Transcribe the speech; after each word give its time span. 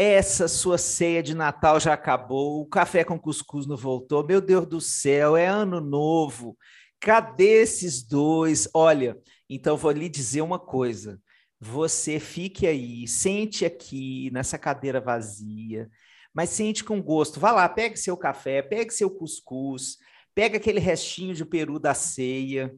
essa 0.00 0.46
sua 0.46 0.78
ceia 0.78 1.20
de 1.20 1.34
Natal 1.34 1.80
já 1.80 1.92
acabou, 1.92 2.60
o 2.60 2.66
café 2.66 3.02
com 3.02 3.18
cuscuz 3.18 3.66
não 3.66 3.76
voltou. 3.76 4.24
Meu 4.24 4.40
Deus 4.40 4.64
do 4.64 4.80
céu, 4.80 5.36
é 5.36 5.48
ano 5.48 5.80
novo. 5.80 6.56
Cadê 7.00 7.62
esses 7.62 8.00
dois? 8.04 8.68
Olha, 8.72 9.18
então 9.50 9.76
vou 9.76 9.90
lhe 9.90 10.08
dizer 10.08 10.40
uma 10.40 10.58
coisa. 10.58 11.20
Você 11.58 12.20
fique 12.20 12.64
aí, 12.64 13.08
sente 13.08 13.64
aqui 13.64 14.30
nessa 14.32 14.56
cadeira 14.56 15.00
vazia, 15.00 15.90
mas 16.32 16.50
sente 16.50 16.84
com 16.84 17.02
gosto. 17.02 17.40
Vá 17.40 17.50
lá, 17.50 17.68
pegue 17.68 17.96
seu 17.96 18.16
café, 18.16 18.62
pegue 18.62 18.92
seu 18.92 19.10
cuscuz, 19.10 19.96
pega 20.32 20.58
aquele 20.58 20.78
restinho 20.78 21.34
de 21.34 21.44
peru 21.44 21.80
da 21.80 21.92
ceia, 21.92 22.72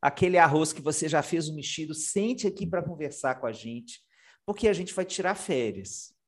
aquele 0.00 0.38
arroz 0.38 0.72
que 0.72 0.80
você 0.80 1.08
já 1.08 1.20
fez 1.20 1.48
o 1.48 1.54
mexido, 1.56 1.94
sente 1.94 2.46
aqui 2.46 2.64
para 2.64 2.80
conversar 2.80 3.40
com 3.40 3.48
a 3.48 3.52
gente, 3.52 4.00
porque 4.46 4.68
a 4.68 4.72
gente 4.72 4.94
vai 4.94 5.04
tirar 5.04 5.34
férias. 5.34 6.19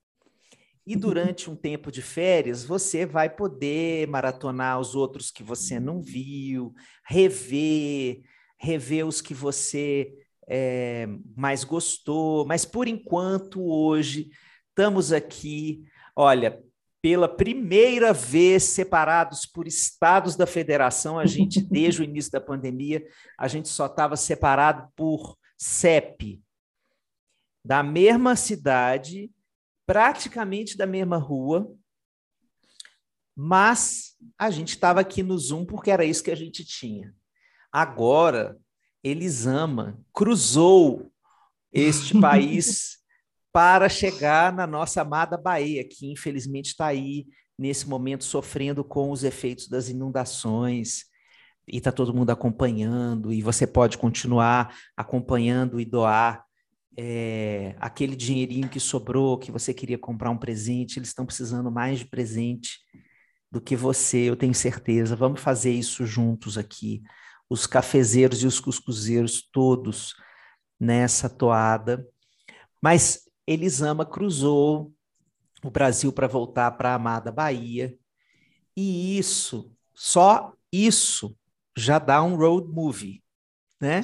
E 0.85 0.97
durante 0.97 1.49
um 1.49 1.55
tempo 1.55 1.93
de 1.93 2.03
férias, 2.03 2.65
você 2.65 3.07
vai 3.07 3.31
poder 3.31 4.09
maratonar 4.09 4.81
os 4.81 4.97
outros 4.97 5.31
que 5.31 5.43
você 5.43 5.79
não 5.79 6.03
viu, 6.03 6.75
rever, 7.05 8.23
rever 8.59 9.07
os 9.07 9.21
que 9.21 9.33
você 9.33 10.13
é, 10.49 11.07
mais 11.37 11.63
gostou. 11.63 12.45
Mas 12.45 12.65
por 12.65 12.89
enquanto, 12.89 13.63
hoje, 13.63 14.31
estamos 14.71 15.13
aqui, 15.13 15.85
olha, 16.17 16.61
pela 17.01 17.29
primeira 17.29 18.13
vez 18.13 18.63
separados 18.65 19.47
por 19.47 19.69
estados 19.69 20.35
da 20.35 20.47
federação. 20.47 21.17
A 21.17 21.27
gente, 21.27 21.61
desde 21.71 22.01
o 22.01 22.05
início 22.05 22.33
da 22.33 22.41
pandemia, 22.41 23.05
a 23.39 23.47
gente 23.47 23.69
só 23.69 23.87
estava 23.87 24.17
separado 24.17 24.89
por 24.97 25.37
CEP, 25.57 26.43
da 27.65 27.85
mesma 27.85 28.35
cidade 28.35 29.31
praticamente 29.87 30.77
da 30.77 30.87
mesma 30.87 31.17
rua, 31.17 31.71
mas 33.35 34.17
a 34.39 34.51
gente 34.51 34.71
estava 34.71 35.01
aqui 35.01 35.23
no 35.23 35.39
Zoom 35.39 35.65
porque 35.65 35.91
era 35.91 36.05
isso 36.05 36.23
que 36.23 36.31
a 36.31 36.37
gente 36.37 36.65
tinha. 36.65 37.15
Agora, 37.71 38.59
Elisama 39.03 39.99
cruzou 40.13 41.11
este 41.73 42.19
país 42.21 42.99
para 43.53 43.89
chegar 43.89 44.53
na 44.53 44.67
nossa 44.67 45.03
amada 45.03 45.37
Bahia, 45.37 45.87
que 45.87 46.11
infelizmente 46.11 46.69
está 46.69 46.87
aí 46.87 47.27
nesse 47.59 47.89
momento 47.89 48.25
sofrendo 48.25 48.83
com 48.83 49.11
os 49.11 49.25
efeitos 49.25 49.69
das 49.69 49.89
inundações. 49.89 51.05
E 51.69 51.79
está 51.79 51.93
todo 51.93 52.15
mundo 52.15 52.31
acompanhando, 52.31 53.33
e 53.33 53.41
você 53.41 53.67
pode 53.67 53.97
continuar 53.97 54.77
acompanhando 54.97 55.81
e 55.81 55.85
doar 55.85 56.45
é, 56.97 57.75
aquele 57.79 58.15
dinheirinho 58.15 58.69
que 58.69 58.81
sobrou, 58.81 59.39
que 59.39 59.51
você 59.51 59.73
queria 59.73 59.99
comprar 59.99 60.31
um 60.31 60.39
presente, 60.39 60.99
eles 60.99 61.09
estão 61.09 61.27
precisando 61.27 61.71
mais 61.71 62.01
de 62.01 62.07
presente 62.07 62.81
do 63.51 63.61
que 63.61 63.77
você, 63.77 64.19
eu 64.31 64.37
tenho 64.37 64.55
certeza. 64.55 65.17
Vamos 65.17 65.41
fazer 65.41 65.73
isso 65.73 66.07
juntos 66.07 66.57
aqui, 66.57 67.03
os 67.49 67.67
cafezeiros 67.67 68.43
e 68.43 68.47
os 68.47 68.61
cuscuzeiros 68.61 69.43
todos 69.53 70.15
nessa 70.81 71.29
toada. 71.29 72.07
Mas 72.81 73.23
Elisama 73.47 74.05
cruzou 74.07 74.93
o 75.63 75.71
Brasil 75.71 76.13
para 76.13 76.27
voltar 76.27 76.73
para 76.73 76.91
a 76.91 76.95
amada 76.95 77.31
Bahia, 77.31 77.97
e 78.77 79.19
isso, 79.19 79.71
só 79.95 80.55
isso, 80.73 81.37
já 81.77 81.99
dá 81.99 82.23
um 82.23 82.37
road 82.37 82.69
movie, 82.69 83.23
né? 83.81 84.03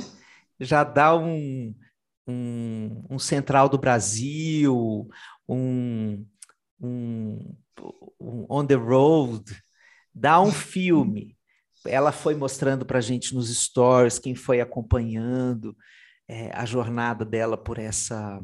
Já 0.61 0.85
dá 0.85 1.17
um, 1.17 1.75
um, 2.29 3.05
um 3.09 3.19
Central 3.19 3.71
do 3.71 3.79
Brasil, 3.79 5.09
um, 5.49 6.27
um, 6.79 7.57
um 8.21 8.47
On 8.51 8.67
the 8.67 8.75
Road, 8.75 9.45
dá 10.15 10.39
um 10.41 10.53
filme. 10.53 11.35
Ela 11.87 12.13
foi 12.13 12.35
mostrando 12.35 12.85
para 12.85 12.99
a 12.99 13.01
gente 13.01 13.35
nos 13.35 13.49
stories, 13.49 14.19
quem 14.19 14.35
foi 14.35 14.61
acompanhando 14.61 15.75
é, 16.29 16.51
a 16.55 16.67
jornada 16.67 17.25
dela 17.25 17.57
por, 17.57 17.79
essa, 17.79 18.39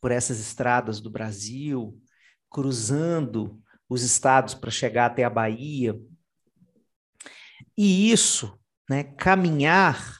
por 0.00 0.12
essas 0.12 0.38
estradas 0.38 1.00
do 1.00 1.10
Brasil, 1.10 2.00
cruzando 2.48 3.60
os 3.88 4.02
estados 4.02 4.54
para 4.54 4.70
chegar 4.70 5.06
até 5.06 5.24
a 5.24 5.30
Bahia. 5.30 5.98
E 7.76 8.12
isso, 8.12 8.56
né, 8.88 9.02
caminhar, 9.02 10.18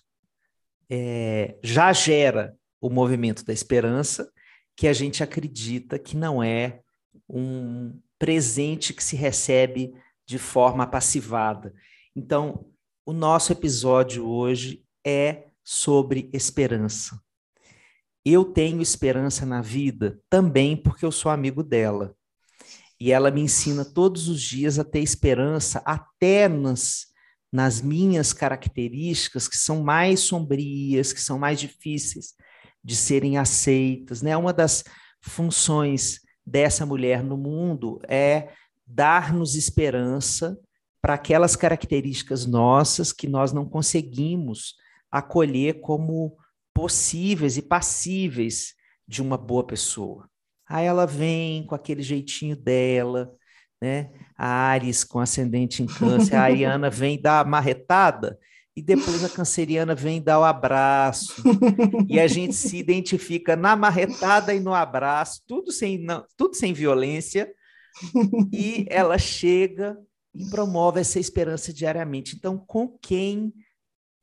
é, 0.91 1.59
já 1.63 1.93
gera 1.93 2.59
o 2.81 2.89
movimento 2.91 3.45
da 3.45 3.53
esperança, 3.53 4.31
que 4.77 4.87
a 4.87 4.93
gente 4.93 5.23
acredita 5.23 5.99
que 5.99 6.17
não 6.17 6.43
é 6.43 6.81
um 7.29 7.99
presente 8.19 8.95
que 8.95 9.03
se 9.03 9.17
recebe 9.17 9.93
de 10.27 10.39
forma 10.39 10.87
passivada. 10.87 11.75
Então, 12.15 12.67
o 13.05 13.13
nosso 13.13 13.53
episódio 13.53 14.27
hoje 14.27 14.85
é 15.05 15.47
sobre 15.65 16.31
esperança. 16.33 17.21
Eu 18.25 18.45
tenho 18.45 18.83
esperança 18.83 19.45
na 19.47 19.61
vida 19.61 20.21
também 20.29 20.77
porque 20.77 21.05
eu 21.05 21.11
sou 21.13 21.33
amigo 21.33 21.63
dela. 21.63 22.15
E 23.01 23.13
ela 23.13 23.31
me 23.31 23.41
ensina 23.41 23.85
todos 23.85 24.29
os 24.29 24.41
dias 24.41 24.79
a 24.79 24.85
ter 24.85 25.01
esperança, 25.01 25.81
até 25.85 26.49
nas, 26.49 27.07
nas 27.53 27.81
minhas 27.81 28.33
características 28.33 29.49
que 29.49 29.57
são 29.57 29.83
mais 29.83 30.21
sombrias, 30.21 31.13
que 31.13 31.21
são 31.21 31.39
mais 31.39 31.61
difíceis 31.61 32.35
de 32.83 32.97
serem 32.97 33.37
aceitas, 33.37 34.23
né? 34.23 34.37
Uma 34.37 34.53
das 34.53 34.85
funções 35.21 36.21
dessa 36.45 36.87
mulher 36.87 37.23
no 37.23 37.37
mundo 37.37 38.01
é 38.09 38.51
dar-nos 38.87 39.55
esperança 39.55 40.59
para 41.01 41.15
aquelas 41.15 41.55
características 41.55 42.47
nossas 42.47 43.13
que 43.13 43.29
nós 43.29 43.53
não 43.53 43.65
conseguimos 43.65 44.75
acolher 45.11 45.81
como 45.81 46.37
possíveis 46.75 47.57
e 47.57 47.63
passíveis 47.63 48.75
de 49.07 49.23
uma 49.23 49.37
boa 49.37 49.65
pessoa. 49.65 50.29
Aí 50.69 50.87
ela 50.87 51.07
vem 51.07 51.65
com 51.67 51.75
aquele 51.75 52.03
jeitinho 52.03 52.57
dela, 52.57 53.33
né? 53.81 54.11
A 54.37 54.47
Ares 54.47 55.05
com 55.05 55.19
ascendente 55.19 55.83
em 55.83 55.87
câncer, 55.87 56.35
a 56.37 56.43
Ariana 56.43 56.91
vem 56.91 57.21
dar 57.21 57.47
marretada 57.47 58.39
e 58.79 58.83
depois 58.83 59.25
a 59.25 59.29
canceriana 59.29 59.93
vem 59.93 60.23
dar 60.23 60.39
o 60.39 60.45
abraço, 60.45 61.43
e 62.09 62.21
a 62.21 62.29
gente 62.29 62.55
se 62.55 62.77
identifica 62.77 63.57
na 63.57 63.75
marretada 63.75 64.55
e 64.55 64.61
no 64.61 64.73
abraço, 64.73 65.43
tudo 65.49 65.73
sem, 65.73 66.07
tudo 66.37 66.55
sem 66.55 66.73
violência, 66.73 67.53
e 68.53 68.87
ela 68.89 69.19
chega 69.19 69.99
e 70.33 70.49
promove 70.49 71.01
essa 71.01 71.19
esperança 71.19 71.73
diariamente. 71.73 72.37
Então, 72.37 72.57
com 72.57 72.97
quem 73.03 73.53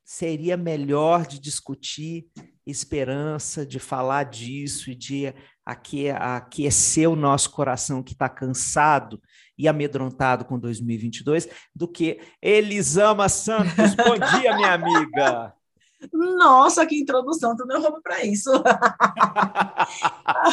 seria 0.02 0.56
melhor 0.56 1.26
de 1.26 1.38
discutir 1.38 2.26
esperança, 2.66 3.66
de 3.66 3.78
falar 3.78 4.24
disso 4.24 4.90
e 4.90 4.94
de 4.94 5.34
aquecer 5.66 7.10
o 7.10 7.16
nosso 7.16 7.50
coração 7.50 8.02
que 8.02 8.12
está 8.12 8.28
cansado 8.28 9.20
e 9.58 9.66
amedrontado 9.66 10.44
com 10.44 10.58
2022 10.58 11.48
do 11.74 11.88
que 11.88 12.20
Elisama 12.40 13.28
Santos. 13.28 13.94
Bom 13.96 14.16
dia, 14.38 14.54
minha 14.54 14.74
amiga. 14.74 15.52
Nossa, 16.12 16.86
que 16.86 17.00
introdução, 17.00 17.56
tu 17.56 17.66
não 17.66 17.80
roupa 17.80 18.00
para 18.02 18.24
isso. 18.24 18.50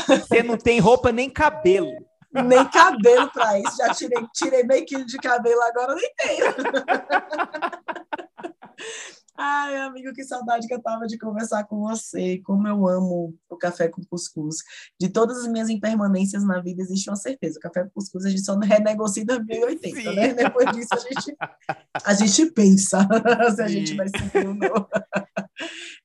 Você 0.08 0.42
não 0.42 0.58
tem 0.58 0.80
roupa 0.80 1.12
nem 1.12 1.30
cabelo. 1.30 1.92
Nem 2.32 2.66
cabelo 2.70 3.30
para 3.32 3.60
isso. 3.60 3.78
Já 3.78 3.94
tirei, 3.94 4.26
tirei 4.34 4.64
meio 4.64 4.86
quilo 4.86 5.06
de 5.06 5.18
cabelo, 5.18 5.62
agora 5.62 5.94
nem 5.96 6.12
tenho. 6.16 6.46
Ai, 9.36 9.78
amigo, 9.78 10.14
que 10.14 10.24
saudade 10.24 10.68
que 10.68 10.74
eu 10.74 10.82
tava 10.82 11.08
de 11.08 11.18
conversar 11.18 11.64
com 11.64 11.80
você. 11.80 12.38
Como 12.40 12.68
eu 12.68 12.88
amo 12.88 13.36
o 13.50 13.58
café 13.58 13.88
com 13.88 14.04
cuscuz. 14.04 14.58
De 15.00 15.10
todas 15.10 15.40
as 15.40 15.48
minhas 15.48 15.70
impermanências 15.70 16.44
na 16.44 16.62
vida, 16.62 16.84
existe 16.84 17.10
uma 17.10 17.16
certeza. 17.16 17.58
O 17.58 17.62
café 17.62 17.84
com 17.84 17.90
cuscuz 17.90 18.26
a 18.26 18.30
gente 18.30 18.44
só 18.44 18.58
renegocia 18.60 19.24
em 19.24 19.26
2080, 19.26 20.02
Sim. 20.02 20.16
né? 20.16 20.34
Depois 20.34 20.72
disso 20.72 20.94
a 20.94 21.00
gente, 21.00 21.36
a 22.06 22.14
gente 22.14 22.52
pensa 22.52 23.08
se 23.56 23.62
a 23.62 23.68
gente 23.68 23.96
vai 23.96 24.08
seguir 24.08 24.48
ou 24.48 24.54
não. 24.54 24.88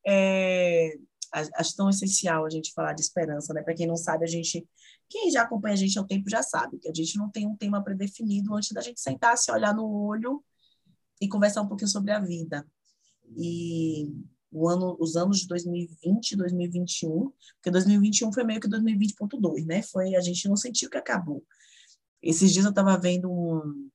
É, 0.07 0.95
acho 1.33 1.77
tão 1.77 1.91
essencial 1.91 2.47
a 2.47 2.51
gente 2.51 2.73
falar 2.73 2.95
de 2.95 3.03
esperança, 3.03 3.53
né? 3.53 3.63
Para 3.63 3.75
quem 3.75 3.87
não 3.87 3.97
sabe, 3.97 4.25
a 4.25 4.29
gente, 4.29 4.67
quem 5.07 5.31
já 5.31 5.43
acompanha 5.43 5.75
a 5.75 5.79
gente 5.79 5.99
há 5.99 6.03
um 6.03 6.07
tempo 6.07 6.31
já 6.31 6.43
sabe 6.43 6.79
que 6.79 6.89
a 6.89 6.95
gente 6.95 7.19
não 7.19 7.31
tem 7.31 7.47
um 7.47 7.57
tema 7.57 7.85
predefinido 7.85 8.55
antes 8.55 8.73
da 8.73 8.81
gente 8.81 9.01
sentar, 9.01 9.37
se 9.37 9.53
olhar 9.53 9.75
no 9.75 9.87
olho 9.87 10.43
e 11.21 11.29
conversar 11.29 11.61
um 11.61 11.69
pouquinho 11.69 11.89
sobre 11.89 12.11
a 12.11 12.19
vida. 12.19 12.67
E 13.37 14.13
ano, 14.53 14.97
os 14.99 15.17
anos 15.17 15.41
de 15.41 15.49
2020 15.49 16.33
e 16.33 16.37
2021, 16.37 17.33
porque 17.57 17.71
2021 17.71 18.33
foi 18.33 18.45
meio 18.45 18.61
que 18.61 18.69
2020.2, 18.69 19.67
né? 19.67 19.83
Foi, 19.83 20.15
a 20.15 20.21
gente 20.21 20.49
não 20.49 20.57
sentiu 20.57 20.89
que 20.89 20.97
acabou. 20.97 21.45
Esses 22.23 22.53
dias 22.53 22.65
eu 22.65 22.71
estava 22.71 22.97
vendo 22.97 23.31
um, 23.31 23.89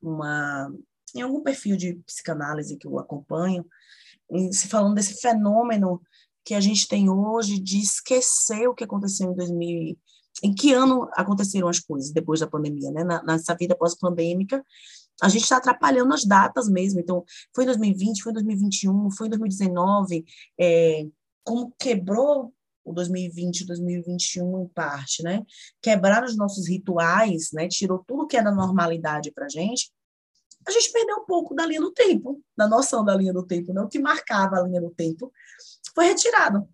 uma, 0.00 0.72
em 1.14 1.20
algum 1.20 1.42
perfil 1.42 1.76
de 1.76 1.94
psicanálise 2.06 2.76
que 2.76 2.86
eu 2.86 2.98
acompanho, 2.98 3.66
se 4.52 4.68
falando 4.68 4.94
desse 4.94 5.20
fenômeno 5.20 6.00
que 6.44 6.54
a 6.54 6.60
gente 6.60 6.86
tem 6.86 7.10
hoje 7.10 7.58
de 7.58 7.78
esquecer 7.78 8.68
o 8.68 8.74
que 8.74 8.84
aconteceu 8.84 9.30
em 9.30 9.34
2000, 9.34 9.98
em 10.42 10.54
que 10.54 10.72
ano 10.72 11.08
aconteceram 11.14 11.68
as 11.68 11.80
coisas 11.80 12.12
depois 12.12 12.40
da 12.40 12.46
pandemia, 12.46 12.90
né? 12.92 13.04
Nessa 13.24 13.54
vida 13.54 13.76
pós-pandêmica, 13.76 14.64
a 15.22 15.28
gente 15.28 15.42
está 15.42 15.56
atrapalhando 15.56 16.12
as 16.12 16.24
datas 16.24 16.68
mesmo. 16.68 17.00
Então, 17.00 17.24
foi 17.54 17.64
em 17.64 17.66
2020, 17.68 18.22
foi 18.22 18.32
em 18.32 18.34
2021, 18.34 19.10
foi 19.10 19.26
em 19.26 19.30
2019, 19.30 20.24
é, 20.58 21.06
como 21.44 21.72
quebrou 21.78 22.52
o 22.84 22.92
2020 22.92 23.60
e 23.60 23.66
2021 23.66 24.62
em 24.62 24.68
parte, 24.68 25.22
né? 25.22 25.44
Quebraram 25.82 26.26
os 26.26 26.36
nossos 26.36 26.68
rituais, 26.68 27.50
né? 27.52 27.66
Tirou 27.68 28.04
tudo 28.06 28.26
que 28.26 28.36
era 28.36 28.52
normalidade 28.52 29.32
para 29.32 29.46
a 29.46 29.48
gente. 29.48 29.90
A 30.66 30.70
gente 30.70 30.92
perdeu 30.92 31.16
um 31.18 31.24
pouco 31.24 31.54
da 31.54 31.66
linha 31.66 31.80
do 31.80 31.92
tempo, 31.92 32.40
da 32.56 32.68
noção 32.68 33.04
da 33.04 33.14
linha 33.14 33.32
do 33.32 33.44
tempo, 33.44 33.72
né? 33.72 33.80
O 33.80 33.88
que 33.88 33.98
marcava 33.98 34.56
a 34.56 34.62
linha 34.62 34.80
do 34.80 34.90
tempo 34.90 35.32
foi 35.94 36.06
retirado. 36.06 36.68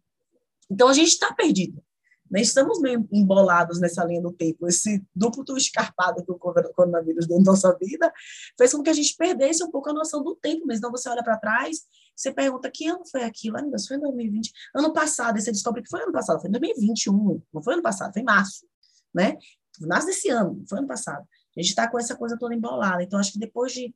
Então, 0.70 0.88
a 0.88 0.92
gente 0.92 1.08
está 1.08 1.32
perdido. 1.32 1.82
Né? 2.32 2.40
Estamos 2.40 2.80
meio 2.80 3.06
embolados 3.12 3.78
nessa 3.78 4.02
linha 4.04 4.22
do 4.22 4.32
tempo. 4.32 4.66
Esse 4.66 5.04
duplo 5.14 5.44
escarpado 5.54 6.24
que 6.24 6.32
o 6.32 6.38
coronavírus 6.38 7.26
deu 7.26 7.36
na 7.38 7.52
nossa 7.52 7.76
vida 7.78 8.10
fez 8.56 8.72
com 8.72 8.82
que 8.82 8.88
a 8.88 8.94
gente 8.94 9.14
perdesse 9.16 9.62
um 9.62 9.70
pouco 9.70 9.90
a 9.90 9.92
noção 9.92 10.24
do 10.24 10.34
tempo. 10.34 10.64
Mas 10.66 10.78
então 10.78 10.90
você 10.90 11.10
olha 11.10 11.22
para 11.22 11.36
trás, 11.36 11.82
você 12.16 12.32
pergunta 12.32 12.70
que 12.72 12.88
ano 12.88 13.04
foi 13.04 13.24
aquilo? 13.24 13.56
Ai, 13.56 13.62
meu 13.62 13.72
Deus, 13.72 13.86
foi 13.86 13.98
em 13.98 14.00
2020. 14.00 14.50
Ano 14.74 14.94
passado, 14.94 15.38
e 15.38 15.42
você 15.42 15.52
descobre 15.52 15.82
que 15.82 15.90
foi 15.90 16.02
ano 16.02 16.12
passado, 16.12 16.40
foi 16.40 16.48
em 16.48 16.52
2021. 16.52 17.42
Não 17.52 17.62
foi 17.62 17.74
ano 17.74 17.82
passado, 17.82 18.14
foi 18.14 18.22
em 18.22 18.24
março. 18.24 18.66
Né? 19.14 19.36
Março 19.82 20.06
desse 20.06 20.30
ano, 20.30 20.64
foi 20.66 20.78
ano 20.78 20.88
passado. 20.88 21.22
A 21.54 21.60
gente 21.60 21.68
está 21.68 21.86
com 21.90 21.98
essa 21.98 22.16
coisa 22.16 22.38
toda 22.38 22.54
embolada. 22.54 23.02
Então, 23.02 23.18
acho 23.18 23.32
que 23.32 23.38
depois 23.38 23.72
de, 23.72 23.94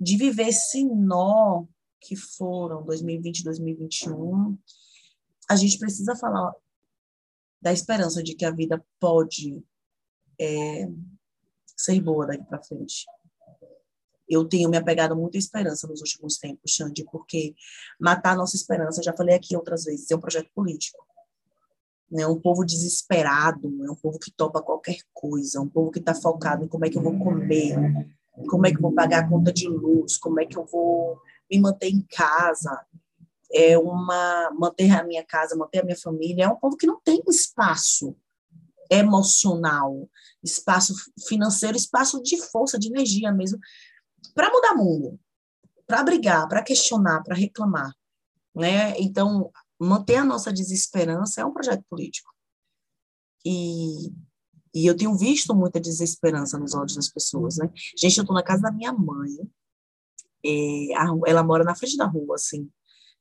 de 0.00 0.16
viver 0.16 0.48
esse 0.48 0.82
nó 0.86 1.66
que 2.00 2.16
foram 2.16 2.82
2020 2.82 3.44
2021, 3.44 4.56
a 5.50 5.56
gente 5.56 5.78
precisa 5.78 6.16
falar 6.16 6.52
da 7.60 7.72
esperança 7.72 8.22
de 8.22 8.34
que 8.34 8.44
a 8.44 8.50
vida 8.50 8.84
pode 9.00 9.62
é, 10.40 10.88
ser 11.76 12.00
boa 12.00 12.26
daqui 12.26 12.44
para 12.44 12.62
frente. 12.62 13.06
Eu 14.28 14.44
tenho 14.44 14.68
me 14.68 14.76
apegado 14.76 15.16
muito 15.16 15.36
à 15.36 15.38
esperança 15.38 15.86
nos 15.88 16.00
últimos 16.00 16.36
tempos, 16.36 16.72
Xande, 16.72 17.04
porque 17.10 17.54
matar 17.98 18.32
a 18.32 18.36
nossa 18.36 18.56
esperança, 18.56 19.02
já 19.02 19.14
falei 19.16 19.34
aqui 19.34 19.56
outras 19.56 19.84
vezes, 19.84 20.10
é 20.10 20.16
um 20.16 20.20
projeto 20.20 20.50
político. 20.54 20.98
É 22.14 22.26
um 22.26 22.40
povo 22.40 22.64
desesperado, 22.64 23.84
é 23.84 23.90
um 23.90 23.94
povo 23.94 24.18
que 24.18 24.30
topa 24.30 24.62
qualquer 24.62 24.98
coisa, 25.12 25.58
é 25.58 25.60
um 25.60 25.68
povo 25.68 25.90
que 25.90 25.98
está 25.98 26.14
focado 26.14 26.64
em 26.64 26.68
como 26.68 26.84
é 26.84 26.90
que 26.90 26.96
eu 26.96 27.02
vou 27.02 27.18
comer, 27.18 27.76
como 28.48 28.66
é 28.66 28.70
que 28.70 28.76
eu 28.76 28.82
vou 28.82 28.94
pagar 28.94 29.24
a 29.24 29.28
conta 29.28 29.52
de 29.52 29.68
luz, 29.68 30.16
como 30.16 30.40
é 30.40 30.46
que 30.46 30.56
eu 30.56 30.64
vou 30.64 31.20
me 31.50 31.58
manter 31.58 31.88
em 31.88 32.00
casa, 32.02 32.86
é 33.52 33.78
uma 33.78 34.50
manter 34.58 34.90
a 34.90 35.04
minha 35.04 35.24
casa, 35.24 35.56
manter 35.56 35.80
a 35.80 35.84
minha 35.84 35.96
família, 35.96 36.44
é 36.44 36.48
um 36.48 36.56
povo 36.56 36.76
que 36.76 36.86
não 36.86 37.00
tem 37.00 37.22
espaço 37.28 38.16
emocional, 38.90 40.08
espaço 40.42 40.94
financeiro, 41.26 41.76
espaço 41.76 42.22
de 42.22 42.40
força, 42.50 42.78
de 42.78 42.88
energia 42.88 43.32
mesmo, 43.32 43.58
para 44.34 44.50
mudar 44.50 44.74
mundo, 44.74 45.18
para 45.86 46.02
brigar, 46.02 46.48
para 46.48 46.62
questionar, 46.62 47.22
para 47.22 47.34
reclamar, 47.34 47.94
né? 48.54 48.98
Então, 48.98 49.50
manter 49.78 50.16
a 50.16 50.24
nossa 50.24 50.52
desesperança 50.52 51.40
é 51.40 51.44
um 51.44 51.52
projeto 51.52 51.84
político. 51.88 52.32
E, 53.44 54.10
e 54.74 54.86
eu 54.86 54.96
tenho 54.96 55.16
visto 55.16 55.54
muita 55.54 55.80
desesperança 55.80 56.58
nos 56.58 56.74
olhos 56.74 56.94
das 56.94 57.08
pessoas, 57.08 57.56
né? 57.56 57.70
Gente, 57.96 58.18
eu 58.18 58.22
estou 58.22 58.34
na 58.34 58.42
casa 58.42 58.62
da 58.62 58.72
minha 58.72 58.92
mãe, 58.92 59.30
é, 60.44 60.92
ela 61.26 61.42
mora 61.42 61.64
na 61.64 61.74
frente 61.74 61.96
da 61.96 62.06
rua, 62.06 62.36
assim, 62.36 62.70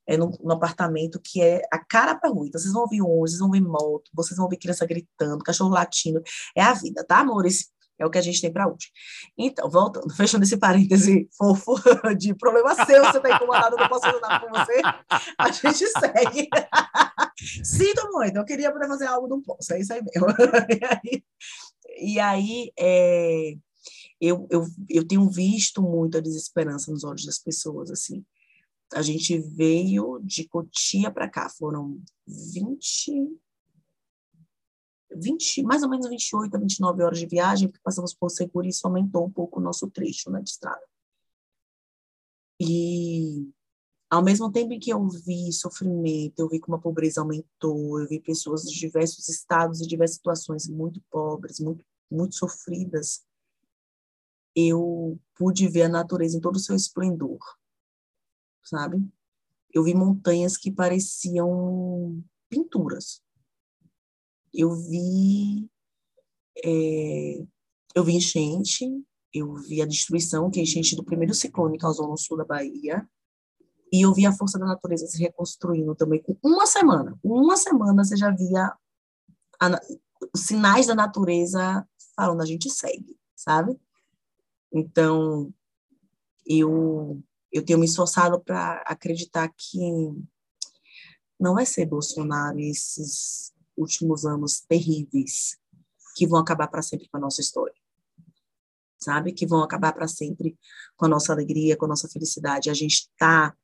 é, 0.08 0.16
no, 0.16 0.32
apartamento 0.52 1.20
que 1.22 1.42
é 1.42 1.62
a 1.72 1.78
cara 1.78 2.16
para 2.16 2.30
rua. 2.30 2.48
Então, 2.48 2.60
vocês 2.60 2.74
vão 2.74 2.84
ouvir 2.84 3.02
ônibus, 3.02 3.32
vocês 3.32 3.40
vão 3.40 3.50
ouvir 3.50 3.62
moto, 3.62 4.10
vocês 4.14 4.38
vão 4.38 4.46
ouvir 4.46 4.58
criança 4.58 4.86
gritando, 4.86 5.44
cachorro 5.44 5.70
latindo. 5.70 6.22
É 6.56 6.62
a 6.62 6.74
vida, 6.74 7.04
tá, 7.04 7.20
amores? 7.20 7.70
É 8.00 8.06
o 8.06 8.12
que 8.12 8.18
a 8.18 8.22
gente 8.22 8.40
tem 8.40 8.54
para 8.54 8.68
hoje. 8.68 8.92
Então, 9.38 9.70
voltando, 9.70 10.10
fechando 10.16 10.44
esse 10.46 10.56
parêntese 10.56 11.28
fofo 11.36 11.76
de 12.18 12.34
problema 12.36 12.74
seu, 12.86 13.04
você 13.04 13.18
está 13.18 13.36
incomodado, 13.36 13.76
eu 13.76 13.80
não 13.80 13.90
posso 13.90 14.06
ajudar 14.06 14.40
com 14.40 14.50
você, 14.50 14.82
a 15.38 15.52
gente 15.52 15.88
segue. 15.88 16.48
Sinto 17.64 18.10
muito, 18.12 18.38
eu 18.38 18.46
queria 18.46 18.72
poder 18.72 18.88
fazer 18.88 19.08
algo, 19.08 19.28
não 19.28 19.42
posso, 19.42 19.74
é 19.74 19.80
isso 19.80 19.94
aí 19.94 20.02
mesmo. 20.02 20.28
E 20.70 20.86
aí, 20.86 21.24
e 22.00 22.20
aí 22.20 22.72
é, 22.80 23.54
eu, 24.22 24.48
eu, 24.50 24.66
eu 24.90 25.08
tenho 25.08 25.28
visto 25.30 25.82
muito 25.82 26.18
a 26.18 26.22
desesperança 26.22 26.92
nos 26.92 27.04
olhos 27.04 27.26
das 27.26 27.40
pessoas, 27.40 27.92
assim 27.92 28.24
a 28.94 29.02
gente 29.02 29.38
veio 29.38 30.20
de 30.24 30.48
Cotia 30.48 31.12
para 31.12 31.30
cá, 31.30 31.50
foram 31.50 32.02
20, 32.26 33.40
20, 35.12 35.64
mais 35.64 35.84
ou 35.84 35.90
menos 35.90 36.08
28 36.10 36.56
a 36.56 36.60
29 36.60 37.04
horas 37.04 37.20
de 37.20 37.26
viagem, 37.26 37.68
porque 37.68 37.84
passamos 37.84 38.14
por 38.14 38.30
Seguro 38.30 38.66
e 38.66 38.70
isso 38.70 38.86
aumentou 38.88 39.26
um 39.26 39.32
pouco 39.32 39.60
o 39.60 39.64
nosso 39.64 39.90
trecho 39.90 40.30
né, 40.30 40.42
de 40.42 40.50
estrada. 40.50 40.82
E 42.60 43.52
ao 44.10 44.24
mesmo 44.24 44.52
tempo 44.52 44.74
em 44.74 44.80
que 44.80 44.92
eu 44.92 45.08
vi 45.08 45.52
sofrimento, 45.52 46.40
eu 46.40 46.50
vi 46.50 46.60
como 46.60 46.78
a 46.78 46.82
pobreza 46.82 47.22
aumentou, 47.22 48.00
eu 48.00 48.08
vi 48.08 48.20
pessoas 48.20 48.64
de 48.64 48.80
diversos 48.80 49.28
estados 49.28 49.82
e 49.82 49.88
diversas 49.88 50.16
situações 50.16 50.68
muito 50.68 51.02
pobres, 51.12 51.60
muito, 51.60 51.86
muito 52.10 52.36
sofridas, 52.36 53.26
eu 54.56 55.20
pude 55.36 55.68
ver 55.68 55.84
a 55.84 55.90
natureza 55.90 56.38
em 56.38 56.42
todo 56.42 56.56
o 56.56 56.60
seu 56.60 56.76
esplendor 56.76 57.38
sabe? 58.68 59.02
Eu 59.74 59.84
vi 59.84 59.94
montanhas 59.94 60.58
que 60.58 60.72
pareciam 60.72 62.24
pinturas. 62.50 63.22
Eu 64.54 64.74
vi 64.76 65.70
é, 66.64 67.46
eu 67.94 68.04
vi 68.04 68.16
enchente, 68.16 68.86
eu 69.34 69.56
vi 69.56 69.82
a 69.82 69.86
destruição 69.86 70.50
que 70.50 70.60
a 70.60 70.64
enchente 70.64 70.96
do 70.96 71.04
primeiro 71.04 71.34
ciclone 71.34 71.78
causou 71.78 72.08
no 72.08 72.18
sul 72.18 72.38
da 72.38 72.46
Bahia, 72.46 73.08
e 73.92 74.02
eu 74.06 74.14
vi 74.14 74.26
a 74.26 74.32
força 74.32 74.60
da 74.60 74.66
natureza 74.66 75.08
se 75.08 75.18
reconstruindo 75.18 75.96
também 75.96 76.22
com 76.22 76.38
uma 76.44 76.66
semana. 76.66 77.18
Uma 77.24 77.56
semana 77.56 78.04
você 78.04 78.18
já 78.18 78.30
via 78.32 78.74
a, 79.60 79.82
sinais 80.36 80.88
da 80.88 80.96
natureza 80.96 81.88
falando, 82.16 82.42
a 82.42 82.46
gente 82.46 82.70
segue, 82.70 83.18
sabe? 83.36 83.80
Então, 84.72 85.54
eu 86.46 87.22
eu 87.58 87.66
tenho 87.66 87.80
me 87.80 87.86
esforçado 87.86 88.40
para 88.40 88.84
acreditar 88.86 89.50
que 89.50 89.80
não 91.40 91.56
vai 91.56 91.66
ser 91.66 91.86
Bolsonaro 91.86 92.60
esses 92.60 93.52
últimos 93.76 94.26
anos 94.26 94.62
terríveis 94.62 95.58
que 96.16 96.28
vão 96.28 96.40
acabar 96.40 96.68
para 96.68 96.82
sempre 96.82 97.08
com 97.10 97.18
a 97.18 97.20
nossa 97.20 97.42
história. 97.42 97.76
Sabe? 99.00 99.32
Que 99.32 99.46
vão 99.46 99.62
acabar 99.62 99.94
para 99.94 100.08
sempre 100.08 100.58
com 100.96 101.06
a 101.06 101.10
nossa 101.10 101.32
alegria, 101.32 101.78
com 101.78 101.86
a 101.86 101.90
nossa 101.90 102.08
felicidade. 102.08 102.70
A 102.70 102.74
gente 102.74 103.08
está 103.12 103.56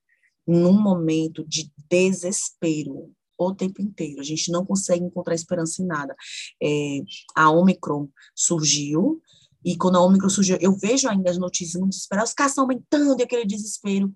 num 0.46 0.80
momento 0.80 1.44
de 1.48 1.72
desespero 1.90 3.12
o 3.38 3.54
tempo 3.54 3.82
inteiro. 3.82 4.22
A 4.22 4.24
gente 4.24 4.52
não 4.52 4.66
consegue 4.66 5.04
encontrar 5.04 5.36
esperança 5.36 5.82
em 5.82 5.86
nada. 5.86 6.16
É, 6.62 7.00
a 7.36 7.50
Omicron 7.50 8.10
surgiu, 8.36 9.22
e 9.64 9.78
quando 9.78 9.96
a 9.96 10.02
Ômicron 10.02 10.30
surgiu, 10.30 10.58
eu 10.60 10.76
vejo 10.76 11.08
ainda 11.08 11.32
as 11.32 11.38
notícias 11.38 11.80
muito 11.80 11.94
desesperadas, 11.94 12.30
os 12.30 12.36
caras 12.36 12.52
estão 12.52 12.64
aumentando 12.64 13.20
e 13.20 13.24
aquele 13.24 13.46
desespero. 13.46 14.14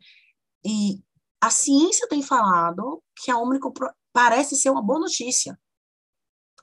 E 0.65 1.01
a 1.39 1.49
ciência 1.49 2.07
tem 2.09 2.21
falado 2.21 3.01
que 3.15 3.31
a 3.31 3.37
Ômicron 3.37 3.71
parece 4.11 4.55
ser 4.55 4.69
uma 4.69 4.81
boa 4.81 4.99
notícia. 4.99 5.57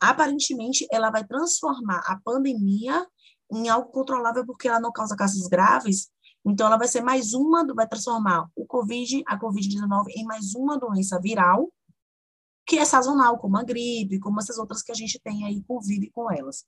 Aparentemente, 0.01 0.87
ela 0.93 1.11
vai 1.11 1.25
transformar 1.25 2.03
a 2.07 2.21
pandemia 2.23 3.07
em 3.51 3.69
algo 3.69 3.91
controlável 3.91 4.45
porque 4.45 4.69
ela 4.69 4.81
não 4.81 4.93
causa 4.93 5.17
casos 5.17 5.47
graves. 5.47 6.11
Então, 6.45 6.67
ela 6.67 6.77
vai 6.77 6.89
ser 6.89 7.01
mais 7.01 7.33
uma, 7.33 7.65
vai 7.75 7.89
transformar 7.89 8.51
o 8.55 8.67
COVID, 8.67 9.23
a 9.27 9.39
Covid-19, 9.39 10.09
em 10.15 10.25
mais 10.25 10.55
uma 10.55 10.79
doença 10.79 11.19
viral 11.19 11.73
que 12.67 12.79
é 12.79 12.85
sazonal, 12.85 13.39
como 13.39 13.59
a 13.59 13.63
gripe, 13.63 14.19
como 14.19 14.41
essas 14.41 14.57
outras 14.57 14.83
que 14.83 14.91
a 14.91 14.95
gente 14.95 15.21
tem 15.23 15.45
aí, 15.45 15.63
convive 15.65 16.11
com 16.11 16.33
elas 16.33 16.65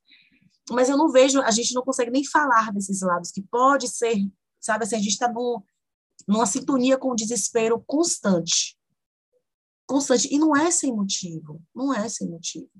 mas 0.70 0.88
eu 0.88 0.96
não 0.96 1.11
vejo, 1.11 1.40
a 1.42 1.50
gente 1.50 1.75
não 1.75 1.82
consegue 1.82 2.11
nem 2.11 2.25
falar 2.25 2.73
desses 2.73 3.00
lados, 3.00 3.30
que 3.30 3.42
pode 3.42 3.88
ser, 3.88 4.16
sabe 4.61 4.85
assim, 4.85 4.96
a 4.96 5.00
gente 5.00 5.12
está 5.12 5.32
numa 6.26 6.46
sintonia 6.46 6.99
com 6.99 7.11
o 7.11 7.16
desespero 7.16 7.82
constante. 7.87 8.76
Constante. 9.87 10.28
E 10.35 10.38
não 10.38 10.56
é 10.56 10.70
sem 10.70 10.92
motivo, 10.92 11.62
não 11.75 11.94
é 11.94 12.08
sem 12.08 12.28
motivo. 12.28 12.70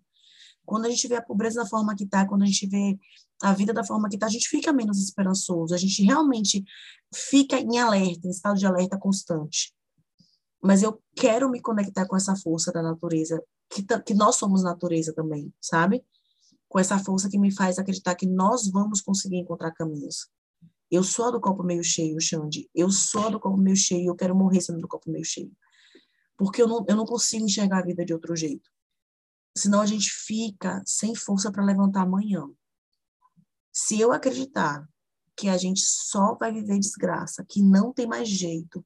Quando 0.65 0.87
a 0.87 0.91
gente 0.91 1.07
vê 1.07 1.15
a 1.15 1.23
pobreza 1.23 1.63
da 1.63 1.69
forma 1.69 1.95
que 1.95 2.03
está, 2.03 2.27
quando 2.27 2.43
a 2.43 2.47
gente 2.47 2.67
vê 2.67 2.99
a 3.41 3.53
vida 3.53 3.73
da 3.73 3.85
forma 3.85 4.09
que 4.09 4.17
está, 4.17 4.27
a 4.27 4.31
gente 4.31 4.49
fica 4.49 4.73
menos 4.73 5.01
esperançoso, 5.01 5.73
a 5.73 5.79
gente 5.79 6.03
realmente 6.03 6.65
fica 7.15 7.61
em 7.61 7.79
alerta, 7.79 8.27
em 8.27 8.31
estado 8.31 8.59
de 8.59 8.67
alerta 8.67 8.99
constante. 8.99 9.73
Mas 10.61 10.83
eu 10.83 11.01
quero 11.15 11.49
me 11.49 11.61
conectar 11.61 12.07
com 12.07 12.17
essa 12.17 12.35
força 12.35 12.73
da 12.73 12.83
natureza, 12.83 13.41
que, 13.71 13.85
que 14.05 14.15
nós 14.15 14.35
somos 14.35 14.65
natureza 14.65 15.13
também, 15.13 15.55
sabe? 15.61 16.05
Com 16.69 16.79
essa 16.79 16.99
força 16.99 17.29
que 17.29 17.39
me 17.39 17.55
faz 17.55 17.79
acreditar 17.79 18.15
que 18.15 18.27
nós 18.27 18.69
vamos 18.71 19.01
conseguir 19.01 19.37
encontrar 19.37 19.73
caminhos. 19.73 20.29
Eu 20.91 21.03
sou 21.03 21.33
do 21.33 21.41
copo 21.41 21.63
meio 21.63 21.83
cheio, 21.83 22.21
Xande. 22.21 22.71
Eu 22.75 22.91
sou 22.91 23.31
do 23.31 23.41
copo 23.41 23.57
meio 23.57 23.77
cheio, 23.77 24.09
eu 24.09 24.17
quero 24.17 24.37
morrer 24.37 24.61
sendo 24.61 24.81
do 24.81 24.89
copo 24.89 25.11
meio 25.11 25.25
cheio. 25.25 25.53
Porque 26.37 26.63
eu 26.63 26.69
não, 26.69 26.85
eu 26.89 26.97
não 26.97 27.05
consigo 27.05 27.45
enxergar 27.45 27.79
a 27.79 27.85
vida 27.85 28.05
de 28.05 28.13
outro 28.13 28.37
jeito. 28.37 28.71
Senão 29.57 29.81
a 29.81 29.87
gente 29.87 30.11
fica 30.11 30.83
sem 30.87 31.15
força 31.15 31.51
para 31.51 31.65
levantar 31.65 32.03
amanhã. 32.03 32.47
Se 33.73 33.99
eu 33.99 34.13
acreditar 34.13 34.87
que 35.37 35.49
a 35.49 35.57
gente 35.57 35.81
só 35.81 36.35
vai 36.35 36.53
viver 36.53 36.79
desgraça, 36.79 37.45
que 37.49 37.63
não 37.63 37.93
tem 37.93 38.07
mais 38.07 38.29
jeito, 38.29 38.85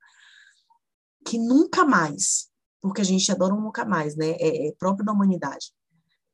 que 1.26 1.38
nunca 1.38 1.84
mais, 1.84 2.50
porque 2.80 3.00
a 3.00 3.04
gente 3.04 3.30
adora 3.30 3.54
um 3.54 3.60
nunca 3.60 3.84
mais, 3.84 4.16
né? 4.16 4.30
É, 4.32 4.68
é 4.68 4.72
próprio 4.72 5.04
da 5.04 5.12
humanidade. 5.12 5.72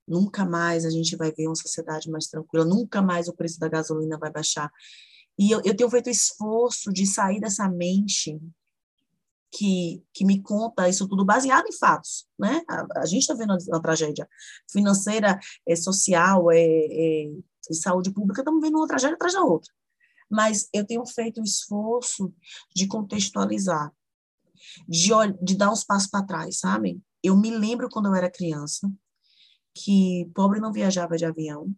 Nunca 0.06 0.44
mais 0.44 0.84
a 0.84 0.90
gente 0.90 1.16
vai 1.16 1.32
ver 1.32 1.46
uma 1.46 1.56
sociedade 1.56 2.10
mais 2.10 2.26
tranquila, 2.26 2.64
nunca 2.64 3.02
mais 3.02 3.28
o 3.28 3.34
preço 3.34 3.58
da 3.58 3.68
gasolina 3.68 4.18
vai 4.18 4.30
baixar. 4.30 4.70
E 5.38 5.50
eu, 5.50 5.60
eu 5.64 5.76
tenho 5.76 5.90
feito 5.90 6.08
esforço 6.08 6.92
de 6.92 7.06
sair 7.06 7.40
dessa 7.40 7.68
mente 7.68 8.40
que, 9.52 10.02
que 10.12 10.24
me 10.24 10.42
conta 10.42 10.88
isso 10.88 11.08
tudo 11.08 11.24
baseado 11.24 11.66
em 11.66 11.72
fatos, 11.72 12.26
né? 12.38 12.62
A, 12.68 13.00
a 13.00 13.06
gente 13.06 13.22
está 13.22 13.34
vendo 13.34 13.56
uma 13.68 13.80
tragédia 13.80 14.28
financeira, 14.70 15.38
é, 15.66 15.76
social, 15.76 16.50
é, 16.50 16.58
é 16.58 17.30
de 17.68 17.76
saúde 17.76 18.12
pública, 18.12 18.42
estamos 18.42 18.60
vendo 18.60 18.76
uma 18.76 18.86
tragédia 18.86 19.14
atrás 19.14 19.34
da 19.34 19.42
outra. 19.42 19.72
Mas 20.30 20.68
eu 20.72 20.84
tenho 20.84 21.04
feito 21.06 21.40
o 21.40 21.44
esforço 21.44 22.32
de 22.74 22.86
contextualizar, 22.86 23.92
de, 24.88 25.10
de 25.42 25.56
dar 25.56 25.70
uns 25.70 25.84
passos 25.84 26.08
para 26.08 26.24
trás, 26.24 26.58
sabe? 26.58 27.00
Eu 27.22 27.36
me 27.36 27.50
lembro 27.50 27.88
quando 27.88 28.06
eu 28.06 28.14
era 28.14 28.30
criança, 28.30 28.90
que 29.76 30.30
pobre 30.34 30.58
não 30.58 30.72
viajava 30.72 31.18
de 31.18 31.26
avião, 31.26 31.70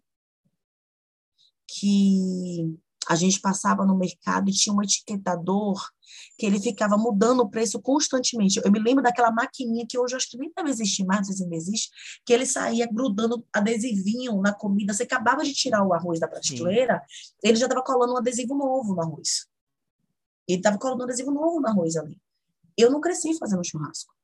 que 1.66 2.78
a 3.08 3.16
gente 3.16 3.40
passava 3.40 3.84
no 3.84 3.96
mercado 3.96 4.48
e 4.48 4.52
tinha 4.52 4.74
um 4.74 4.82
etiquetador 4.82 5.82
que 6.38 6.46
ele 6.46 6.60
ficava 6.60 6.96
mudando 6.96 7.40
o 7.40 7.50
preço 7.50 7.80
constantemente. 7.80 8.60
Eu 8.64 8.70
me 8.70 8.78
lembro 8.78 9.02
daquela 9.02 9.32
maquininha 9.32 9.84
que 9.88 9.98
hoje 9.98 10.14
acho 10.14 10.30
que 10.30 10.38
nem 10.38 10.52
deve 10.54 10.70
existir 10.70 11.04
mais, 11.04 11.20
não 11.20 11.24
sei 11.26 11.36
se 11.36 11.42
ainda 11.42 11.56
existe, 11.56 11.90
que 12.24 12.32
ele 12.32 12.46
saía 12.46 12.86
grudando 12.86 13.44
adesivinho 13.52 14.40
na 14.40 14.52
comida. 14.52 14.94
Você 14.94 15.02
acabava 15.02 15.42
de 15.42 15.52
tirar 15.52 15.84
o 15.84 15.92
arroz 15.92 16.20
da 16.20 16.28
prateleira, 16.28 17.02
Sim. 17.08 17.36
ele 17.42 17.56
já 17.56 17.66
estava 17.66 17.82
colando 17.82 18.12
um 18.12 18.18
adesivo 18.18 18.54
novo 18.54 18.94
no 18.94 19.02
arroz. 19.02 19.48
Ele 20.46 20.58
estava 20.58 20.78
colando 20.78 21.00
um 21.00 21.04
adesivo 21.04 21.32
novo 21.32 21.60
no 21.60 21.68
arroz 21.68 21.96
ali. 21.96 22.20
Eu 22.76 22.90
não 22.90 23.00
cresci 23.00 23.36
fazendo 23.38 23.64
churrasco. 23.64 24.14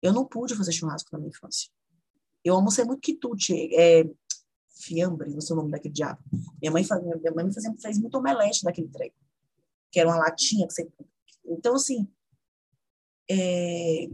Eu 0.00 0.12
não 0.12 0.24
pude 0.24 0.54
fazer 0.54 0.72
churrasco 0.72 1.10
na 1.12 1.18
minha 1.18 1.28
infância. 1.28 1.70
Eu 2.46 2.54
almocei 2.54 2.84
muito 2.84 3.00
quitute, 3.00 3.74
é, 3.74 4.04
fiambre, 4.70 5.30
não 5.30 5.40
sei 5.40 5.54
o 5.54 5.56
nome 5.56 5.72
daquele 5.72 5.92
diabo. 5.92 6.22
Minha 6.60 6.70
mãe, 6.70 6.84
fazia, 6.84 7.16
minha 7.16 7.32
mãe 7.32 7.52
fazia, 7.52 7.74
fez 7.76 7.98
muito 7.98 8.16
omelete 8.16 8.62
daquele 8.62 8.88
trem, 8.88 9.12
que 9.90 9.98
era 9.98 10.08
uma 10.08 10.18
latinha 10.18 10.64
que 10.64 10.72
você... 10.72 10.88
Então, 11.44 11.74
assim, 11.74 12.08
é... 13.28 14.04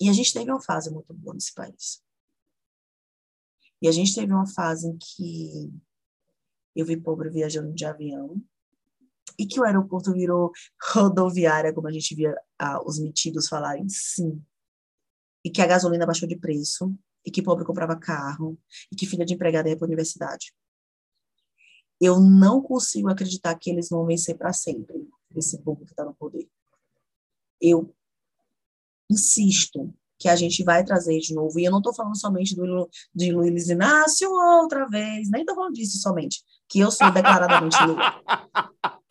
e 0.00 0.08
a 0.08 0.12
gente 0.12 0.32
teve 0.32 0.48
uma 0.48 0.62
fase 0.62 0.92
muito 0.92 1.12
boa 1.12 1.34
nesse 1.34 1.52
país. 1.52 2.00
E 3.82 3.88
a 3.88 3.92
gente 3.92 4.14
teve 4.14 4.32
uma 4.32 4.46
fase 4.46 4.86
em 4.86 4.96
que 4.96 5.72
eu 6.76 6.86
vi 6.86 6.96
pobre 6.96 7.30
viajando 7.30 7.74
de 7.74 7.84
avião, 7.84 8.40
e 9.36 9.44
que 9.44 9.58
o 9.58 9.64
aeroporto 9.64 10.12
virou 10.12 10.52
rodoviária, 10.94 11.74
como 11.74 11.88
a 11.88 11.92
gente 11.92 12.14
via 12.14 12.32
ah, 12.60 12.80
os 12.86 13.00
metidos 13.00 13.48
falarem, 13.48 13.88
sim. 13.88 14.40
E 15.44 15.50
que 15.50 15.60
a 15.60 15.66
gasolina 15.66 16.06
baixou 16.06 16.28
de 16.28 16.36
preço, 16.36 16.94
e 17.24 17.30
que 17.30 17.42
pobre 17.42 17.64
comprava 17.64 17.96
carro, 17.96 18.58
e 18.90 18.96
que 18.96 19.06
filha 19.06 19.24
de 19.24 19.34
empregada 19.34 19.68
ia 19.68 19.76
para 19.76 19.86
a 19.86 19.88
universidade. 19.88 20.52
Eu 22.00 22.20
não 22.20 22.60
consigo 22.60 23.08
acreditar 23.08 23.54
que 23.56 23.70
eles 23.70 23.88
vão 23.88 24.04
vencer 24.04 24.36
para 24.36 24.52
sempre, 24.52 25.08
esse 25.36 25.58
povo 25.62 25.84
que 25.84 25.92
está 25.92 26.04
no 26.04 26.14
poder. 26.14 26.48
Eu 27.60 27.94
insisto 29.10 29.94
que 30.18 30.28
a 30.28 30.36
gente 30.36 30.62
vai 30.62 30.84
trazer 30.84 31.18
de 31.18 31.34
novo, 31.34 31.58
e 31.58 31.64
eu 31.64 31.70
não 31.70 31.78
estou 31.78 31.94
falando 31.94 32.18
somente 32.18 32.54
do, 32.54 32.88
de 33.14 33.32
Luiz 33.32 33.68
Inácio 33.68 34.30
outra 34.30 34.88
vez, 34.88 35.28
nem 35.30 35.42
estou 35.42 35.56
falando 35.56 35.74
disso 35.74 35.98
somente, 35.98 36.42
que 36.68 36.78
eu 36.78 36.90
sou 36.90 37.10
declaradamente 37.12 37.76
Lula. 37.84 38.22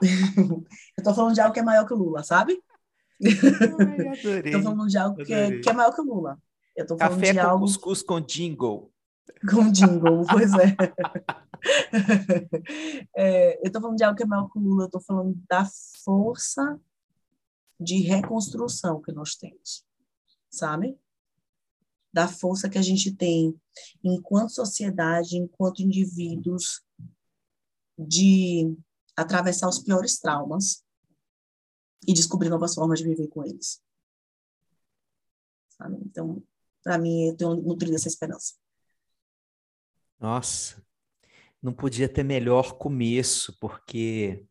eu 0.02 0.64
estou 0.98 1.14
falando 1.14 1.34
de 1.34 1.40
algo 1.40 1.52
que 1.52 1.60
é 1.60 1.62
maior 1.62 1.86
que 1.86 1.92
o 1.92 1.96
Lula, 1.96 2.22
sabe? 2.22 2.60
Estou 3.20 4.62
falando 4.62 4.86
de 4.86 4.98
algo 4.98 5.24
que 5.24 5.32
é, 5.32 5.60
que 5.60 5.68
é 5.68 5.72
maior 5.72 5.94
que 5.94 6.00
o 6.00 6.04
Lula. 6.04 6.38
Eu 6.76 6.86
tô 6.86 6.96
falando 6.96 7.14
Café 7.14 7.32
de 7.32 7.40
com 7.40 7.46
algo... 7.46 7.64
cuscuz 7.64 8.02
com 8.02 8.20
jingle. 8.20 8.92
Com 9.48 9.70
jingle, 9.70 10.24
pois 10.30 10.52
é. 10.54 10.76
é. 13.16 13.66
Eu 13.66 13.70
tô 13.70 13.80
falando 13.80 13.96
de 13.96 14.04
algo 14.04 14.16
que 14.16 14.22
é 14.22 14.26
maior 14.26 14.50
que 14.50 14.58
o 14.58 14.62
Lula, 14.62 14.84
eu 14.84 14.90
tô 14.90 15.00
falando 15.00 15.38
da 15.48 15.66
força 16.04 16.80
de 17.78 18.00
reconstrução 18.00 19.00
que 19.00 19.12
nós 19.12 19.34
temos, 19.34 19.84
sabe? 20.50 20.98
Da 22.12 22.28
força 22.28 22.68
que 22.68 22.78
a 22.78 22.82
gente 22.82 23.14
tem 23.14 23.54
enquanto 24.02 24.50
sociedade, 24.50 25.36
enquanto 25.36 25.82
indivíduos, 25.82 26.82
de 27.98 28.74
atravessar 29.16 29.68
os 29.68 29.78
piores 29.78 30.18
traumas 30.18 30.82
e 32.06 32.12
descobrir 32.12 32.48
novas 32.48 32.74
formas 32.74 32.98
de 32.98 33.06
viver 33.06 33.28
com 33.28 33.44
eles. 33.44 33.82
Sabe? 35.68 35.96
Então, 36.04 36.42
para 36.82 36.98
mim, 36.98 37.28
eu 37.28 37.36
tenho 37.36 37.56
nutrido 37.56 37.94
essa 37.94 38.08
esperança. 38.08 38.54
Nossa, 40.18 40.82
não 41.62 41.72
podia 41.72 42.08
ter 42.08 42.22
melhor 42.22 42.74
começo, 42.74 43.56
porque 43.58 44.46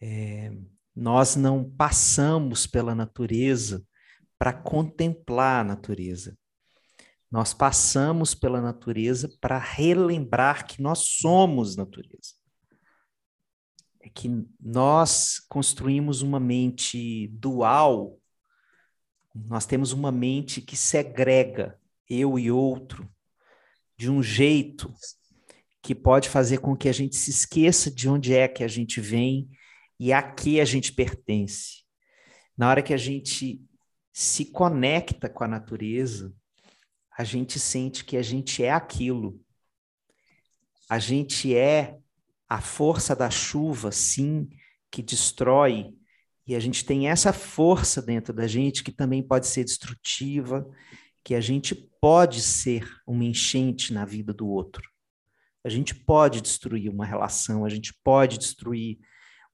é, 0.00 0.52
nós 0.94 1.36
não 1.36 1.68
passamos 1.68 2.66
pela 2.66 2.94
natureza 2.94 3.86
para 4.38 4.52
contemplar 4.52 5.60
a 5.60 5.68
natureza. 5.68 6.36
Nós 7.30 7.52
passamos 7.52 8.34
pela 8.34 8.60
natureza 8.60 9.28
para 9.40 9.58
relembrar 9.58 10.66
que 10.66 10.80
nós 10.80 11.00
somos 11.00 11.76
natureza. 11.76 12.37
É 14.08 14.10
que 14.10 14.44
nós 14.58 15.38
construímos 15.48 16.22
uma 16.22 16.40
mente 16.40 17.28
dual 17.28 18.18
nós 19.46 19.66
temos 19.66 19.92
uma 19.92 20.10
mente 20.10 20.60
que 20.60 20.76
segrega 20.76 21.78
eu 22.08 22.38
e 22.38 22.50
outro 22.50 23.08
de 23.96 24.10
um 24.10 24.22
jeito 24.22 24.92
que 25.82 25.94
pode 25.94 26.28
fazer 26.28 26.58
com 26.58 26.76
que 26.76 26.88
a 26.88 26.92
gente 26.92 27.16
se 27.16 27.30
esqueça 27.30 27.90
de 27.90 28.08
onde 28.08 28.34
é 28.34 28.48
que 28.48 28.64
a 28.64 28.68
gente 28.68 29.00
vem 29.00 29.48
e 29.98 30.12
a 30.12 30.22
que 30.22 30.60
a 30.60 30.64
gente 30.64 30.92
pertence. 30.92 31.84
Na 32.56 32.68
hora 32.68 32.82
que 32.82 32.94
a 32.94 32.98
gente 32.98 33.62
se 34.12 34.46
conecta 34.46 35.28
com 35.28 35.44
a 35.44 35.48
natureza, 35.48 36.34
a 37.16 37.24
gente 37.24 37.58
sente 37.58 38.04
que 38.04 38.16
a 38.16 38.22
gente 38.22 38.64
é 38.64 38.72
aquilo. 38.72 39.40
A 40.88 40.98
gente 40.98 41.54
é 41.54 41.98
a 42.48 42.60
força 42.60 43.14
da 43.14 43.30
chuva, 43.30 43.92
sim, 43.92 44.48
que 44.90 45.02
destrói 45.02 45.92
e 46.48 46.54
a 46.54 46.60
gente 46.60 46.82
tem 46.82 47.10
essa 47.10 47.30
força 47.30 48.00
dentro 48.00 48.32
da 48.32 48.46
gente 48.46 48.82
que 48.82 48.90
também 48.90 49.22
pode 49.22 49.46
ser 49.46 49.64
destrutiva, 49.64 50.66
que 51.22 51.34
a 51.34 51.42
gente 51.42 51.74
pode 52.00 52.40
ser 52.40 52.90
uma 53.06 53.22
enchente 53.22 53.92
na 53.92 54.06
vida 54.06 54.32
do 54.32 54.48
outro. 54.48 54.82
A 55.62 55.68
gente 55.68 55.94
pode 55.94 56.40
destruir 56.40 56.90
uma 56.90 57.04
relação, 57.04 57.66
a 57.66 57.68
gente 57.68 57.92
pode 58.02 58.38
destruir 58.38 58.98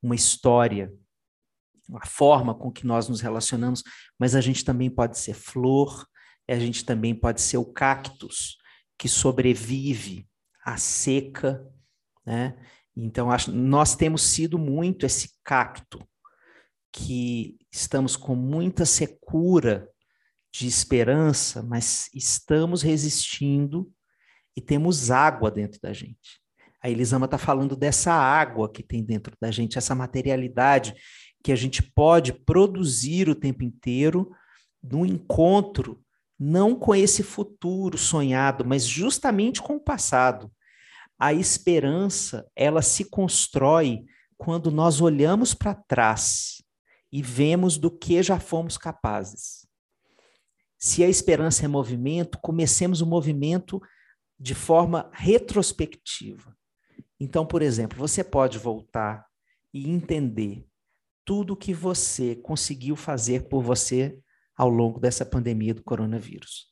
uma 0.01 0.15
história, 0.15 0.95
a 1.95 2.07
forma 2.07 2.55
com 2.55 2.71
que 2.71 2.87
nós 2.87 3.09
nos 3.09 3.21
relacionamos, 3.21 3.83
mas 4.17 4.37
a 4.37 4.41
gente 4.41 4.65
também 4.65 4.89
pode 4.89 5.19
ser 5.19 5.35
flor, 5.35 6.07
a 6.49 6.59
gente 6.61 6.85
também 6.85 7.13
pode 7.13 7.41
ser 7.41 7.57
o 7.57 7.65
cactus 7.65 8.57
que 8.97 9.09
sobrevive 9.09 10.29
à 10.65 10.77
seca, 10.77 11.67
né? 12.25 12.57
Então, 12.97 13.31
acho, 13.31 13.51
nós 13.53 13.97
temos 13.97 14.23
sido 14.23 14.59
muito 14.59 15.05
esse 15.05 15.31
cacto 15.43 16.07
que 16.93 17.59
estamos 17.73 18.17
com 18.17 18.37
muita 18.37 18.85
secura 18.85 19.89
de 20.53 20.69
esperança, 20.69 21.63
mas 21.63 22.09
estamos 22.15 22.83
resistindo 22.83 23.91
e 24.57 24.61
temos 24.61 25.11
água 25.11 25.51
dentro 25.51 25.81
da 25.81 25.93
gente. 25.93 26.41
A 26.81 26.89
Elisama 26.89 27.25
está 27.25 27.37
falando 27.39 27.75
dessa 27.75 28.13
água 28.13 28.71
que 28.71 28.83
tem 28.83 29.03
dentro 29.03 29.35
da 29.41 29.51
gente, 29.51 29.77
essa 29.77 29.95
materialidade 29.95 30.95
que 31.43 31.51
a 31.51 31.57
gente 31.57 31.83
pode 31.83 32.33
produzir 32.33 33.29
o 33.29 33.35
tempo 33.35 33.65
inteiro 33.65 34.31
no 34.83 35.05
encontro 35.05 36.01
não 36.39 36.75
com 36.75 36.95
esse 36.95 37.23
futuro 37.23 37.97
sonhado, 37.97 38.65
mas 38.65 38.85
justamente 38.85 39.63
com 39.63 39.77
o 39.77 39.81
passado. 39.81 40.53
A 41.19 41.33
esperança, 41.33 42.51
ela 42.57 42.83
se 42.83 43.05
constrói 43.05 44.05
quando 44.37 44.71
nós 44.71 45.01
olhamos 45.01 45.55
para 45.55 45.75
trás 45.75 46.63
e 47.13 47.23
vemos 47.23 47.79
do 47.79 47.91
que 47.91 48.23
já 48.23 48.41
fomos 48.41 48.77
capazes. 48.77 49.67
Se 50.77 51.05
a 51.05 51.09
esperança 51.09 51.65
é 51.65 51.69
movimento, 51.69 52.39
comecemos 52.39 53.01
o 53.01 53.07
movimento 53.07 53.81
de 54.39 54.55
forma 54.55 55.09
retrospectiva. 55.13 56.55
Então, 57.19 57.47
por 57.47 57.63
exemplo, 57.63 57.97
você 57.97 58.25
pode 58.25 58.59
voltar 58.59 59.25
e 59.73 59.89
entender 59.89 60.67
tudo 61.25 61.57
que 61.57 61.73
você 61.73 62.35
conseguiu 62.37 62.97
fazer 62.97 63.49
por 63.49 63.63
você 63.63 64.19
ao 64.57 64.69
longo 64.69 65.01
dessa 65.01 65.25
pandemia 65.25 65.73
do 65.73 65.83
coronavírus. 65.83 66.71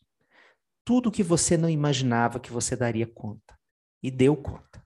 Tudo 0.85 1.13
que 1.13 1.23
você 1.23 1.57
não 1.57 1.71
imaginava 1.71 2.41
que 2.41 2.53
você 2.53 2.77
daria 2.77 3.07
conta 3.07 3.62
e 4.02 4.11
deu 4.11 4.37
conta. 4.37 4.85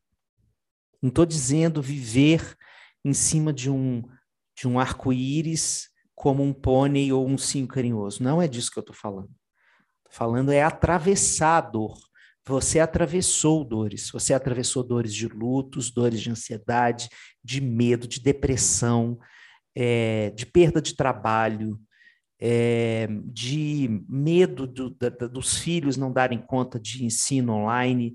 Não 1.02 1.08
estou 1.08 1.24
dizendo 1.24 1.80
viver 1.80 2.56
em 3.04 3.12
cima 3.12 3.52
de 3.52 3.70
um 3.70 4.02
de 4.56 4.66
um 4.66 4.80
arco-íris 4.80 5.90
como 6.14 6.42
um 6.42 6.52
pônei 6.52 7.12
ou 7.12 7.28
um 7.28 7.36
cinho 7.36 7.68
carinhoso. 7.68 8.22
Não 8.22 8.40
é 8.40 8.48
disso 8.48 8.70
que 8.70 8.78
eu 8.78 8.82
estou 8.82 8.96
falando. 8.96 9.28
Tô 10.04 10.10
falando 10.10 10.50
é 10.50 10.62
atravessar 10.62 11.58
a 11.58 11.60
dor. 11.60 11.94
Você 12.46 12.80
atravessou 12.80 13.62
dores. 13.62 14.10
Você 14.10 14.32
atravessou 14.32 14.82
dores 14.82 15.12
de 15.12 15.28
lutos, 15.28 15.90
dores 15.90 16.20
de 16.20 16.30
ansiedade, 16.30 17.10
de 17.44 17.60
medo, 17.60 18.08
de 18.08 18.18
depressão, 18.18 19.18
é, 19.74 20.30
de 20.30 20.46
perda 20.46 20.80
de 20.80 20.96
trabalho, 20.96 21.78
é, 22.40 23.08
de 23.26 24.04
medo 24.08 24.66
do, 24.66 24.90
da, 24.90 25.08
dos 25.08 25.58
filhos 25.58 25.96
não 25.96 26.12
darem 26.12 26.38
conta 26.38 26.80
de 26.80 27.04
ensino 27.04 27.52
online, 27.52 28.14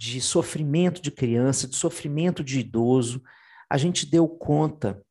de 0.00 0.18
sofrimento 0.18 1.02
de 1.02 1.10
criança, 1.10 1.68
de 1.68 1.76
sofrimento 1.76 2.42
de 2.42 2.60
idoso. 2.60 3.22
A 3.68 3.76
gente 3.76 4.06
deu 4.06 4.26
conta 4.26 5.04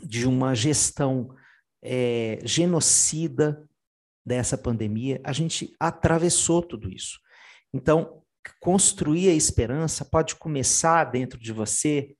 de 0.00 0.24
uma 0.24 0.54
gestão 0.54 1.34
é, 1.82 2.38
genocida 2.44 3.68
dessa 4.24 4.56
pandemia, 4.56 5.20
a 5.24 5.32
gente 5.32 5.74
atravessou 5.80 6.62
tudo 6.62 6.88
isso. 6.92 7.18
Então, 7.72 8.22
construir 8.60 9.30
a 9.30 9.34
esperança 9.34 10.04
pode 10.04 10.36
começar 10.36 11.06
dentro 11.06 11.36
de 11.36 11.52
você 11.52 12.14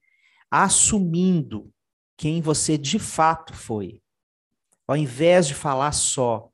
assumindo 0.50 1.72
quem 2.16 2.42
você 2.42 2.76
de 2.76 2.98
fato 2.98 3.54
foi. 3.54 4.02
Ao 4.84 4.96
invés 4.96 5.46
de 5.46 5.54
falar 5.54 5.92
só 5.92 6.50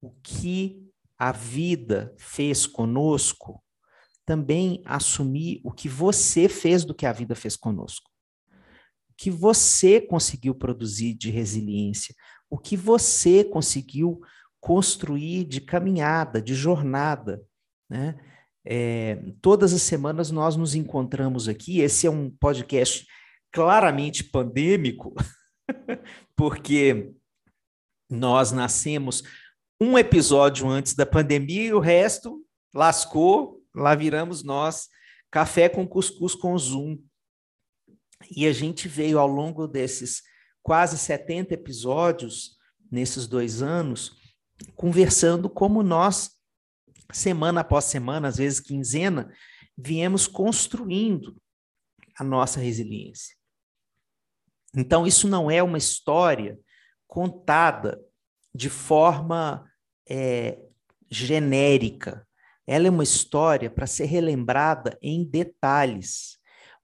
o 0.00 0.12
que 0.22 0.88
a 1.18 1.32
vida 1.32 2.14
fez 2.16 2.64
conosco, 2.64 3.63
também 4.24 4.82
assumir 4.84 5.60
o 5.62 5.70
que 5.70 5.88
você 5.88 6.48
fez 6.48 6.84
do 6.84 6.94
que 6.94 7.06
a 7.06 7.12
vida 7.12 7.34
fez 7.34 7.56
conosco. 7.56 8.10
O 9.10 9.14
que 9.16 9.30
você 9.30 10.00
conseguiu 10.00 10.54
produzir 10.54 11.14
de 11.14 11.30
resiliência, 11.30 12.14
o 12.50 12.58
que 12.58 12.76
você 12.76 13.44
conseguiu 13.44 14.20
construir 14.60 15.44
de 15.44 15.60
caminhada, 15.60 16.40
de 16.40 16.54
jornada, 16.54 17.42
né? 17.88 18.18
É, 18.66 19.16
todas 19.42 19.74
as 19.74 19.82
semanas 19.82 20.30
nós 20.30 20.56
nos 20.56 20.74
encontramos 20.74 21.48
aqui. 21.48 21.80
Esse 21.80 22.06
é 22.06 22.10
um 22.10 22.30
podcast 22.30 23.06
claramente 23.52 24.24
pandêmico, 24.24 25.14
porque 26.34 27.12
nós 28.10 28.52
nascemos 28.52 29.22
um 29.80 29.98
episódio 29.98 30.68
antes 30.68 30.94
da 30.94 31.04
pandemia 31.04 31.64
e 31.64 31.74
o 31.74 31.80
resto 31.80 32.42
lascou, 32.74 33.62
lá 33.74 33.94
viramos 33.94 34.42
nós, 34.42 34.88
café 35.30 35.68
com 35.68 35.86
cuscuz 35.86 36.34
com 36.34 36.56
Zoom. 36.56 36.98
E 38.34 38.46
a 38.46 38.52
gente 38.52 38.88
veio 38.88 39.18
ao 39.18 39.26
longo 39.26 39.66
desses 39.66 40.22
quase 40.62 40.96
70 40.96 41.54
episódios, 41.54 42.56
nesses 42.90 43.26
dois 43.26 43.60
anos, 43.60 44.16
conversando 44.74 45.50
como 45.50 45.82
nós, 45.82 46.30
semana 47.12 47.60
após 47.60 47.84
semana, 47.84 48.28
às 48.28 48.36
vezes 48.36 48.60
quinzena, 48.60 49.32
viemos 49.76 50.26
construindo 50.26 51.36
a 52.16 52.24
nossa 52.24 52.60
resiliência. 52.60 53.36
Então, 54.76 55.06
isso 55.06 55.28
não 55.28 55.50
é 55.50 55.62
uma 55.62 55.78
história 55.78 56.58
contada 57.06 58.00
de 58.54 58.68
forma 58.68 59.70
é, 60.08 60.60
genérica. 61.10 62.26
Ela 62.66 62.86
é 62.86 62.90
uma 62.90 63.04
história 63.04 63.70
para 63.70 63.86
ser 63.86 64.06
relembrada 64.06 64.98
em 65.02 65.24
detalhes. 65.24 66.38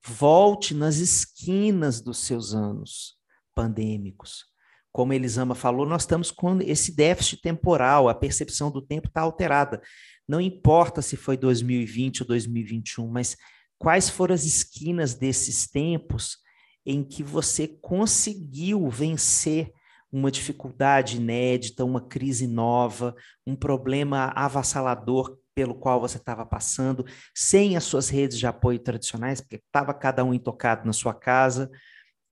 Volte 0.04 0.74
nas 0.74 0.96
esquinas 0.96 2.00
dos 2.00 2.18
seus 2.18 2.54
anos 2.54 3.16
pandêmicos. 3.54 4.44
Como 4.92 5.12
Elisama 5.12 5.54
falou, 5.54 5.86
nós 5.86 6.02
estamos 6.02 6.30
com 6.30 6.58
esse 6.60 6.94
déficit 6.94 7.40
temporal, 7.40 8.08
a 8.08 8.14
percepção 8.14 8.70
do 8.70 8.82
tempo 8.82 9.08
está 9.08 9.20
alterada. 9.20 9.80
Não 10.26 10.40
importa 10.40 11.00
se 11.00 11.16
foi 11.16 11.36
2020 11.36 12.22
ou 12.22 12.26
2021, 12.26 13.06
mas 13.08 13.36
quais 13.78 14.10
foram 14.10 14.34
as 14.34 14.44
esquinas 14.44 15.14
desses 15.14 15.68
tempos 15.68 16.38
em 16.84 17.04
que 17.04 17.22
você 17.22 17.68
conseguiu 17.68 18.88
vencer 18.88 19.72
uma 20.10 20.30
dificuldade 20.30 21.18
inédita, 21.18 21.84
uma 21.84 22.00
crise 22.00 22.46
nova, 22.46 23.14
um 23.46 23.54
problema 23.54 24.32
avassalador 24.34 25.38
pelo 25.60 25.74
qual 25.74 26.00
você 26.00 26.16
estava 26.16 26.46
passando, 26.46 27.04
sem 27.34 27.76
as 27.76 27.84
suas 27.84 28.08
redes 28.08 28.38
de 28.38 28.46
apoio 28.46 28.78
tradicionais, 28.78 29.42
porque 29.42 29.56
estava 29.56 29.92
cada 29.92 30.24
um 30.24 30.32
intocado 30.32 30.86
na 30.86 30.92
sua 30.94 31.12
casa. 31.12 31.70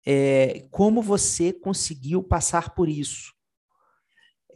É, 0.07 0.67
como 0.71 1.03
você 1.03 1.53
conseguiu 1.53 2.23
passar 2.23 2.71
por 2.71 2.89
isso? 2.89 3.35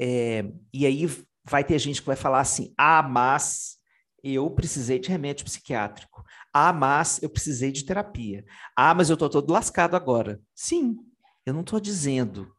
É, 0.01 0.51
e 0.73 0.87
aí 0.87 1.07
vai 1.45 1.63
ter 1.63 1.79
gente 1.79 2.01
que 2.01 2.07
vai 2.07 2.17
falar 2.17 2.41
assim: 2.41 2.73
ah, 2.79 3.03
mas 3.03 3.77
eu 4.25 4.49
precisei 4.51 4.99
de 4.99 5.11
remédio 5.11 5.45
psiquiátrico. 5.45 6.25
Ah, 6.51 6.73
mas 6.73 7.23
eu 7.23 7.29
precisei 7.29 7.71
de 7.71 7.85
terapia. 7.85 8.43
Ah, 8.75 8.95
mas 8.95 9.11
eu 9.11 9.15
estou 9.15 9.29
todo 9.29 9.53
lascado 9.53 9.97
agora. 9.97 10.41
Sim, 10.55 10.97
eu 11.45 11.53
não 11.53 11.61
estou 11.61 11.79
dizendo 11.79 12.51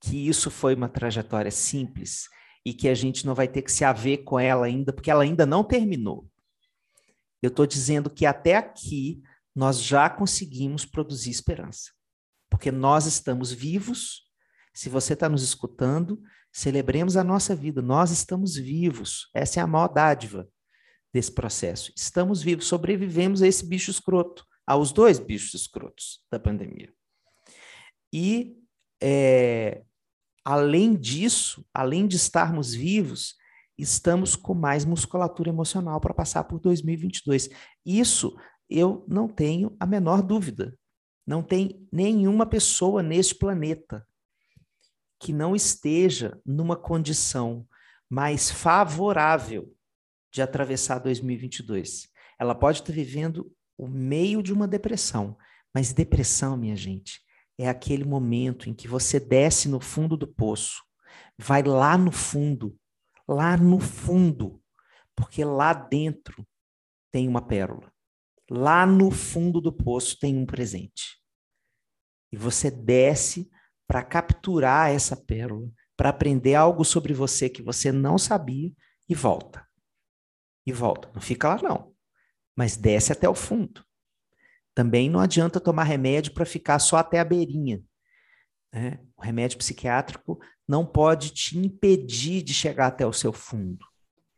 que 0.00 0.26
isso 0.28 0.50
foi 0.50 0.74
uma 0.74 0.88
trajetória 0.88 1.52
simples 1.52 2.28
e 2.64 2.72
que 2.72 2.88
a 2.88 2.94
gente 2.94 3.26
não 3.26 3.34
vai 3.34 3.48
ter 3.48 3.62
que 3.62 3.72
se 3.72 3.84
haver 3.84 4.18
com 4.18 4.38
ela 4.38 4.66
ainda, 4.66 4.92
porque 4.92 5.10
ela 5.10 5.24
ainda 5.24 5.44
não 5.44 5.64
terminou. 5.64 6.28
Eu 7.42 7.48
estou 7.48 7.66
dizendo 7.66 8.08
que 8.08 8.24
até 8.24 8.56
aqui 8.56 9.20
nós 9.54 9.82
já 9.82 10.08
conseguimos 10.08 10.84
produzir 10.84 11.30
esperança, 11.30 11.90
porque 12.48 12.70
nós 12.70 13.06
estamos 13.06 13.52
vivos. 13.52 14.30
Se 14.72 14.88
você 14.88 15.12
está 15.12 15.28
nos 15.28 15.42
escutando, 15.42 16.22
celebremos 16.52 17.16
a 17.16 17.24
nossa 17.24 17.54
vida. 17.54 17.82
Nós 17.82 18.10
estamos 18.10 18.56
vivos. 18.56 19.28
Essa 19.34 19.60
é 19.60 19.62
a 19.62 19.66
maior 19.66 19.88
dádiva 19.88 20.48
desse 21.12 21.32
processo. 21.32 21.92
Estamos 21.96 22.42
vivos, 22.42 22.66
sobrevivemos 22.66 23.42
a 23.42 23.48
esse 23.48 23.66
bicho 23.66 23.90
escroto, 23.90 24.46
aos 24.66 24.92
dois 24.92 25.18
bichos 25.18 25.52
escrotos 25.54 26.24
da 26.30 26.38
pandemia. 26.38 26.92
E 28.12 28.56
é, 29.02 29.82
Além 30.44 30.94
disso, 30.94 31.64
além 31.72 32.06
de 32.06 32.16
estarmos 32.16 32.74
vivos, 32.74 33.36
estamos 33.78 34.34
com 34.36 34.54
mais 34.54 34.84
musculatura 34.84 35.48
emocional 35.48 36.00
para 36.00 36.14
passar 36.14 36.44
por 36.44 36.58
2022. 36.60 37.48
Isso 37.84 38.36
eu 38.68 39.04
não 39.08 39.28
tenho 39.28 39.76
a 39.78 39.86
menor 39.86 40.22
dúvida. 40.22 40.76
Não 41.26 41.42
tem 41.42 41.86
nenhuma 41.92 42.46
pessoa 42.46 43.02
neste 43.02 43.34
planeta 43.34 44.06
que 45.20 45.32
não 45.32 45.54
esteja 45.54 46.40
numa 46.44 46.74
condição 46.76 47.66
mais 48.10 48.50
favorável 48.50 49.72
de 50.32 50.42
atravessar 50.42 50.98
2022. 50.98 52.08
Ela 52.38 52.54
pode 52.54 52.80
estar 52.80 52.92
vivendo 52.92 53.52
o 53.78 53.86
meio 53.86 54.42
de 54.42 54.52
uma 54.52 54.66
depressão, 54.66 55.36
mas 55.72 55.92
depressão, 55.92 56.56
minha 56.56 56.74
gente, 56.74 57.20
é 57.58 57.68
aquele 57.68 58.04
momento 58.04 58.68
em 58.68 58.74
que 58.74 58.88
você 58.88 59.20
desce 59.20 59.68
no 59.68 59.80
fundo 59.80 60.16
do 60.16 60.26
poço, 60.26 60.82
vai 61.38 61.62
lá 61.62 61.96
no 61.96 62.10
fundo, 62.10 62.76
lá 63.28 63.56
no 63.56 63.78
fundo, 63.78 64.62
porque 65.14 65.44
lá 65.44 65.72
dentro 65.72 66.46
tem 67.10 67.28
uma 67.28 67.46
pérola. 67.46 67.92
Lá 68.50 68.84
no 68.86 69.10
fundo 69.10 69.60
do 69.60 69.72
poço 69.72 70.18
tem 70.18 70.36
um 70.36 70.46
presente. 70.46 71.20
E 72.32 72.36
você 72.36 72.70
desce 72.70 73.50
para 73.86 74.02
capturar 74.02 74.90
essa 74.90 75.16
pérola, 75.16 75.70
para 75.96 76.08
aprender 76.08 76.54
algo 76.54 76.84
sobre 76.84 77.12
você 77.12 77.48
que 77.48 77.62
você 77.62 77.92
não 77.92 78.18
sabia 78.18 78.72
e 79.08 79.14
volta. 79.14 79.66
E 80.66 80.72
volta. 80.72 81.10
Não 81.14 81.20
fica 81.20 81.48
lá, 81.48 81.62
não. 81.62 81.94
Mas 82.56 82.76
desce 82.76 83.12
até 83.12 83.28
o 83.28 83.34
fundo. 83.34 83.84
Também 84.74 85.10
não 85.10 85.20
adianta 85.20 85.60
tomar 85.60 85.84
remédio 85.84 86.32
para 86.32 86.44
ficar 86.44 86.78
só 86.78 86.96
até 86.96 87.20
a 87.20 87.24
beirinha. 87.24 87.82
Né? 88.72 88.98
O 89.16 89.22
remédio 89.22 89.58
psiquiátrico 89.58 90.38
não 90.66 90.86
pode 90.86 91.30
te 91.30 91.58
impedir 91.58 92.42
de 92.42 92.54
chegar 92.54 92.86
até 92.86 93.06
o 93.06 93.12
seu 93.12 93.32
fundo. 93.32 93.86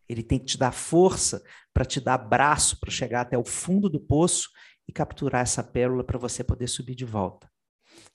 Ele 0.09 0.23
tem 0.23 0.39
que 0.39 0.45
te 0.45 0.59
dar 0.59 0.73
força 0.73 1.43
para 1.73 1.85
te 1.85 2.01
dar 2.01 2.19
braço 2.19 2.79
para 2.79 2.91
chegar 2.91 3.23
até 3.23 3.39
o 3.39 3.45
fundo 3.45 3.89
do 3.89 4.01
poço 4.01 4.51
e 4.87 4.93
capturar 4.93 5.43
essa 5.43 5.63
pérola 5.63 6.05
para 6.05 6.19
você 6.19 6.45
poder 6.45 6.69
subir 6.69 6.95
de 6.95 7.05
volta. 7.05 7.51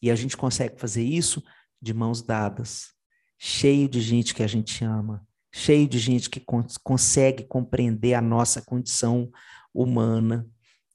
E 0.02 0.12
a 0.12 0.16
gente 0.16 0.38
consegue 0.38 0.80
fazer 0.80 1.04
isso 1.04 1.44
de 1.82 1.94
mãos 1.94 2.22
dadas, 2.22 2.94
cheio 3.38 3.88
de 3.88 4.02
gente 4.02 4.36
que 4.36 4.44
a 4.44 4.48
gente 4.48 4.84
ama, 4.84 5.26
cheio 5.52 5.88
de 5.88 5.98
gente 5.98 6.30
que 6.30 6.40
cons 6.40 6.78
consegue 6.78 7.44
compreender 7.44 8.14
a 8.14 8.22
nossa 8.22 8.62
condição 8.62 9.32
humana, 9.74 10.48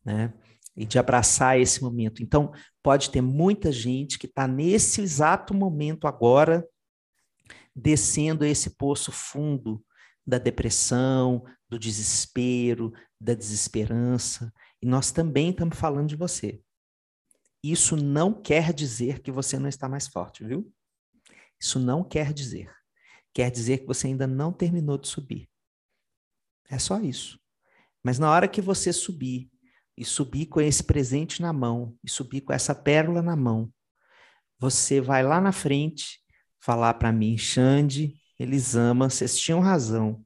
né? 0.04 0.32
E 0.76 0.84
de 0.84 0.98
abraçar 0.98 1.58
esse 1.58 1.82
momento. 1.82 2.22
Então, 2.22 2.52
pode 2.82 3.10
ter 3.10 3.20
muita 3.20 3.70
gente 3.70 4.18
que 4.18 4.26
está 4.26 4.48
nesse 4.48 5.00
exato 5.00 5.54
momento 5.54 6.06
agora, 6.06 6.66
descendo 7.74 8.44
esse 8.44 8.70
poço 8.70 9.12
fundo 9.12 9.84
da 10.26 10.38
depressão, 10.38 11.44
do 11.68 11.78
desespero, 11.78 12.92
da 13.20 13.34
desesperança. 13.34 14.52
E 14.82 14.86
nós 14.86 15.12
também 15.12 15.50
estamos 15.50 15.78
falando 15.78 16.08
de 16.08 16.16
você. 16.16 16.60
Isso 17.62 17.96
não 17.96 18.32
quer 18.32 18.72
dizer 18.72 19.20
que 19.20 19.32
você 19.32 19.58
não 19.58 19.68
está 19.68 19.88
mais 19.88 20.06
forte, 20.06 20.44
viu? 20.44 20.70
Isso 21.58 21.78
não 21.78 22.04
quer 22.04 22.32
dizer. 22.32 22.70
Quer 23.32 23.50
dizer 23.50 23.78
que 23.78 23.86
você 23.86 24.06
ainda 24.08 24.26
não 24.26 24.52
terminou 24.52 24.98
de 24.98 25.08
subir. 25.08 25.48
É 26.68 26.78
só 26.78 27.00
isso. 27.00 27.40
Mas 28.02 28.18
na 28.18 28.30
hora 28.30 28.46
que 28.46 28.60
você 28.60 28.92
subir, 28.92 29.50
e 29.96 30.04
subir 30.04 30.46
com 30.46 30.60
esse 30.60 30.82
presente 30.82 31.40
na 31.40 31.52
mão, 31.52 31.96
e 32.02 32.10
subir 32.10 32.40
com 32.40 32.52
essa 32.52 32.74
pérola 32.74 33.22
na 33.22 33.36
mão, 33.36 33.72
você 34.58 35.00
vai 35.00 35.22
lá 35.22 35.40
na 35.40 35.52
frente 35.52 36.20
falar 36.60 36.94
para 36.94 37.12
mim, 37.12 37.36
Xande, 37.36 38.14
Elisama, 38.38 39.10
vocês 39.10 39.38
tinham 39.38 39.60
razão. 39.60 40.24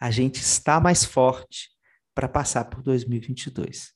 A 0.00 0.10
gente 0.10 0.36
está 0.36 0.80
mais 0.80 1.04
forte 1.04 1.70
para 2.14 2.28
passar 2.28 2.64
por 2.64 2.82
2022. 2.82 3.92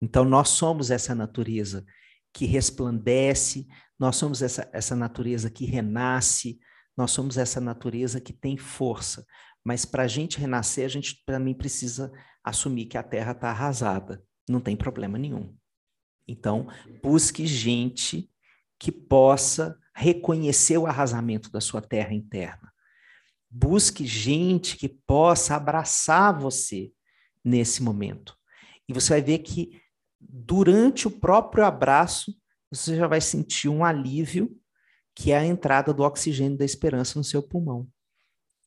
Então, 0.00 0.24
nós 0.24 0.50
somos 0.50 0.90
essa 0.90 1.14
natureza 1.14 1.84
que 2.32 2.44
resplandece, 2.44 3.66
nós 3.98 4.16
somos 4.16 4.42
essa, 4.42 4.68
essa 4.72 4.94
natureza 4.94 5.50
que 5.50 5.64
renasce, 5.64 6.60
nós 6.96 7.10
somos 7.10 7.36
essa 7.38 7.60
natureza 7.60 8.20
que 8.20 8.32
tem 8.32 8.56
força. 8.56 9.26
Mas 9.64 9.84
para 9.84 10.04
a 10.04 10.08
gente 10.08 10.38
renascer, 10.38 10.84
a 10.84 10.88
gente 10.88 11.24
também 11.24 11.54
precisa 11.54 12.12
assumir 12.46 12.86
que 12.86 12.96
a 12.96 13.02
terra 13.02 13.32
está 13.32 13.50
arrasada. 13.50 14.24
Não 14.48 14.60
tem 14.60 14.76
problema 14.76 15.18
nenhum. 15.18 15.52
Então, 16.28 16.68
busque 17.02 17.44
gente 17.44 18.30
que 18.78 18.92
possa 18.92 19.76
reconhecer 19.92 20.78
o 20.78 20.86
arrasamento 20.86 21.50
da 21.50 21.60
sua 21.60 21.82
terra 21.82 22.14
interna. 22.14 22.72
Busque 23.50 24.06
gente 24.06 24.76
que 24.76 24.88
possa 24.88 25.56
abraçar 25.56 26.38
você 26.38 26.92
nesse 27.44 27.82
momento. 27.82 28.36
E 28.88 28.92
você 28.92 29.14
vai 29.14 29.22
ver 29.22 29.38
que 29.38 29.80
durante 30.20 31.08
o 31.08 31.10
próprio 31.10 31.64
abraço, 31.64 32.32
você 32.70 32.96
já 32.96 33.08
vai 33.08 33.20
sentir 33.20 33.68
um 33.68 33.84
alívio, 33.84 34.56
que 35.14 35.32
é 35.32 35.38
a 35.38 35.44
entrada 35.44 35.92
do 35.92 36.02
oxigênio 36.02 36.58
da 36.58 36.64
esperança 36.64 37.18
no 37.18 37.24
seu 37.24 37.42
pulmão. 37.42 37.88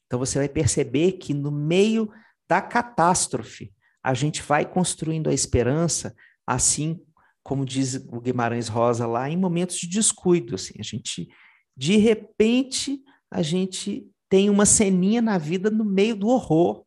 Então 0.08 0.20
você 0.20 0.40
vai 0.40 0.50
perceber 0.50 1.14
que 1.14 1.34
no 1.34 1.52
meio 1.52 2.12
da 2.50 2.62
catástrofe, 2.62 3.72
a 4.04 4.14
gente 4.14 4.42
vai 4.42 4.66
construindo 4.66 5.30
a 5.30 5.34
esperança, 5.34 6.16
assim 6.46 7.00
como 7.44 7.66
diz 7.66 7.96
o 7.96 8.20
Guimarães 8.20 8.68
Rosa 8.68 9.08
lá, 9.08 9.30
em 9.30 9.38
momentos 9.38 9.78
de 9.78 9.88
descuido, 9.88 10.56
assim, 10.56 10.74
a 10.80 10.84
gente 10.84 11.30
de 11.76 11.96
repente 11.96 13.02
a 13.32 13.42
gente 13.42 14.10
tem 14.28 14.50
uma 14.50 14.66
ceninha 14.66 15.22
na 15.22 15.38
vida 15.38 15.70
no 15.70 15.86
meio 15.86 16.16
do 16.16 16.28
horror. 16.28 16.86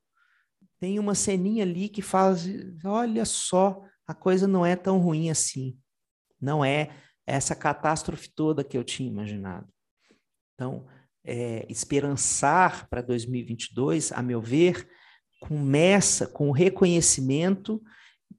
Tem 0.78 0.98
uma 0.98 1.14
ceninha 1.14 1.64
ali 1.64 1.88
que 1.88 2.02
faz, 2.02 2.46
olha 2.84 3.24
só, 3.24 3.82
a 4.06 4.14
coisa 4.14 4.46
não 4.46 4.66
é 4.66 4.76
tão 4.76 4.98
ruim 4.98 5.30
assim. 5.30 5.76
Não 6.40 6.64
é 6.64 6.90
essa 7.26 7.54
catástrofe 7.54 8.28
toda 8.34 8.64
que 8.64 8.76
eu 8.76 8.84
tinha 8.84 9.08
imaginado. 9.08 9.68
Então, 10.54 10.86
é, 11.24 11.64
esperançar 11.68 12.88
para 12.88 13.00
2022, 13.00 14.12
a 14.12 14.22
meu 14.22 14.40
ver, 14.40 14.88
começa 15.42 16.24
com 16.24 16.48
o 16.48 16.52
reconhecimento, 16.52 17.82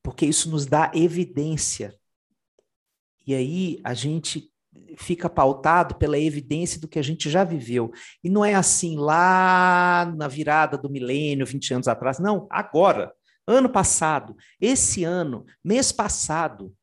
porque 0.02 0.26
isso 0.26 0.50
nos 0.50 0.66
dá 0.66 0.90
evidência. 0.96 1.94
E 3.28 3.36
aí 3.36 3.82
a 3.84 3.94
gente 3.94 4.50
fica 4.98 5.30
pautado 5.30 5.96
pela 5.96 6.18
evidência 6.18 6.80
do 6.80 6.88
que 6.88 6.98
a 6.98 7.02
gente 7.02 7.30
já 7.30 7.44
viveu. 7.44 7.92
E 8.24 8.30
não 8.30 8.44
é 8.44 8.54
assim 8.54 8.96
lá 8.96 10.14
na 10.16 10.30
virada 10.30 10.78
do 10.78 10.90
milênio, 10.90 11.46
20 11.46 11.74
anos 11.74 11.88
atrás. 11.90 12.20
Não, 12.20 12.48
agora, 12.50 13.14
ano 13.46 13.70
passado, 13.70 14.34
esse 14.60 15.04
ano, 15.04 15.46
mês 15.62 15.92
passado, 15.92 16.74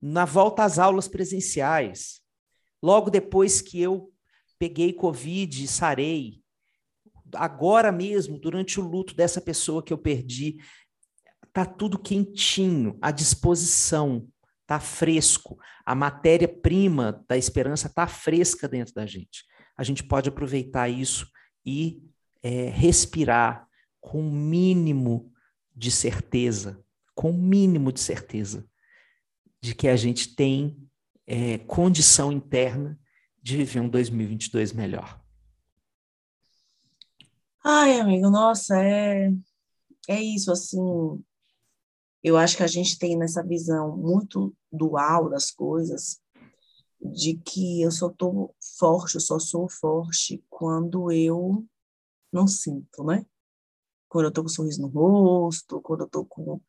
na 0.00 0.24
volta 0.24 0.62
às 0.62 0.78
aulas 0.78 1.08
presenciais, 1.08 2.20
logo 2.80 3.10
depois 3.10 3.60
que 3.60 3.80
eu 3.80 4.12
peguei 4.58 4.92
Covid 4.92 5.64
e 5.64 5.66
sarei, 5.66 6.40
agora 7.34 7.90
mesmo, 7.92 8.38
durante 8.38 8.80
o 8.80 8.82
luto 8.82 9.14
dessa 9.14 9.40
pessoa 9.40 9.82
que 9.82 9.92
eu 9.92 9.98
perdi, 9.98 10.58
tá 11.52 11.64
tudo 11.64 11.98
quentinho, 11.98 12.98
à 13.00 13.10
disposição, 13.10 14.26
tá 14.66 14.78
fresco. 14.78 15.58
A 15.84 15.94
matéria-prima 15.94 17.24
da 17.28 17.36
esperança 17.36 17.88
tá 17.88 18.06
fresca 18.06 18.68
dentro 18.68 18.94
da 18.94 19.06
gente. 19.06 19.44
A 19.76 19.82
gente 19.82 20.04
pode 20.04 20.28
aproveitar 20.28 20.88
isso 20.88 21.26
e 21.64 22.02
é, 22.42 22.68
respirar 22.68 23.66
com 24.00 24.20
o 24.20 24.32
mínimo 24.32 25.32
de 25.74 25.90
certeza, 25.90 26.82
com 27.14 27.30
o 27.30 27.38
mínimo 27.38 27.92
de 27.92 28.00
certeza 28.00 28.68
de 29.62 29.74
que 29.74 29.88
a 29.88 29.96
gente 29.96 30.34
tem 30.34 30.76
é, 31.26 31.58
condição 31.58 32.32
interna 32.32 32.98
de 33.42 33.56
viver 33.58 33.80
um 33.80 33.88
2022 33.88 34.72
melhor. 34.72 35.19
Ai, 37.64 38.00
amigo, 38.00 38.30
nossa, 38.30 38.76
é, 38.82 39.30
é 40.08 40.22
isso, 40.22 40.52
assim, 40.52 40.78
eu 42.22 42.36
acho 42.36 42.56
que 42.56 42.62
a 42.62 42.66
gente 42.66 42.98
tem 42.98 43.16
nessa 43.16 43.42
visão 43.42 43.96
muito 43.96 44.54
dual 44.72 45.28
das 45.30 45.50
coisas, 45.50 46.20
de 47.00 47.36
que 47.38 47.82
eu 47.82 47.90
só 47.90 48.10
tô 48.10 48.54
forte, 48.78 49.14
eu 49.16 49.20
só 49.20 49.38
sou 49.38 49.68
forte 49.68 50.42
quando 50.50 51.10
eu 51.12 51.66
não 52.32 52.46
sinto, 52.46 53.04
né? 53.04 53.26
Quando 54.08 54.26
eu 54.26 54.32
tô 54.32 54.42
com 54.42 54.46
um 54.48 54.50
sorriso 54.50 54.82
no 54.82 54.88
rosto, 54.88 55.80
quando 55.82 56.02
eu 56.02 56.08
tô 56.08 56.24
com 56.24 56.60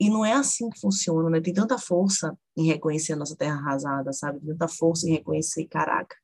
e 0.00 0.10
não 0.10 0.24
é 0.24 0.32
assim 0.34 0.70
que 0.70 0.80
funciona, 0.80 1.30
né? 1.30 1.40
Tem 1.40 1.54
tanta 1.54 1.78
força 1.78 2.38
em 2.56 2.66
reconhecer 2.66 3.14
a 3.14 3.16
nossa 3.16 3.36
terra 3.36 3.56
arrasada, 3.56 4.12
sabe? 4.12 4.40
Tem 4.40 4.50
tanta 4.50 4.68
força 4.68 5.08
em 5.08 5.12
reconhecer, 5.12 5.66
caraca, 5.66 6.16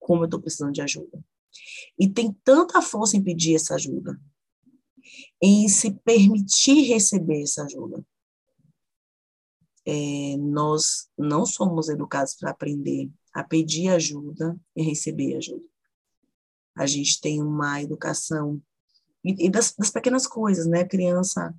como 0.00 0.22
eu 0.22 0.26
estou 0.26 0.40
precisando 0.40 0.72
de 0.72 0.82
ajuda. 0.82 1.24
E 1.98 2.08
tem 2.08 2.32
tanta 2.44 2.82
força 2.82 3.16
em 3.16 3.22
pedir 3.22 3.56
essa 3.56 3.74
ajuda, 3.74 4.20
em 5.40 5.68
se 5.68 5.90
permitir 5.90 6.82
receber 6.88 7.42
essa 7.42 7.64
ajuda. 7.64 8.04
É, 9.84 10.36
nós 10.38 11.08
não 11.18 11.44
somos 11.44 11.88
educados 11.88 12.34
para 12.34 12.50
aprender 12.50 13.10
a 13.34 13.42
pedir 13.42 13.88
ajuda 13.88 14.56
e 14.76 14.82
receber 14.82 15.36
ajuda. 15.36 15.64
A 16.76 16.86
gente 16.86 17.20
tem 17.20 17.42
uma 17.42 17.82
educação 17.82 18.62
e, 19.24 19.46
e 19.46 19.50
das, 19.50 19.74
das, 19.76 19.90
pequenas 19.90 20.26
coisas, 20.26 20.66
né? 20.66 20.80
A 20.80 20.88
criança 20.88 21.54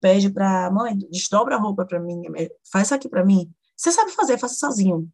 pede 0.00 0.30
para 0.30 0.70
mãe, 0.70 0.96
desdobra 0.96 1.56
a 1.56 1.58
roupa 1.58 1.84
para 1.84 2.00
mim, 2.00 2.22
é, 2.36 2.50
faz 2.70 2.88
isso 2.88 2.94
aqui 2.94 3.08
para 3.08 3.24
mim. 3.24 3.52
Você 3.76 3.90
sabe 3.92 4.12
fazer, 4.12 4.38
faça 4.38 4.54
sozinho. 4.54 5.10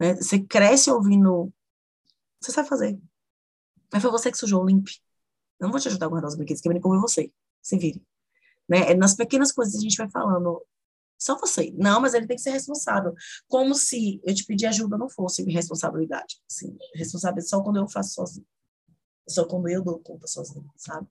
Né? 0.00 0.14
Você 0.14 0.38
cresce 0.40 0.90
ouvindo, 0.90 1.52
você 2.40 2.52
sabe 2.52 2.68
fazer. 2.68 2.98
Mas 3.92 4.02
foi 4.02 4.10
você 4.10 4.30
que 4.30 4.38
sujou, 4.38 4.64
limpe. 4.64 5.00
Eu 5.60 5.66
não 5.66 5.72
vou 5.72 5.80
te 5.80 5.88
ajudar 5.88 6.06
a 6.06 6.08
guardar 6.08 6.28
os 6.28 6.36
brinquedos, 6.36 6.60
que 6.62 6.68
brinco 6.68 6.88
com 6.88 7.00
você. 7.00 7.32
Se 7.62 7.76
vire. 7.78 8.02
Né? 8.68 8.92
É 8.92 8.94
nas 8.94 9.14
pequenas 9.14 9.50
coisas 9.50 9.76
a 9.76 9.80
gente 9.80 9.96
vai 9.96 10.10
falando, 10.10 10.62
só 11.18 11.36
você. 11.36 11.72
Não, 11.76 12.00
mas 12.00 12.14
ele 12.14 12.26
tem 12.26 12.36
que 12.36 12.42
ser 12.42 12.50
responsável. 12.50 13.12
Como 13.48 13.74
se 13.74 14.20
eu 14.24 14.34
te 14.34 14.44
pedir 14.44 14.66
ajuda 14.66 14.96
não 14.96 15.08
fosse 15.08 15.42
responsabilidade. 15.44 16.36
Assim, 16.48 16.76
responsabilidade 16.94 17.46
é 17.46 17.48
só 17.48 17.62
quando 17.62 17.76
eu 17.76 17.88
faço 17.88 18.14
sozinho. 18.14 18.46
Só 19.28 19.44
quando 19.44 19.68
eu 19.68 19.82
dou 19.82 19.98
conta 19.98 20.26
sozinho, 20.26 20.70
sabe? 20.76 21.06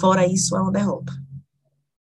Fora 0.00 0.26
isso, 0.26 0.56
é 0.56 0.60
uma 0.60 0.72
derrota. 0.72 1.12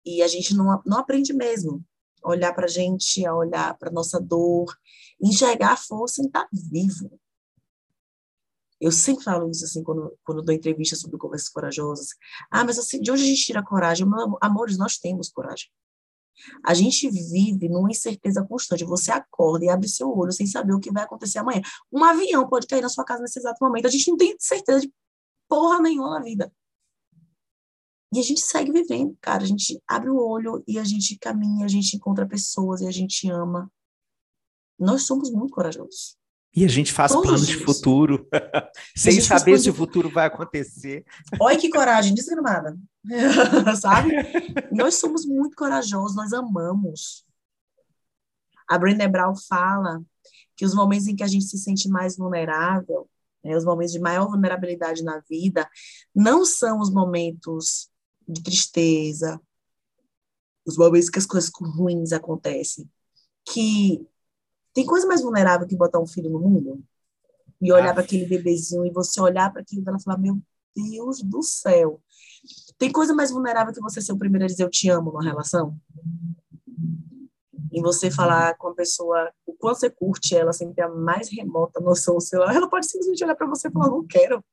E 0.05 0.21
a 0.21 0.27
gente 0.27 0.55
não, 0.55 0.81
não 0.85 0.99
aprende 0.99 1.33
mesmo 1.33 1.83
a 2.23 2.29
olhar 2.29 2.53
para 2.53 2.67
gente, 2.67 3.25
a 3.25 3.35
olhar 3.35 3.77
para 3.77 3.91
nossa 3.91 4.19
dor, 4.19 4.73
enxergar 5.21 5.73
a 5.73 5.77
força 5.77 6.21
em 6.21 6.27
estar 6.27 6.43
tá 6.43 6.49
vivo. 6.53 7.19
Eu 8.79 8.91
sempre 8.91 9.23
falo 9.23 9.49
isso 9.49 9.63
assim 9.63 9.83
quando, 9.83 10.17
quando 10.23 10.41
dou 10.41 10.53
entrevista 10.53 10.95
sobre 10.95 11.17
conversas 11.17 11.49
corajosas. 11.49 12.09
Ah, 12.51 12.63
mas 12.63 12.77
assim, 12.77 13.01
de 13.01 13.11
onde 13.11 13.23
a 13.23 13.25
gente 13.25 13.45
tira 13.45 13.63
coragem? 13.63 14.05
Amores, 14.41 14.77
nós 14.77 14.97
temos 14.97 15.29
coragem. 15.29 15.67
A 16.63 16.73
gente 16.73 17.09
vive 17.09 17.69
numa 17.69 17.89
incerteza 17.89 18.45
constante. 18.45 18.83
Você 18.83 19.11
acorda 19.11 19.65
e 19.65 19.69
abre 19.69 19.87
seu 19.87 20.09
olho 20.09 20.31
sem 20.31 20.45
saber 20.45 20.73
o 20.73 20.79
que 20.79 20.91
vai 20.91 21.03
acontecer 21.03 21.39
amanhã. 21.39 21.61
Um 21.91 22.03
avião 22.03 22.47
pode 22.47 22.67
cair 22.67 22.81
na 22.81 22.89
sua 22.89 23.05
casa 23.05 23.21
nesse 23.21 23.39
exato 23.39 23.63
momento. 23.63 23.87
A 23.87 23.89
gente 23.89 24.09
não 24.09 24.17
tem 24.17 24.35
certeza 24.39 24.81
de 24.81 24.93
porra 25.47 25.81
nenhuma 25.81 26.19
na 26.19 26.19
vida. 26.19 26.51
E 28.13 28.19
a 28.19 28.21
gente 28.21 28.41
segue 28.41 28.71
vivendo, 28.71 29.17
cara. 29.21 29.43
A 29.43 29.47
gente 29.47 29.81
abre 29.87 30.09
o 30.09 30.17
olho 30.17 30.63
e 30.67 30.77
a 30.77 30.83
gente 30.83 31.17
caminha, 31.17 31.65
a 31.65 31.69
gente 31.69 31.95
encontra 31.95 32.27
pessoas 32.27 32.81
e 32.81 32.87
a 32.87 32.91
gente 32.91 33.29
ama. 33.29 33.71
Nós 34.77 35.03
somos 35.03 35.31
muito 35.31 35.53
corajosos. 35.53 36.17
E 36.55 36.63
a 36.63 36.69
gente 36.69 36.93
faz 36.93 37.11
Todos 37.11 37.25
planos 37.25 37.47
de 37.47 37.57
futuro, 37.57 38.27
sem 38.95 39.19
saber 39.19 39.59
se 39.59 39.69
o 39.69 39.73
futuro 39.73 40.09
vai 40.09 40.27
acontecer. 40.27 41.05
Olha 41.39 41.57
que 41.57 41.69
coragem, 41.69 42.13
desgramada. 42.13 42.77
Sabe? 43.79 44.13
nós 44.71 44.95
somos 44.95 45.25
muito 45.25 45.55
corajosos, 45.55 46.15
nós 46.15 46.31
amamos. 46.31 47.25
A 48.67 48.77
Brené 48.77 49.07
Brown 49.07 49.35
fala 49.35 50.01
que 50.55 50.65
os 50.65 50.73
momentos 50.73 51.07
em 51.07 51.15
que 51.15 51.23
a 51.23 51.27
gente 51.27 51.45
se 51.45 51.57
sente 51.57 51.89
mais 51.89 52.17
vulnerável, 52.17 53.09
né, 53.43 53.55
os 53.55 53.65
momentos 53.65 53.91
de 53.91 53.99
maior 53.99 54.27
vulnerabilidade 54.27 55.03
na 55.03 55.21
vida, 55.29 55.69
não 56.15 56.45
são 56.45 56.79
os 56.79 56.89
momentos 56.89 57.89
de 58.27 58.41
tristeza, 58.41 59.39
os 60.65 60.77
momentos 60.77 61.09
que 61.09 61.19
as 61.19 61.25
coisas 61.25 61.51
ruins 61.53 62.11
acontecem, 62.11 62.89
que 63.45 64.07
tem 64.75 64.85
coisa 64.85 65.07
mais 65.07 65.21
vulnerável 65.21 65.65
que 65.65 65.75
botar 65.75 65.99
um 65.99 66.05
filho 66.05 66.29
no 66.29 66.39
mundo? 66.39 66.83
E 67.61 67.71
olhar 67.71 67.91
ah. 67.91 67.93
para 67.93 68.03
aquele 68.03 68.25
bebezinho 68.25 68.85
e 68.85 68.91
você 68.91 69.21
olhar 69.21 69.51
para 69.51 69.61
aquilo 69.61 69.81
e 69.81 70.03
falar: 70.03 70.17
Meu 70.17 70.37
Deus 70.75 71.23
do 71.23 71.41
céu. 71.41 72.01
Tem 72.77 72.91
coisa 72.91 73.13
mais 73.13 73.31
vulnerável 73.31 73.73
que 73.73 73.79
você 73.79 74.01
ser 74.01 74.11
o 74.11 74.17
primeiro 74.17 74.43
a 74.43 74.47
dizer 74.47 74.63
eu 74.63 74.69
te 74.69 74.89
amo 74.89 75.11
numa 75.11 75.23
relação? 75.23 75.79
E 77.71 77.81
você 77.81 78.11
falar 78.11 78.55
com 78.57 78.67
a 78.67 78.75
pessoa 78.75 79.31
o 79.45 79.53
quanto 79.53 79.79
você 79.79 79.89
curte 79.89 80.35
ela 80.35 80.51
sem 80.51 80.73
ter 80.73 80.81
a 80.81 80.89
mais 80.89 81.29
remota 81.29 81.79
noção 81.79 82.19
seu, 82.19 82.43
ela 82.43 82.69
pode 82.69 82.85
simplesmente 82.85 83.23
olhar 83.23 83.35
para 83.35 83.47
você 83.47 83.69
e 83.69 83.71
falar: 83.71 83.87
Não 83.87 84.05
quero. 84.05 84.43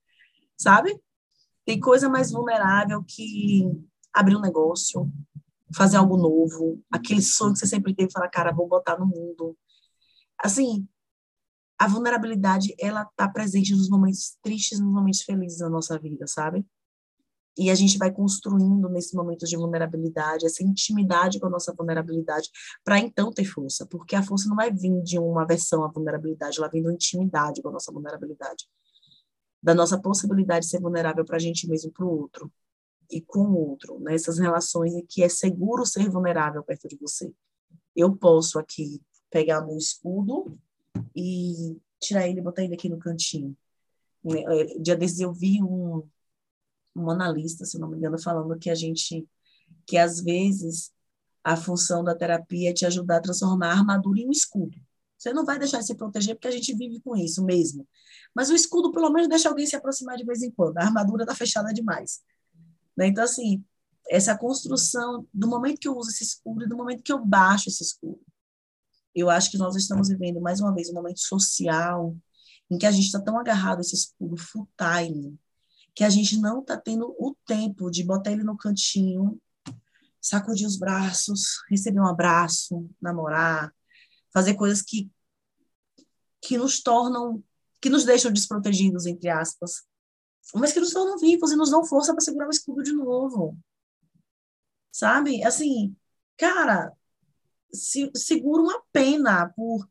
Sabe? 0.56 0.96
Tem 1.64 1.80
coisa 1.80 2.08
mais 2.08 2.30
vulnerável 2.30 3.04
que 3.04 3.68
abrir 4.14 4.37
um 4.37 4.40
negócio, 4.40 5.11
fazer 5.74 5.96
algo 5.96 6.16
novo, 6.16 6.80
aquele 6.92 7.22
sonho 7.22 7.54
que 7.54 7.58
você 7.58 7.66
sempre 7.66 7.92
teve, 7.92 8.12
falar, 8.12 8.28
cara, 8.28 8.52
vou 8.52 8.68
botar 8.68 8.98
no 8.98 9.06
mundo, 9.06 9.56
assim, 10.42 10.87
a 11.78 11.88
vulnerabilidade, 11.88 12.74
ela 12.78 13.05
tá 13.16 13.28
presente 13.28 13.72
nos 13.72 13.88
momentos 13.88 14.37
tristes, 14.42 14.81
nos 14.81 14.92
momentos 14.92 15.22
felizes 15.22 15.59
da 15.59 15.68
nossa 15.68 15.98
vida, 15.98 16.26
sabe? 16.26 16.66
E 17.57 17.70
a 17.70 17.74
gente 17.74 17.98
vai 17.98 18.11
construindo 18.11 18.88
nesses 18.88 19.12
momentos 19.12 19.48
de 19.48 19.57
vulnerabilidade, 19.57 20.46
essa 20.46 20.62
intimidade 20.62 21.38
com 21.38 21.46
a 21.46 21.50
nossa 21.50 21.74
vulnerabilidade, 21.74 22.48
para 22.85 22.98
então 22.98 23.31
ter 23.31 23.44
força, 23.44 23.87
porque 23.87 24.16
a 24.16 24.22
força 24.22 24.48
não 24.48 24.57
vai 24.57 24.72
vir 24.72 25.02
de 25.02 25.18
uma 25.18 25.46
versão 25.46 25.85
à 25.85 25.88
vulnerabilidade, 25.88 26.59
ela 26.59 26.68
vem 26.68 26.83
da 26.83 26.92
intimidade 26.92 27.61
com 27.61 27.68
a 27.68 27.72
nossa 27.72 27.92
vulnerabilidade, 27.92 28.66
da 29.62 29.74
nossa 29.74 30.00
possibilidade 30.00 30.64
de 30.64 30.70
ser 30.70 30.81
vulnerável 30.81 31.24
para 31.24 31.37
a 31.37 31.40
gente 31.40 31.68
mesmo, 31.68 31.92
para 31.92 32.07
o 32.07 32.20
outro 32.20 32.50
e 33.11 33.20
com 33.20 33.40
o 33.40 33.70
outro, 33.70 34.00
nessas 34.00 34.38
né? 34.38 34.44
relações 34.44 34.94
em 34.94 35.05
que 35.05 35.22
é 35.22 35.28
seguro 35.28 35.85
ser 35.85 36.09
vulnerável 36.09 36.62
perto 36.64 36.88
de 36.88 36.96
você. 36.96 37.31
Eu 37.94 38.16
posso 38.16 38.59
aqui 38.59 39.02
pegar 39.32 39.62
meu 39.62 39.76
escudo 39.76 40.58
e 41.16 41.80
tirar 41.98 42.28
ele 42.28 42.40
e 42.40 42.42
botar 42.42 42.62
ele 42.62 42.74
aqui 42.74 42.88
no 42.88 42.98
cantinho. 42.98 43.56
É, 44.24 44.78
dia 44.78 44.94
desses 44.94 45.18
eu 45.20 45.32
vi 45.32 45.62
um, 45.62 46.06
um 46.94 47.10
analista, 47.10 47.64
se 47.64 47.78
não 47.78 47.88
me 47.88 47.96
engano, 47.96 48.20
falando 48.20 48.58
que 48.58 48.70
a 48.70 48.74
gente, 48.74 49.26
que 49.86 49.96
às 49.96 50.20
vezes 50.20 50.92
a 51.42 51.56
função 51.56 52.04
da 52.04 52.14
terapia 52.14 52.70
é 52.70 52.74
te 52.74 52.86
ajudar 52.86 53.16
a 53.16 53.22
transformar 53.22 53.68
a 53.68 53.78
armadura 53.78 54.20
em 54.20 54.28
um 54.28 54.30
escudo. 54.30 54.78
Você 55.18 55.32
não 55.32 55.44
vai 55.44 55.58
deixar 55.58 55.78
de 55.78 55.86
se 55.86 55.94
proteger 55.94 56.34
porque 56.34 56.48
a 56.48 56.52
gente 56.52 56.74
vive 56.74 57.00
com 57.00 57.16
isso 57.16 57.44
mesmo. 57.44 57.86
Mas 58.34 58.50
o 58.50 58.54
escudo, 58.54 58.92
pelo 58.92 59.10
menos, 59.10 59.28
deixa 59.28 59.48
alguém 59.48 59.66
se 59.66 59.76
aproximar 59.76 60.16
de 60.16 60.24
vez 60.24 60.42
em 60.42 60.50
quando. 60.50 60.78
A 60.78 60.82
armadura 60.82 61.22
está 61.22 61.34
fechada 61.34 61.72
demais. 61.72 62.20
Né? 62.96 63.06
Então, 63.06 63.22
assim, 63.22 63.64
essa 64.10 64.36
construção, 64.36 65.26
do 65.32 65.48
momento 65.48 65.78
que 65.78 65.88
eu 65.88 65.96
uso 65.96 66.10
esse 66.10 66.24
escudo 66.24 66.64
e 66.64 66.68
do 66.68 66.76
momento 66.76 67.02
que 67.02 67.12
eu 67.12 67.24
baixo 67.24 67.68
esse 67.68 67.82
escudo. 67.82 68.20
Eu 69.14 69.29
acho 69.29 69.51
que 69.51 69.59
nós 69.59 69.77
estamos 69.77 70.09
vivendo, 70.09 70.40
mais 70.40 70.61
uma 70.61 70.75
vez, 70.75 70.88
um 70.90 70.94
momento 70.94 71.20
social 71.20 72.16
em 72.70 72.79
que 72.79 72.87
a 72.87 72.90
gente 72.90 73.07
está 73.07 73.20
tão 73.20 73.38
agarrado 73.38 73.79
a 73.79 73.81
esse 73.83 73.94
escudo 73.94 74.37
full 74.37 74.68
time, 74.79 75.38
que 75.94 76.05
a 76.05 76.09
gente 76.09 76.38
não 76.38 76.61
está 76.61 76.77
tendo 76.77 77.14
o 77.18 77.37
tempo 77.46 77.90
de 77.90 78.03
botar 78.03 78.33
ele 78.33 78.42
no 78.42 78.57
cantinho, 78.57 79.38
sacudir 80.20 80.66
os 80.66 80.79
braços, 80.79 81.62
receber 81.68 82.01
um 82.01 82.07
abraço, 82.07 82.88
namorar, 83.01 83.75
fazer 84.33 84.55
coisas 84.55 84.81
que, 84.81 85.11
que 86.40 86.57
nos 86.57 86.83
tornam, 86.83 87.44
que 87.81 87.90
nos 87.90 88.05
deixam 88.05 88.33
desprotegidos, 88.33 89.05
entre 89.05 89.29
aspas, 89.29 89.83
mas 90.55 90.72
que 90.72 90.81
nos 90.81 90.92
tornam 90.92 91.18
vivos 91.18 91.53
e 91.53 91.57
nos 91.57 91.70
dão 91.70 91.85
força 91.85 92.12
para 92.12 92.25
segurar 92.25 92.46
o 92.46 92.51
escudo 92.51 92.83
de 92.83 92.92
novo. 92.92 93.59
Sabe? 94.90 95.42
Assim, 95.42 95.94
cara, 96.37 96.92
se, 97.72 98.11
segura 98.14 98.62
uma 98.62 98.82
pena 98.92 99.52
por. 99.54 99.88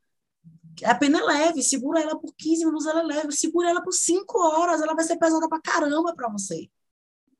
A 0.85 0.95
pena 0.95 1.19
é 1.19 1.23
leve, 1.23 1.61
segura 1.61 2.01
ela 2.01 2.17
por 2.17 2.33
15 2.35 2.65
minutos, 2.65 2.87
ela 2.87 3.01
é 3.01 3.03
leve, 3.03 3.31
segura 3.33 3.69
ela 3.69 3.83
por 3.83 3.93
5 3.93 4.39
horas, 4.39 4.81
ela 4.81 4.95
vai 4.95 5.03
ser 5.03 5.17
pesada 5.17 5.47
pra 5.49 5.61
caramba 5.61 6.15
para 6.15 6.29
você. 6.29 6.69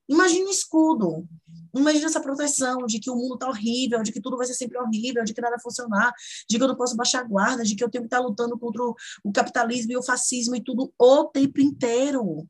Imagina 0.08 0.50
escudo. 0.50 1.26
Imagina 1.74 2.08
essa 2.08 2.20
proteção 2.20 2.86
de 2.86 3.00
que 3.00 3.10
o 3.10 3.16
mundo 3.16 3.38
tá 3.38 3.48
horrível, 3.48 4.04
de 4.04 4.12
que 4.12 4.20
tudo 4.20 4.36
vai 4.36 4.46
ser 4.46 4.56
sempre 4.56 4.78
horrível, 4.78 5.24
de 5.24 5.34
que 5.34 5.40
nada 5.40 5.56
vai 5.56 5.62
funcionar, 5.62 6.12
de 6.50 6.58
que 6.58 6.64
eu 6.64 6.68
não 6.68 6.76
posso 6.76 6.98
baixar 6.98 7.22
a 7.22 7.24
guarda, 7.24 7.64
de 7.64 7.76
que 7.76 7.84
eu 7.84 7.90
tenho 7.90 8.04
que 8.04 8.08
estar 8.08 8.18
tá 8.18 8.24
lutando 8.24 8.60
contra 8.60 8.84
o, 8.84 8.94
o 9.24 9.32
capitalismo 9.32 9.94
e 9.94 9.98
o 9.98 10.04
fascismo 10.04 10.54
e 10.56 10.62
tudo 10.62 10.94
o 11.00 11.26
tempo 11.26 11.62
inteiro. 11.62 12.46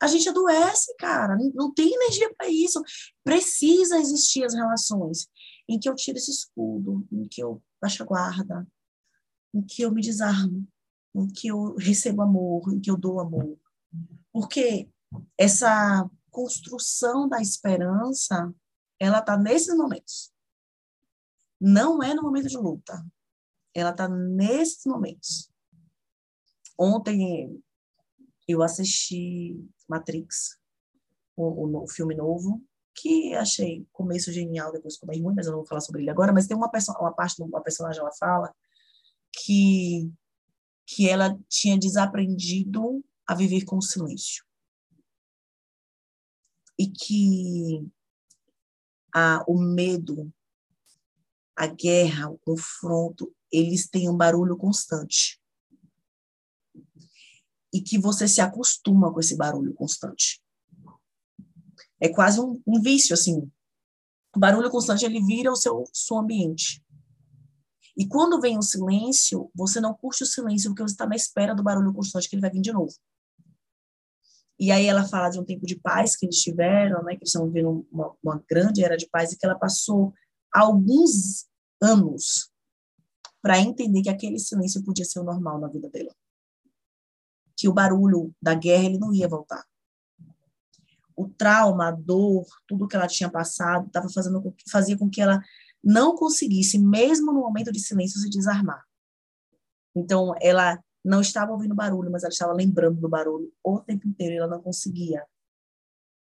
A 0.00 0.06
gente 0.06 0.28
adoece, 0.28 0.94
cara. 0.98 1.36
Não 1.54 1.72
tem 1.72 1.92
energia 1.92 2.32
para 2.36 2.48
isso. 2.48 2.82
Precisa 3.22 3.98
existir 3.98 4.44
as 4.44 4.54
relações 4.54 5.28
em 5.68 5.78
que 5.78 5.88
eu 5.88 5.94
tiro 5.94 6.18
esse 6.18 6.30
escudo, 6.30 7.06
em 7.10 7.26
que 7.26 7.42
eu 7.42 7.62
baixo 7.80 8.02
a 8.02 8.06
guarda, 8.06 8.66
em 9.52 9.62
que 9.62 9.82
eu 9.82 9.92
me 9.92 10.02
desarmo, 10.02 10.66
em 11.14 11.26
que 11.28 11.48
eu 11.48 11.74
recebo 11.76 12.22
amor, 12.22 12.72
em 12.72 12.80
que 12.80 12.90
eu 12.90 12.96
dou 12.96 13.20
amor. 13.20 13.58
Porque 14.32 14.88
essa 15.38 16.08
construção 16.30 17.28
da 17.28 17.40
esperança, 17.40 18.52
ela 18.98 19.20
está 19.20 19.36
nesses 19.36 19.76
momentos. 19.76 20.32
Não 21.60 22.02
é 22.02 22.12
no 22.12 22.22
momento 22.22 22.48
de 22.48 22.56
luta. 22.56 23.04
Ela 23.72 23.90
está 23.90 24.08
nesses 24.08 24.84
momentos. 24.84 25.50
Ontem 26.78 27.62
eu 28.48 28.62
assisti 28.62 29.56
Matrix, 29.88 30.58
o, 31.36 31.44
o, 31.44 31.84
o 31.84 31.88
filme 31.88 32.14
novo, 32.14 32.62
que 32.94 33.34
achei 33.34 33.86
começo 33.92 34.32
genial, 34.32 34.72
depois 34.72 34.94
ficou 34.94 35.08
bem 35.08 35.22
ruim, 35.22 35.34
mas 35.34 35.46
eu 35.46 35.52
não 35.52 35.58
vou 35.58 35.66
falar 35.66 35.80
sobre 35.80 36.02
ele 36.02 36.10
agora, 36.10 36.32
mas 36.32 36.46
tem 36.46 36.56
uma, 36.56 36.70
uma 37.00 37.12
parte 37.12 37.42
uma 37.42 37.60
personagem, 37.60 38.00
ela 38.00 38.12
fala 38.12 38.54
que, 39.32 40.10
que 40.86 41.08
ela 41.08 41.38
tinha 41.48 41.78
desaprendido 41.78 43.04
a 43.26 43.34
viver 43.34 43.64
com 43.64 43.76
o 43.76 43.82
silêncio. 43.82 44.44
E 46.78 46.88
que 46.88 47.86
o 49.46 49.58
medo, 49.60 50.32
a 51.56 51.66
guerra, 51.66 52.28
o 52.28 52.38
confronto, 52.38 53.34
eles 53.50 53.88
têm 53.88 54.08
um 54.08 54.16
barulho 54.16 54.56
constante. 54.56 55.40
E 57.72 57.80
que 57.80 57.98
você 57.98 58.26
se 58.26 58.40
acostuma 58.40 59.12
com 59.12 59.20
esse 59.20 59.36
barulho 59.36 59.74
constante 59.74 60.43
é 62.04 62.08
quase 62.10 62.38
um, 62.38 62.60
um 62.66 62.82
vício, 62.82 63.14
assim. 63.14 63.50
O 64.36 64.38
barulho 64.38 64.70
constante, 64.70 65.06
ele 65.06 65.24
vira 65.24 65.50
o 65.50 65.56
seu, 65.56 65.84
seu 65.90 66.18
ambiente. 66.18 66.84
E 67.96 68.06
quando 68.06 68.40
vem 68.40 68.58
o 68.58 68.62
silêncio, 68.62 69.50
você 69.54 69.80
não 69.80 69.94
curte 69.94 70.22
o 70.22 70.26
silêncio 70.26 70.68
porque 70.70 70.82
você 70.82 70.92
está 70.92 71.06
na 71.06 71.16
espera 71.16 71.54
do 71.54 71.62
barulho 71.62 71.94
constante 71.94 72.28
que 72.28 72.34
ele 72.34 72.42
vai 72.42 72.50
vir 72.50 72.60
de 72.60 72.72
novo. 72.72 72.92
E 74.58 74.70
aí 74.70 74.86
ela 74.86 75.08
fala 75.08 75.30
de 75.30 75.40
um 75.40 75.44
tempo 75.44 75.64
de 75.64 75.76
paz 75.76 76.14
que 76.14 76.26
eles 76.26 76.42
tiveram, 76.42 77.02
né, 77.04 77.12
que 77.12 77.22
eles 77.22 77.30
estão 77.30 77.46
vivendo 77.46 77.86
uma, 77.90 78.14
uma 78.22 78.44
grande 78.48 78.84
era 78.84 78.96
de 78.96 79.08
paz 79.08 79.32
e 79.32 79.38
que 79.38 79.46
ela 79.46 79.58
passou 79.58 80.12
alguns 80.52 81.46
anos 81.80 82.50
para 83.40 83.58
entender 83.58 84.02
que 84.02 84.10
aquele 84.10 84.38
silêncio 84.38 84.84
podia 84.84 85.04
ser 85.06 85.20
o 85.20 85.24
normal 85.24 85.58
na 85.58 85.68
vida 85.68 85.88
dela. 85.88 86.14
Que 87.56 87.66
o 87.66 87.72
barulho 87.72 88.34
da 88.42 88.54
guerra 88.54 88.84
ele 88.84 88.98
não 88.98 89.12
ia 89.14 89.26
voltar 89.26 89.64
o 91.16 91.28
trauma, 91.28 91.88
a 91.88 91.90
dor, 91.90 92.44
tudo 92.66 92.88
que 92.88 92.96
ela 92.96 93.06
tinha 93.06 93.30
passado, 93.30 93.90
tava 93.90 94.08
fazendo 94.08 94.54
fazia 94.70 94.98
com 94.98 95.08
que 95.08 95.20
ela 95.20 95.40
não 95.82 96.14
conseguisse, 96.16 96.78
mesmo 96.78 97.32
no 97.32 97.40
momento 97.40 97.70
de 97.70 97.78
silêncio, 97.78 98.20
se 98.20 98.30
desarmar. 98.30 98.82
Então, 99.94 100.34
ela 100.40 100.82
não 101.04 101.20
estava 101.20 101.52
ouvindo 101.52 101.74
barulho, 101.74 102.10
mas 102.10 102.24
ela 102.24 102.32
estava 102.32 102.52
lembrando 102.52 103.00
do 103.00 103.08
barulho 103.08 103.52
o 103.62 103.80
tempo 103.80 104.08
inteiro 104.08 104.34
e 104.34 104.36
ela 104.38 104.48
não 104.48 104.62
conseguia. 104.62 105.24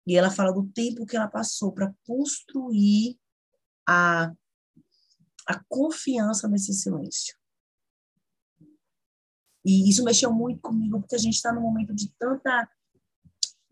E 0.06 0.16
ela 0.16 0.30
fala 0.30 0.52
do 0.52 0.66
tempo 0.68 1.04
que 1.04 1.16
ela 1.16 1.28
passou 1.28 1.70
para 1.72 1.94
construir 2.06 3.18
a, 3.86 4.32
a 5.46 5.64
confiança 5.68 6.48
nesse 6.48 6.72
silêncio. 6.72 7.36
E 9.64 9.90
isso 9.90 10.02
mexeu 10.02 10.32
muito 10.32 10.60
comigo, 10.60 11.00
porque 11.00 11.14
a 11.14 11.18
gente 11.18 11.34
está 11.34 11.52
num 11.52 11.60
momento 11.60 11.94
de 11.94 12.10
tanta 12.18 12.68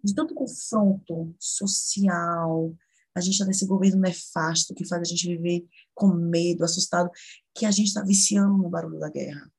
de 0.02 0.14
tanto 0.14 0.34
confronto 0.34 1.34
social, 1.38 2.74
a 3.14 3.20
gente 3.20 3.34
está 3.34 3.44
nesse 3.44 3.66
governo 3.66 4.00
nefasto 4.00 4.74
que 4.74 4.86
faz 4.86 5.02
a 5.02 5.04
gente 5.04 5.26
viver 5.26 5.66
com 5.94 6.08
medo, 6.08 6.64
assustado, 6.64 7.10
que 7.54 7.66
a 7.66 7.70
gente 7.70 7.88
está 7.88 8.02
viciando 8.02 8.56
no 8.56 8.70
barulho 8.70 8.98
da 8.98 9.10
guerra. 9.10 9.50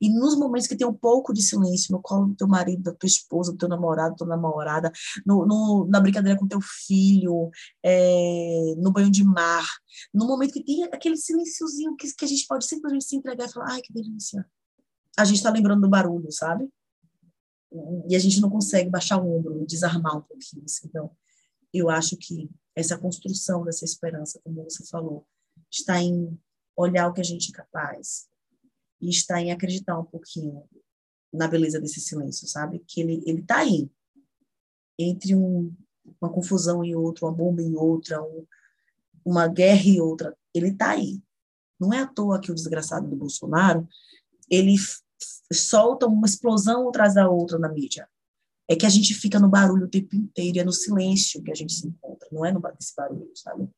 E 0.00 0.10
nos 0.10 0.36
momentos 0.36 0.66
que 0.66 0.76
tem 0.76 0.86
um 0.86 0.92
pouco 0.92 1.32
de 1.32 1.42
silêncio 1.42 1.92
no 1.92 2.02
colo 2.02 2.26
do 2.26 2.34
teu 2.34 2.46
marido, 2.46 2.82
da 2.82 2.92
tua 2.92 3.06
esposa, 3.06 3.52
do 3.52 3.58
teu 3.58 3.68
namorado, 3.68 4.10
da 4.10 4.16
tua 4.16 4.26
namorada, 4.26 4.92
no, 5.24 5.46
no, 5.46 5.86
na 5.88 5.98
brincadeira 5.98 6.38
com 6.38 6.46
teu 6.46 6.60
filho, 6.60 7.50
é, 7.82 8.74
no 8.76 8.92
banho 8.92 9.10
de 9.10 9.24
mar, 9.24 9.66
no 10.12 10.26
momento 10.26 10.52
que 10.52 10.64
tem 10.64 10.84
aquele 10.84 11.16
silenciozinho 11.16 11.96
que, 11.96 12.12
que 12.14 12.24
a 12.24 12.28
gente 12.28 12.46
pode 12.46 12.66
simplesmente 12.66 13.04
se 13.04 13.16
entregar 13.16 13.48
e 13.48 13.52
falar, 13.52 13.72
ai, 13.72 13.80
que 13.80 13.92
delícia. 13.92 14.46
A 15.16 15.24
gente 15.24 15.36
está 15.36 15.50
lembrando 15.50 15.82
do 15.82 15.88
barulho, 15.88 16.30
sabe? 16.30 16.68
E 18.08 18.14
a 18.14 18.18
gente 18.18 18.40
não 18.40 18.50
consegue 18.50 18.90
baixar 18.90 19.18
o 19.18 19.36
ombro, 19.36 19.66
desarmar 19.66 20.18
um 20.18 20.22
pouquinho. 20.22 20.64
Assim. 20.64 20.86
Então, 20.86 21.10
eu 21.72 21.88
acho 21.88 22.16
que 22.16 22.50
essa 22.74 22.98
construção 22.98 23.64
dessa 23.64 23.84
esperança, 23.84 24.40
como 24.44 24.64
você 24.64 24.84
falou, 24.86 25.26
está 25.70 26.02
em 26.02 26.38
olhar 26.76 27.08
o 27.08 27.12
que 27.12 27.20
a 27.20 27.24
gente 27.24 27.50
é 27.50 27.54
capaz, 27.54 28.28
e 29.02 29.10
está 29.10 29.40
em 29.42 29.50
acreditar 29.50 29.98
um 29.98 30.04
pouquinho 30.04 30.64
na 31.32 31.48
beleza 31.48 31.80
desse 31.80 32.00
silêncio, 32.00 32.46
sabe? 32.46 32.78
Que 32.86 33.00
ele 33.00 33.22
ele 33.26 33.42
tá 33.42 33.58
aí 33.58 33.90
entre 34.98 35.34
um, 35.34 35.74
uma 36.20 36.30
confusão 36.30 36.84
e 36.84 36.94
outra, 36.94 37.26
uma 37.26 37.32
bomba 37.32 37.60
e 37.62 37.74
outra, 37.74 38.22
um, 38.22 38.46
uma 39.24 39.48
guerra 39.48 39.88
e 39.88 40.00
outra, 40.00 40.36
ele 40.54 40.72
tá 40.72 40.90
aí. 40.90 41.20
Não 41.80 41.92
é 41.92 41.98
à 41.98 42.06
toa 42.06 42.40
que 42.40 42.52
o 42.52 42.54
desgraçado 42.54 43.08
do 43.08 43.16
Bolsonaro 43.16 43.88
ele 44.48 44.76
solta 45.52 46.06
uma 46.06 46.26
explosão 46.26 46.88
atrás 46.88 47.14
da 47.14 47.28
outra 47.28 47.58
na 47.58 47.68
mídia. 47.68 48.08
É 48.68 48.76
que 48.76 48.86
a 48.86 48.88
gente 48.88 49.14
fica 49.14 49.38
no 49.38 49.48
barulho 49.48 49.86
o 49.86 49.90
tempo 49.90 50.14
inteiro, 50.16 50.60
é 50.60 50.64
no 50.64 50.72
silêncio 50.72 51.42
que 51.42 51.50
a 51.50 51.54
gente 51.54 51.72
se 51.72 51.86
encontra, 51.86 52.28
não 52.32 52.44
é 52.44 52.52
no 52.52 52.60
barulho, 52.60 53.30
sabe? 53.34 53.68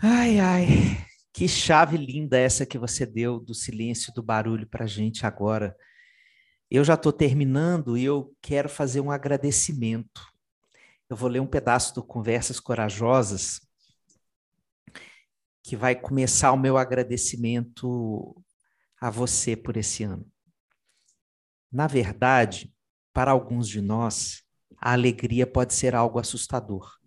Ai, 0.00 0.38
ai. 0.38 0.66
Que 1.32 1.46
chave 1.46 1.96
linda 1.96 2.36
essa 2.38 2.66
que 2.66 2.78
você 2.78 3.06
deu 3.06 3.38
do 3.38 3.54
silêncio 3.54 4.12
do 4.12 4.22
barulho 4.22 4.66
para 4.66 4.84
a 4.84 4.88
gente 4.88 5.24
agora. 5.24 5.76
Eu 6.70 6.84
já 6.84 6.94
estou 6.94 7.12
terminando 7.12 7.96
e 7.96 8.04
eu 8.04 8.36
quero 8.42 8.68
fazer 8.68 9.00
um 9.00 9.10
agradecimento. 9.10 10.20
Eu 11.08 11.16
vou 11.16 11.28
ler 11.28 11.40
um 11.40 11.46
pedaço 11.46 11.94
do 11.94 12.02
Conversas 12.02 12.60
Corajosas, 12.60 13.60
que 15.62 15.76
vai 15.76 15.94
começar 15.94 16.52
o 16.52 16.58
meu 16.58 16.76
agradecimento 16.76 18.36
a 19.00 19.10
você 19.10 19.56
por 19.56 19.76
esse 19.76 20.04
ano. 20.04 20.26
Na 21.70 21.86
verdade, 21.86 22.72
para 23.12 23.30
alguns 23.30 23.68
de 23.68 23.80
nós, 23.80 24.42
a 24.78 24.92
alegria 24.92 25.46
pode 25.46 25.74
ser 25.74 25.94
algo 25.94 26.18
assustador 26.18 26.98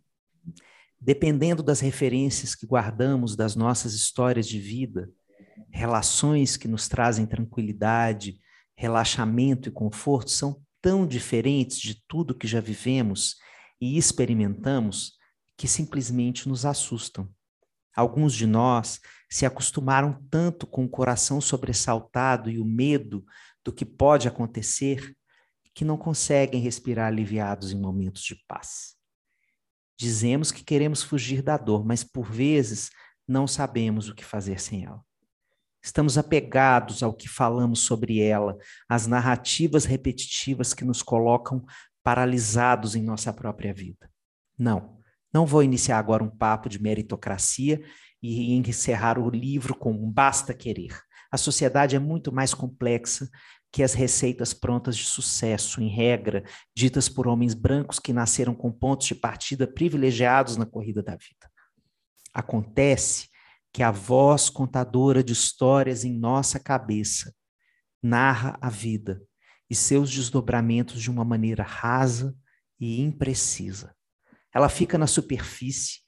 dependendo 1.01 1.63
das 1.63 1.79
referências 1.79 2.53
que 2.53 2.67
guardamos 2.67 3.35
das 3.35 3.55
nossas 3.55 3.95
histórias 3.95 4.47
de 4.47 4.59
vida, 4.59 5.09
relações 5.71 6.55
que 6.55 6.67
nos 6.67 6.87
trazem 6.87 7.25
tranquilidade, 7.25 8.39
relaxamento 8.75 9.67
e 9.67 9.71
conforto 9.71 10.29
são 10.29 10.61
tão 10.79 11.07
diferentes 11.07 11.79
de 11.79 12.03
tudo 12.07 12.37
que 12.37 12.47
já 12.47 12.61
vivemos 12.61 13.37
e 13.79 13.97
experimentamos 13.97 15.13
que 15.57 15.67
simplesmente 15.67 16.47
nos 16.47 16.65
assustam. 16.65 17.27
Alguns 17.95 18.33
de 18.33 18.45
nós 18.45 18.99
se 19.31 19.45
acostumaram 19.45 20.21
tanto 20.29 20.67
com 20.67 20.83
o 20.83 20.89
coração 20.89 21.39
sobressaltado 21.39 22.49
e 22.49 22.59
o 22.59 22.65
medo 22.65 23.25
do 23.63 23.71
que 23.71 23.85
pode 23.85 24.27
acontecer 24.27 25.15
que 25.73 25.85
não 25.85 25.97
conseguem 25.97 26.59
respirar 26.59 27.07
aliviados 27.07 27.71
em 27.71 27.79
momentos 27.79 28.23
de 28.23 28.35
paz. 28.45 28.97
Dizemos 29.97 30.51
que 30.51 30.65
queremos 30.65 31.01
fugir 31.01 31.41
da 31.41 31.55
dor, 31.55 31.85
mas 31.85 32.03
por 32.03 32.29
vezes 32.29 32.89
não 33.25 33.47
sabemos 33.47 34.09
o 34.09 34.15
que 34.15 34.25
fazer 34.25 34.59
sem 34.59 34.83
ela. 34.83 35.01
Estamos 35.81 36.17
apegados 36.17 37.01
ao 37.01 37.13
que 37.13 37.29
falamos 37.29 37.79
sobre 37.79 38.19
ela, 38.19 38.57
às 38.89 39.07
narrativas 39.07 39.85
repetitivas 39.85 40.73
que 40.73 40.83
nos 40.83 41.01
colocam 41.01 41.65
paralisados 42.03 42.95
em 42.95 43.01
nossa 43.01 43.31
própria 43.31 43.73
vida. 43.73 44.11
Não, 44.59 44.99
não 45.33 45.45
vou 45.45 45.63
iniciar 45.63 45.97
agora 45.97 46.23
um 46.23 46.29
papo 46.29 46.67
de 46.67 46.81
meritocracia 46.81 47.81
e 48.21 48.53
encerrar 48.53 49.17
o 49.17 49.29
livro 49.29 49.75
com 49.75 49.91
um 49.91 50.11
basta 50.11 50.53
querer. 50.53 50.99
A 51.31 51.37
sociedade 51.37 51.95
é 51.95 51.99
muito 51.99 52.31
mais 52.31 52.53
complexa 52.53 53.29
que 53.71 53.81
as 53.81 53.93
receitas 53.93 54.53
prontas 54.53 54.97
de 54.97 55.05
sucesso, 55.05 55.81
em 55.81 55.87
regra, 55.87 56.43
ditas 56.75 57.07
por 57.07 57.27
homens 57.27 57.53
brancos 57.53 57.99
que 57.99 58.11
nasceram 58.11 58.53
com 58.53 58.71
pontos 58.71 59.07
de 59.07 59.15
partida 59.15 59.65
privilegiados 59.65 60.57
na 60.57 60.65
corrida 60.65 61.01
da 61.01 61.13
vida. 61.13 61.49
Acontece 62.33 63.29
que 63.73 63.81
a 63.81 63.91
voz 63.91 64.49
contadora 64.49 65.23
de 65.23 65.31
histórias 65.31 66.03
em 66.03 66.13
nossa 66.13 66.59
cabeça 66.59 67.33
narra 68.03 68.57
a 68.61 68.69
vida 68.69 69.21
e 69.69 69.75
seus 69.75 70.11
desdobramentos 70.11 71.01
de 71.01 71.09
uma 71.09 71.23
maneira 71.23 71.63
rasa 71.63 72.35
e 72.77 72.99
imprecisa. 72.99 73.95
Ela 74.53 74.67
fica 74.67 74.97
na 74.97 75.07
superfície, 75.07 76.01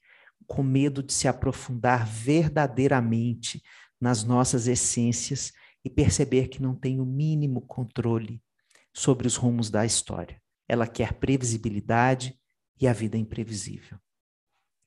com 0.47 0.63
medo 0.63 1.01
de 1.03 1.13
se 1.13 1.27
aprofundar 1.27 2.05
verdadeiramente 2.05 3.61
nas 3.99 4.23
nossas 4.23 4.67
essências 4.67 5.51
e 5.83 5.89
perceber 5.89 6.47
que 6.47 6.61
não 6.61 6.75
tem 6.75 6.99
o 6.99 7.05
mínimo 7.05 7.61
controle 7.61 8.41
sobre 8.93 9.27
os 9.27 9.35
rumos 9.35 9.69
da 9.69 9.85
história. 9.85 10.41
Ela 10.67 10.87
quer 10.87 11.13
previsibilidade 11.13 12.37
e 12.79 12.87
a 12.87 12.93
vida 12.93 13.17
é 13.17 13.19
imprevisível. 13.19 13.97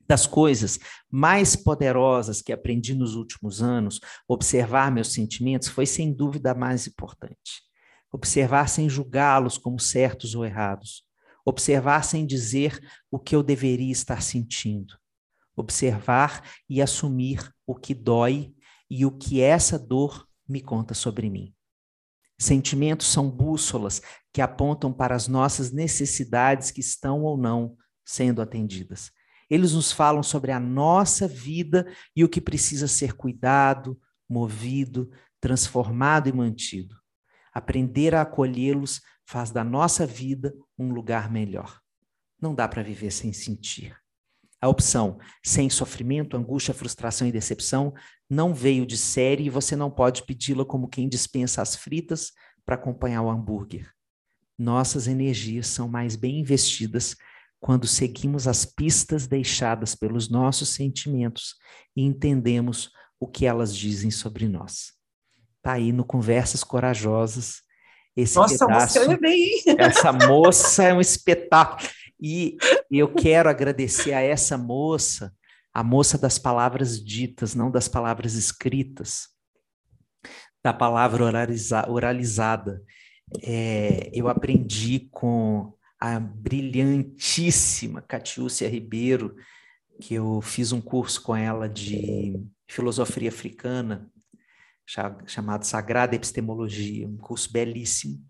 Das 0.07 0.27
coisas 0.27 0.79
mais 1.11 1.57
poderosas 1.57 2.41
que 2.41 2.53
aprendi 2.53 2.95
nos 2.95 3.17
últimos 3.17 3.61
anos, 3.61 4.01
observar 4.29 4.91
meus 4.93 5.13
sentimentos 5.13 5.69
foi 5.69 5.85
sem 5.85 6.13
dúvida 6.13 6.53
a 6.53 6.55
mais 6.55 6.87
importante. 6.87 7.63
Observar 8.13 8.69
sem 8.69 8.89
julgá-los 8.89 9.59
como 9.59 9.81
certos 9.81 10.35
ou 10.35 10.45
errados. 10.45 11.03
Observar 11.45 12.03
sem 12.05 12.25
dizer 12.25 12.79
o 13.11 13.19
que 13.19 13.35
eu 13.35 13.43
deveria 13.43 13.91
estar 13.91 14.23
sentindo. 14.23 14.97
Observar 15.57 16.43
e 16.69 16.83
assumir 16.83 17.51
o 17.67 17.75
que 17.75 17.95
dói 17.95 18.55
e 18.91 19.07
o 19.07 19.11
que 19.11 19.41
essa 19.41 19.79
dor 19.79 20.29
me 20.49 20.61
conta 20.61 20.95
sobre 20.95 21.29
mim. 21.29 21.55
Sentimentos 22.39 23.07
são 23.07 23.31
bússolas 23.31 24.03
que 24.33 24.43
apontam 24.43 24.93
para 24.93 25.15
as 25.15 25.27
nossas 25.27 25.73
necessidades 25.73 26.71
que 26.71 26.81
estão 26.81 27.23
ou 27.23 27.37
não 27.37 27.77
sendo 28.05 28.43
atendidas. 28.43 29.11
Eles 29.49 29.73
nos 29.73 29.91
falam 29.91 30.23
sobre 30.23 30.53
a 30.53 30.61
nossa 30.61 31.27
vida 31.27 31.87
e 32.15 32.23
o 32.23 32.29
que 32.29 32.41
precisa 32.41 32.87
ser 32.87 33.15
cuidado, 33.15 33.99
movido, 34.29 35.11
transformado 35.41 36.29
e 36.29 36.33
mantido. 36.33 36.97
Aprender 37.53 38.15
a 38.15 38.23
acolhê-los 38.23 39.01
faz 39.25 39.51
da 39.51 39.65
nossa 39.65 40.07
vida 40.07 40.55
um 40.79 40.93
lugar 40.93 41.31
melhor. 41.31 41.81
Não 42.41 42.55
dá 42.55 42.69
para 42.69 42.83
viver 42.83 43.11
sem 43.11 43.33
sentir. 43.33 43.97
A 44.61 44.69
opção 44.69 45.19
sem 45.45 45.69
sofrimento, 45.69 46.37
angústia, 46.37 46.75
frustração 46.75 47.27
e 47.29 47.33
decepção 47.33 47.93
não 48.29 48.55
veio 48.55 48.87
de 48.87 48.97
série 48.97 49.45
e 49.45 49.51
você 49.51 49.77
não 49.77 49.91
pode 49.91 50.23
pedi-la 50.25 50.65
como 50.65 50.89
quem 50.89 51.09
dispensa 51.09 51.63
as 51.63 51.77
fritas 51.77 52.33
para 52.65 52.75
acompanhar 52.75 53.23
o 53.23 53.31
hambúrguer. 53.31 53.91
Nossas 54.59 55.07
energias 55.07 55.67
são 55.67 55.89
mais 55.89 56.17
bem 56.17 56.41
investidas 56.41 57.15
quando 57.61 57.87
seguimos 57.87 58.49
as 58.49 58.65
pistas 58.65 59.27
deixadas 59.27 59.95
pelos 59.95 60.29
nossos 60.29 60.71
sentimentos 60.71 61.55
e 61.95 62.03
entendemos 62.03 62.91
o 63.21 63.27
que 63.27 63.47
elas 63.47 63.75
dizem 63.75 64.11
sobre 64.11 64.49
nós. 64.49 64.93
Tá 65.63 65.73
aí 65.73 65.93
no 65.93 66.05
Conversas 66.05 66.63
Corajosas. 66.63 67.63
Esse 68.17 68.37
Nossa, 68.37 68.67
pedaço, 68.67 68.99
moça, 69.01 69.19
bem. 69.19 69.63
essa 69.79 70.13
moça 70.13 70.85
é 70.85 70.95
um 70.95 71.01
espetáculo. 71.01 71.89
E 72.21 72.57
eu 72.91 73.13
quero 73.13 73.49
agradecer 73.49 74.13
a 74.13 74.21
essa 74.21 74.57
moça, 74.57 75.35
a 75.73 75.83
moça 75.83 76.17
das 76.17 76.39
palavras 76.39 77.03
ditas, 77.03 77.55
não 77.55 77.71
das 77.71 77.89
palavras 77.89 78.35
escritas, 78.35 79.29
da 80.65 80.73
palavra 80.73 81.25
oraliza, 81.25 81.89
oralizada. 81.91 82.83
É, 83.43 84.11
eu 84.15 84.29
aprendi 84.29 85.09
com 85.11 85.75
a 86.01 86.19
brilhantíssima 86.19 88.01
Catiúcia 88.03 88.69
Ribeiro, 88.69 89.37
que 90.01 90.15
eu 90.15 90.41
fiz 90.41 90.73
um 90.73 90.81
curso 90.81 91.23
com 91.23 91.35
ela 91.35 91.69
de 91.69 92.43
filosofia 92.69 93.29
africana, 93.29 94.11
chamado 95.27 95.65
Sagrada 95.65 96.15
Epistemologia, 96.15 97.09
um 97.09 97.17
curso 97.17 97.51
belíssimo, 97.51 98.25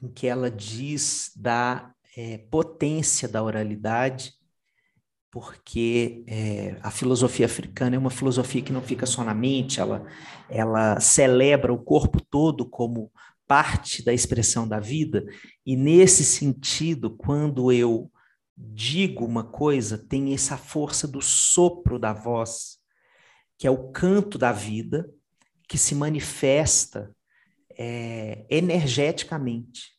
em 0.00 0.08
que 0.08 0.26
ela 0.26 0.50
diz 0.50 1.32
da 1.36 1.94
é, 2.16 2.38
potência 2.50 3.28
da 3.28 3.42
oralidade, 3.42 4.34
porque 5.30 6.24
é, 6.26 6.76
a 6.82 6.90
filosofia 6.90 7.46
africana 7.46 7.94
é 7.94 7.98
uma 7.98 8.10
filosofia 8.10 8.62
que 8.62 8.72
não 8.72 8.82
fica 8.82 9.06
só 9.06 9.22
na 9.22 9.34
mente, 9.34 9.80
ela, 9.80 10.04
ela 10.48 10.98
celebra 10.98 11.72
o 11.72 11.82
corpo 11.82 12.20
todo 12.20 12.68
como 12.68 13.12
parte 13.46 14.04
da 14.04 14.12
expressão 14.12 14.66
da 14.66 14.80
vida, 14.80 15.24
e 15.64 15.76
nesse 15.76 16.24
sentido, 16.24 17.10
quando 17.10 17.72
eu 17.72 18.10
digo 18.56 19.24
uma 19.24 19.44
coisa, 19.44 19.96
tem 19.96 20.34
essa 20.34 20.56
força 20.56 21.08
do 21.08 21.20
sopro 21.20 21.98
da 21.98 22.12
voz, 22.12 22.78
que 23.56 23.66
é 23.66 23.70
o 23.70 23.90
canto 23.90 24.36
da 24.36 24.52
vida, 24.52 25.08
que 25.68 25.78
se 25.78 25.94
manifesta 25.94 27.14
é, 27.78 28.44
energeticamente, 28.50 29.92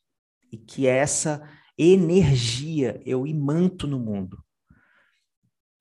e 0.51 0.57
que 0.57 0.86
essa 0.86 1.41
energia 1.78 3.01
eu 3.05 3.26
imanto 3.26 3.88
no 3.88 3.99
mundo. 3.99 4.43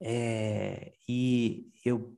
É, 0.02 0.92
e 1.08 1.70
eu, 1.84 2.16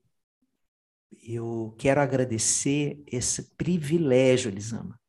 eu 1.23 1.75
quero 1.79 2.01
agradecer 2.01 3.03
esse 3.07 3.55
privilégio, 3.57 4.51
Elisama, 4.51 5.01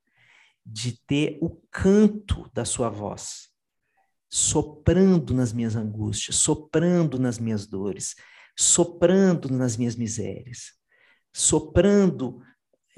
de 0.65 0.97
ter 1.05 1.37
o 1.41 1.49
canto 1.69 2.49
da 2.53 2.65
sua 2.65 2.89
voz 2.89 3.53
soprando 4.35 5.31
nas 5.31 5.53
minhas 5.53 5.75
angústias, 5.75 6.37
soprando 6.37 7.19
nas 7.19 7.37
minhas 7.37 7.67
dores, 7.67 8.15
soprando 8.57 9.47
nas 9.47 9.77
minhas 9.77 9.95
misérias, 9.95 10.73
soprando, 11.31 12.41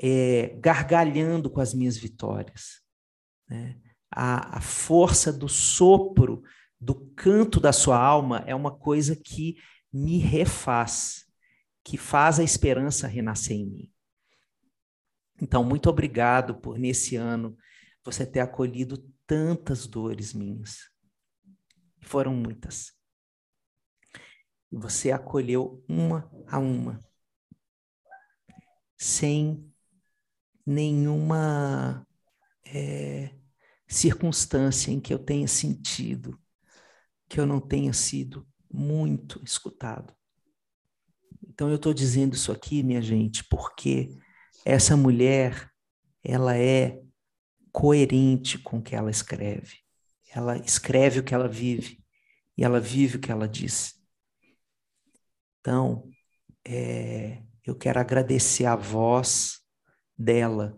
é, 0.02 0.56
gargalhando 0.62 1.50
com 1.50 1.60
as 1.60 1.74
minhas 1.74 1.98
vitórias. 1.98 2.82
Né? 3.50 3.78
A, 4.16 4.58
a 4.58 4.62
força 4.62 5.34
do 5.34 5.50
sopro, 5.50 6.42
do 6.80 6.96
canto 7.16 7.60
da 7.60 7.74
sua 7.74 8.00
alma 8.00 8.44
é 8.48 8.56
uma 8.56 8.72
coisa 8.76 9.16
que 9.16 9.58
me 9.92 10.18
refaz, 10.18 11.26
que 11.84 11.98
faz 11.98 12.40
a 12.40 12.44
esperança 12.44 13.08
renascer 13.08 13.58
em 13.58 13.66
mim. 13.66 13.92
Então, 15.42 15.64
muito 15.64 15.90
obrigado 15.90 16.56
por, 16.56 16.78
nesse 16.78 17.16
ano, 17.16 17.58
você 18.04 18.26
ter 18.26 18.40
acolhido 18.40 18.98
tantas 19.28 19.86
dores 19.86 20.34
minhas 20.34 20.90
foram 22.06 22.34
muitas. 22.34 22.94
E 24.72 24.78
você 24.78 25.12
acolheu 25.12 25.84
uma 25.88 26.30
a 26.48 26.60
uma, 26.60 27.04
sem 28.98 29.72
nenhuma 30.66 32.08
é, 32.66 33.36
circunstância 33.96 34.92
em 34.92 35.00
que 35.00 35.14
eu 35.14 35.20
tenha 35.20 35.48
sentido 35.48 36.40
que 37.28 37.40
eu 37.40 37.46
não 37.46 37.60
tenha 37.60 37.94
sido 37.94 38.48
muito 38.72 39.42
escutado. 39.44 40.14
Então 41.48 41.70
eu 41.70 41.76
estou 41.76 41.94
dizendo 41.94 42.36
isso 42.36 42.52
aqui, 42.52 42.84
minha 42.84 43.02
gente, 43.02 43.44
porque 43.46 44.16
essa 44.64 44.96
mulher 44.96 45.72
ela 46.24 46.58
é 46.58 47.02
coerente 47.72 48.58
com 48.58 48.78
o 48.78 48.82
que 48.82 48.96
ela 48.96 49.10
escreve 49.10 49.86
ela 50.36 50.58
escreve 50.58 51.22
o 51.22 51.24
que 51.24 51.34
ela 51.34 51.48
vive 51.48 52.04
e 52.58 52.64
ela 52.64 52.80
vive 52.80 53.16
o 53.16 53.20
que 53.22 53.32
ela 53.32 53.48
diz. 53.48 53.96
Então, 55.62 56.10
é, 56.68 57.42
eu 57.66 57.74
quero 57.74 58.00
agradecer 58.00 58.66
a 58.66 58.76
voz 58.76 59.62
dela 60.18 60.78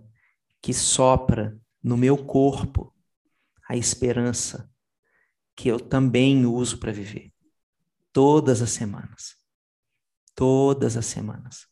que 0.62 0.74
sopra 0.74 1.60
no 1.82 1.98
meu 1.98 2.24
corpo 2.24 2.94
a 3.68 3.76
esperança 3.76 4.70
que 5.56 5.68
eu 5.70 5.80
também 5.80 6.46
uso 6.46 6.78
para 6.78 6.92
viver 6.92 7.32
todas 8.14 8.62
as 8.62 8.72
semanas. 8.72 9.36
Todas 10.36 10.98
as 10.98 11.06
semanas. 11.06 11.68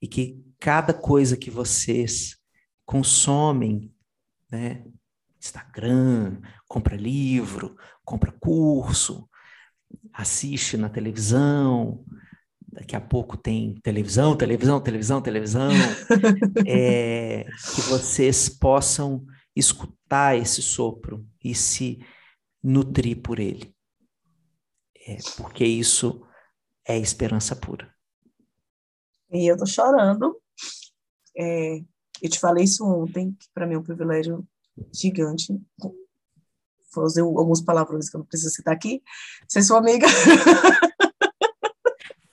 E 0.00 0.08
que 0.08 0.44
cada 0.58 0.92
coisa 0.94 1.36
que 1.36 1.50
vocês 1.50 2.36
consomem, 2.84 3.92
né, 4.50 4.84
Instagram, 5.40 6.40
compra 6.66 6.96
livro, 6.96 7.76
compra 8.04 8.32
curso, 8.32 9.28
assiste 10.12 10.76
na 10.76 10.88
televisão. 10.88 12.04
Daqui 12.72 12.96
a 12.96 13.00
pouco 13.00 13.36
tem 13.36 13.74
televisão, 13.82 14.36
televisão, 14.36 14.80
televisão, 14.80 15.22
televisão. 15.22 15.70
é, 16.66 17.44
que 17.74 17.80
vocês 17.82 18.48
possam 18.48 19.24
escutar 19.58 20.36
esse 20.36 20.62
sopro 20.62 21.26
e 21.42 21.54
se 21.54 21.98
nutrir 22.62 23.20
por 23.20 23.38
ele. 23.38 23.74
É, 25.06 25.16
porque 25.36 25.64
isso 25.64 26.26
é 26.86 26.98
esperança 26.98 27.56
pura. 27.56 27.92
E 29.30 29.50
eu 29.50 29.56
tô 29.56 29.66
chorando. 29.66 30.40
É, 31.36 31.78
eu 32.22 32.30
te 32.30 32.38
falei 32.38 32.64
isso 32.64 32.84
ontem, 32.84 33.32
que 33.32 33.48
para 33.54 33.66
mim 33.66 33.74
é 33.74 33.78
um 33.78 33.82
privilégio 33.82 34.46
gigante. 34.94 35.58
Vou 36.94 37.04
usar 37.04 37.22
alguns 37.22 37.60
palavrões 37.60 38.08
que 38.08 38.16
eu 38.16 38.20
não 38.20 38.26
preciso 38.26 38.54
citar 38.54 38.74
aqui. 38.74 39.02
Ser 39.46 39.62
sua 39.62 39.78
amiga. 39.78 40.06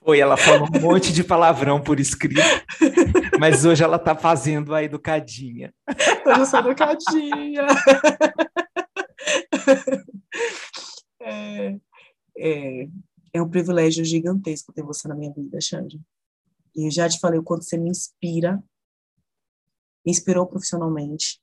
Foi, 0.05 0.19
ela 0.19 0.37
falou 0.37 0.67
um 0.67 0.79
monte 0.79 1.11
de 1.11 1.23
palavrão 1.23 1.81
por 1.81 1.99
escrito, 1.99 2.39
mas 3.39 3.65
hoje 3.65 3.83
ela 3.83 3.95
está 3.95 4.15
fazendo 4.15 4.75
a 4.75 4.83
educadinha. 4.83 5.73
Hoje 6.23 6.51
eu 6.53 6.59
educadinha. 6.59 7.65
É, 11.19 11.79
é, 12.37 12.87
é 13.33 13.41
um 13.41 13.49
privilégio 13.49 14.05
gigantesco 14.05 14.71
ter 14.71 14.83
você 14.83 15.07
na 15.07 15.15
minha 15.15 15.33
vida, 15.33 15.59
Xande. 15.59 15.99
E 16.75 16.85
eu 16.85 16.91
já 16.91 17.09
te 17.09 17.19
falei 17.19 17.39
o 17.39 17.43
quanto 17.43 17.63
você 17.63 17.75
me 17.75 17.89
inspira, 17.89 18.63
me 20.05 20.11
inspirou 20.11 20.45
profissionalmente, 20.45 21.41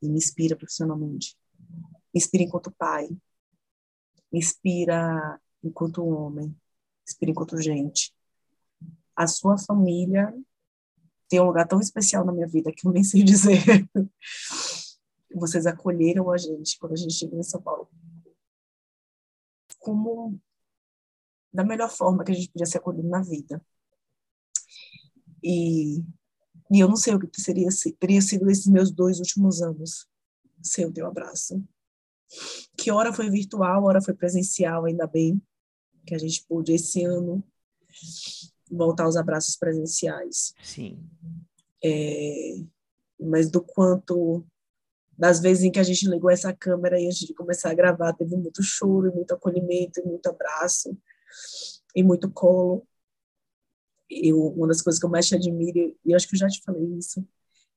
e 0.00 0.08
me 0.08 0.16
inspira 0.18 0.54
profissionalmente. 0.54 1.36
Me 2.14 2.20
inspira 2.20 2.44
enquanto 2.44 2.70
pai, 2.70 3.08
me 4.30 4.38
inspira 4.38 5.40
enquanto 5.64 6.06
homem, 6.06 6.54
me 7.06 7.10
inspira 7.10 7.30
enquanto 7.30 7.60
gente. 7.60 8.12
A 9.14 9.26
sua 9.26 9.56
família 9.56 10.34
tem 11.28 11.40
um 11.40 11.46
lugar 11.46 11.66
tão 11.66 11.80
especial 11.80 12.24
na 12.24 12.32
minha 12.32 12.46
vida 12.46 12.72
que 12.72 12.86
eu 12.86 12.92
nem 12.92 13.04
sei 13.04 13.22
dizer. 13.22 13.62
Vocês 15.34 15.66
acolheram 15.66 16.30
a 16.30 16.38
gente 16.38 16.78
quando 16.78 16.92
a 16.92 16.96
gente 16.96 17.14
chegou 17.14 17.38
em 17.38 17.42
São 17.42 17.60
Paulo. 17.60 17.88
Como 19.78 20.40
da 21.52 21.64
melhor 21.64 21.90
forma 21.90 22.24
que 22.24 22.32
a 22.32 22.34
gente 22.34 22.50
podia 22.50 22.66
ser 22.66 22.78
acolhido 22.78 23.08
na 23.08 23.22
vida. 23.22 23.64
E 25.42 26.02
e 26.70 26.80
eu 26.80 26.88
não 26.88 26.96
sei 26.96 27.14
o 27.14 27.20
que 27.20 27.40
seria, 27.40 27.68
teria 27.98 28.20
sido 28.20 28.50
esses 28.50 28.66
meus 28.66 28.90
dois 28.90 29.20
últimos 29.20 29.62
anos 29.62 30.06
sem 30.60 30.84
o 30.84 30.92
teu 30.92 31.06
abraço. 31.06 31.62
Que 32.76 32.90
hora 32.90 33.12
foi 33.12 33.30
virtual, 33.30 33.84
hora 33.84 34.02
foi 34.02 34.14
presencial, 34.14 34.84
ainda 34.84 35.06
bem 35.06 35.40
que 36.06 36.14
a 36.14 36.18
gente 36.18 36.44
pôde 36.48 36.72
esse 36.72 37.04
ano 37.04 37.42
voltar 38.70 39.04
aos 39.04 39.16
abraços 39.16 39.56
presenciais. 39.56 40.54
Sim. 40.62 40.98
É, 41.84 42.56
mas 43.20 43.50
do 43.50 43.60
quanto 43.60 44.46
das 45.18 45.40
vezes 45.40 45.64
em 45.64 45.70
que 45.70 45.78
a 45.78 45.82
gente 45.82 46.08
ligou 46.08 46.30
essa 46.30 46.52
câmera 46.52 47.00
e 47.00 47.06
a 47.08 47.10
gente 47.10 47.34
começar 47.34 47.70
a 47.70 47.74
gravar, 47.74 48.12
teve 48.12 48.36
muito 48.36 48.62
choro, 48.62 49.14
muito 49.14 49.32
acolhimento, 49.32 50.06
muito 50.06 50.26
abraço 50.28 50.96
e 51.94 52.02
muito 52.02 52.30
colo 52.30 52.86
eu, 54.08 54.48
uma 54.48 54.68
das 54.68 54.82
coisas 54.82 54.98
que 54.98 55.06
eu 55.06 55.10
mais 55.10 55.26
te 55.26 55.34
admiro, 55.34 55.96
e 56.04 56.14
acho 56.14 56.28
que 56.28 56.34
eu 56.34 56.38
já 56.38 56.48
te 56.48 56.62
falei 56.62 56.84
isso, 56.96 57.26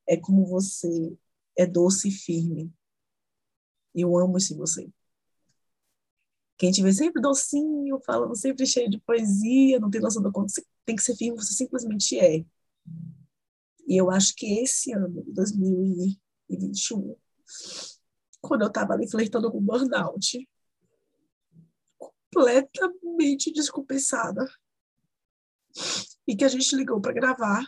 é 0.08 0.18
como 0.18 0.46
você 0.46 1.18
é 1.58 1.66
doce 1.66 2.10
e 2.10 2.12
firme. 2.12 2.72
Eu 3.94 4.18
amo 4.18 4.38
esse 4.38 4.54
você. 4.54 4.90
Quem 6.60 6.72
te 6.72 6.84
vê 6.84 6.92
sempre 6.92 7.22
docinho, 7.22 8.02
falando 8.06 8.36
sempre 8.36 8.68
cheio 8.68 8.90
de 8.90 9.00
poesia, 9.00 9.80
não 9.80 9.90
tem 9.90 10.02
noção 10.02 10.22
do 10.22 10.30
quanto 10.30 10.54
tem 10.86 10.94
que 10.94 11.02
ser 11.02 11.16
firme, 11.16 11.38
você 11.38 11.54
simplesmente 11.54 12.20
é. 12.20 12.46
E 13.88 13.96
eu 13.96 14.12
acho 14.12 14.36
que 14.36 14.60
esse 14.60 14.92
ano, 14.92 15.24
2021, 15.28 17.16
quando 18.42 18.64
eu 18.64 18.68
estava 18.68 18.94
ali 18.94 19.10
flertando 19.10 19.50
com 19.50 19.62
burnout, 19.62 20.46
completamente 21.98 23.54
descompensada, 23.54 24.46
e 26.28 26.36
que 26.36 26.44
a 26.44 26.50
gente 26.50 26.76
ligou 26.76 27.00
para 27.00 27.14
gravar. 27.14 27.66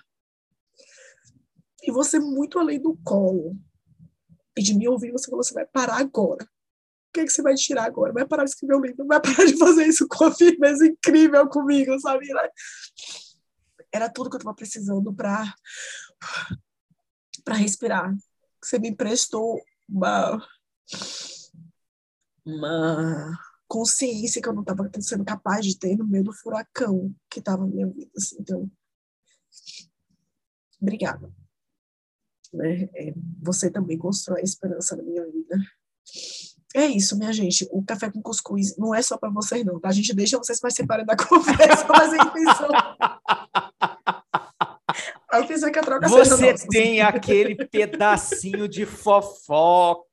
E 1.82 1.92
você, 1.94 2.20
muito 2.20 2.60
além 2.60 2.80
do 2.80 2.98
colo, 3.06 3.58
e 4.58 4.62
de 4.62 4.74
me 4.74 4.86
ouvir, 4.90 5.14
você 5.14 5.30
falou: 5.30 5.42
você 5.42 5.54
vai 5.54 5.66
parar 5.66 5.98
agora. 5.98 6.51
O 7.12 7.14
que, 7.14 7.20
é 7.20 7.26
que 7.26 7.30
você 7.30 7.42
vai 7.42 7.56
tirar 7.56 7.84
agora? 7.84 8.14
Vai 8.14 8.26
parar 8.26 8.46
de 8.46 8.52
escrever 8.52 8.74
um 8.78 8.80
livro, 8.80 9.06
vai 9.06 9.20
parar 9.22 9.44
de 9.44 9.58
fazer 9.58 9.86
isso 9.86 10.08
com 10.08 10.24
a 10.24 10.34
firmeza 10.34 10.86
incrível 10.86 11.46
comigo, 11.50 12.00
sabe? 12.00 12.26
Era 13.92 14.10
tudo 14.10 14.30
que 14.30 14.38
eu 14.38 14.40
estava 14.40 14.56
precisando 14.56 15.14
para 15.14 15.54
para 17.44 17.56
respirar. 17.56 18.16
Você 18.64 18.80
me 18.80 18.90
emprestou 18.90 19.62
uma 19.90 20.42
uma 22.46 23.38
consciência 23.68 24.42
que 24.42 24.48
eu 24.48 24.54
não 24.54 24.62
estava 24.62 24.90
sendo 25.02 25.26
capaz 25.26 25.66
de 25.66 25.78
ter 25.78 25.98
no 25.98 26.08
meio 26.08 26.24
do 26.24 26.34
furacão 26.34 27.14
que 27.30 27.40
estava 27.40 27.66
na 27.66 27.74
minha 27.74 27.88
vida. 27.88 28.12
Assim. 28.16 28.38
Então, 28.40 28.72
obrigada. 30.82 31.30
Né? 32.54 32.90
É, 32.96 33.14
você 33.42 33.70
também 33.70 33.98
constrói 33.98 34.40
a 34.40 34.44
esperança 34.44 34.96
na 34.96 35.04
minha 35.04 35.26
vida. 35.30 35.58
É 36.76 36.86
isso, 36.86 37.18
minha 37.18 37.34
gente. 37.34 37.68
O 37.72 37.84
café 37.84 38.10
com 38.10 38.22
cuscuz 38.22 38.78
não 38.78 38.94
é 38.96 39.02
só 39.02 39.18
para 39.18 39.30
vocês, 39.30 39.66
não, 39.66 39.80
tá? 39.80 39.90
A 39.90 39.94
gente 39.94 40.14
deixa 40.14 40.38
vocês 40.38 40.60
participar 40.60 41.04
da 41.04 41.16
conversa, 41.18 41.86
mas 41.88 42.14
a 42.14 42.18
intenção. 42.18 42.70
A 45.32 45.40
intenção 45.40 45.70
é 45.70 45.72
que 45.72 45.80
a 45.80 45.84
troca 45.84 46.08
Você 46.08 46.26
seja 46.36 46.52
nossa. 46.52 46.68
tem 46.70 47.02
aquele 47.02 47.56
pedacinho 47.56 48.68
de 48.68 48.86
fofoca. 48.86 50.10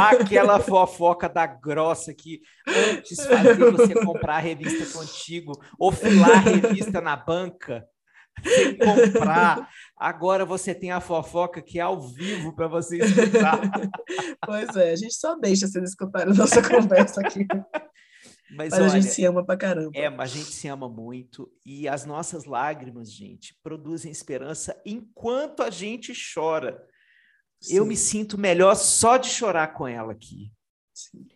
Aquela 0.00 0.58
fofoca 0.58 1.28
da 1.28 1.46
grossa 1.46 2.14
que 2.14 2.40
antes 2.66 3.24
fazia 3.26 3.70
você 3.70 3.94
comprar 4.02 4.36
a 4.36 4.38
revista 4.38 4.98
contigo 4.98 5.52
ou 5.78 5.92
filar 5.92 6.30
a 6.30 6.40
revista 6.40 7.02
na 7.02 7.14
banca 7.14 7.86
sem 8.42 8.76
comprar. 8.76 9.68
Agora 9.96 10.44
você 10.44 10.74
tem 10.74 10.90
a 10.90 11.00
fofoca 11.00 11.62
que 11.62 11.78
é 11.78 11.82
ao 11.82 12.00
vivo 12.00 12.54
para 12.54 12.68
você 12.68 12.98
escutar. 12.98 13.60
Pois 14.44 14.76
é, 14.76 14.92
a 14.92 14.96
gente 14.96 15.14
só 15.14 15.36
deixa 15.36 15.66
vocês 15.66 15.90
escutarem 15.90 16.32
a 16.32 16.36
nossa 16.36 16.60
conversa 16.62 17.20
aqui. 17.20 17.46
Mas, 18.50 18.70
mas 18.70 18.74
olha, 18.74 18.86
a 18.86 18.88
gente 18.88 19.06
se 19.06 19.24
ama 19.24 19.44
pra 19.44 19.56
caramba. 19.56 19.90
É, 19.94 20.06
a 20.06 20.26
gente 20.26 20.52
se 20.52 20.68
ama 20.68 20.88
muito 20.88 21.50
e 21.64 21.88
as 21.88 22.04
nossas 22.04 22.44
lágrimas, 22.44 23.10
gente, 23.10 23.58
produzem 23.62 24.12
esperança 24.12 24.78
enquanto 24.84 25.62
a 25.62 25.70
gente 25.70 26.12
chora. 26.34 26.78
Sim. 27.60 27.76
Eu 27.76 27.86
me 27.86 27.96
sinto 27.96 28.36
melhor 28.36 28.74
só 28.74 29.16
de 29.16 29.28
chorar 29.28 29.68
com 29.68 29.88
ela 29.88 30.12
aqui. 30.12 30.52
Sim. 30.92 31.26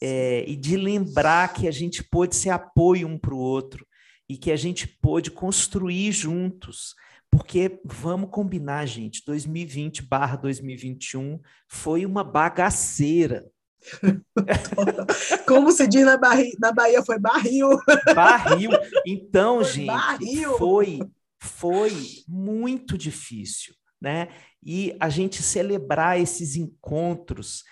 É, 0.00 0.44
e 0.48 0.56
de 0.56 0.76
lembrar 0.76 1.52
que 1.52 1.68
a 1.68 1.70
gente 1.70 2.02
pôde 2.02 2.34
ser 2.34 2.50
apoio 2.50 3.06
um 3.06 3.18
para 3.18 3.34
o 3.34 3.38
outro 3.38 3.86
e 4.28 4.36
que 4.36 4.50
a 4.50 4.56
gente 4.56 4.86
pôde 4.86 5.30
construir 5.30 6.12
juntos. 6.12 6.94
Porque 7.30 7.80
vamos 7.84 8.30
combinar, 8.30 8.86
gente, 8.86 9.22
2020 9.24 10.02
barra 10.02 10.36
2021 10.36 11.40
foi 11.66 12.06
uma 12.06 12.24
bagaceira. 12.24 13.46
Como 15.46 15.70
se 15.70 15.86
diz 15.86 16.04
na, 16.04 16.16
Bahia, 16.16 16.52
na 16.58 16.72
Bahia, 16.72 17.02
foi 17.04 17.18
barril. 17.18 17.68
Barril. 18.14 18.70
Então, 19.06 19.56
foi 19.56 19.72
gente, 19.72 19.86
barril. 19.86 20.58
foi 20.58 21.00
foi 21.40 21.92
muito 22.26 22.98
difícil, 22.98 23.74
né? 24.00 24.28
E 24.62 24.96
a 24.98 25.08
gente 25.08 25.42
celebrar 25.42 26.20
esses 26.20 26.56
encontros 26.56 27.62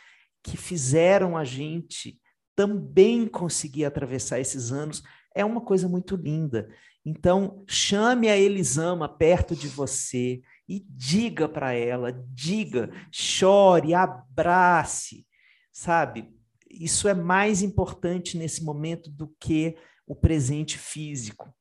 que 0.42 0.56
fizeram 0.56 1.36
a 1.36 1.44
gente 1.44 2.18
também 2.54 3.26
conseguir 3.26 3.84
atravessar 3.84 4.40
esses 4.40 4.70
anos 4.70 5.02
é 5.36 5.44
uma 5.44 5.60
coisa 5.60 5.86
muito 5.86 6.16
linda. 6.16 6.68
Então, 7.04 7.62
chame 7.68 8.28
a 8.28 8.36
Elisama 8.36 9.08
perto 9.08 9.54
de 9.54 9.68
você 9.68 10.40
e 10.66 10.84
diga 10.88 11.48
para 11.48 11.72
ela, 11.72 12.10
diga, 12.32 12.90
chore, 13.12 13.94
abrace, 13.94 15.24
sabe? 15.70 16.34
Isso 16.68 17.06
é 17.06 17.14
mais 17.14 17.62
importante 17.62 18.36
nesse 18.36 18.64
momento 18.64 19.10
do 19.10 19.28
que 19.38 19.76
o 20.06 20.16
presente 20.16 20.78
físico. 20.78 21.54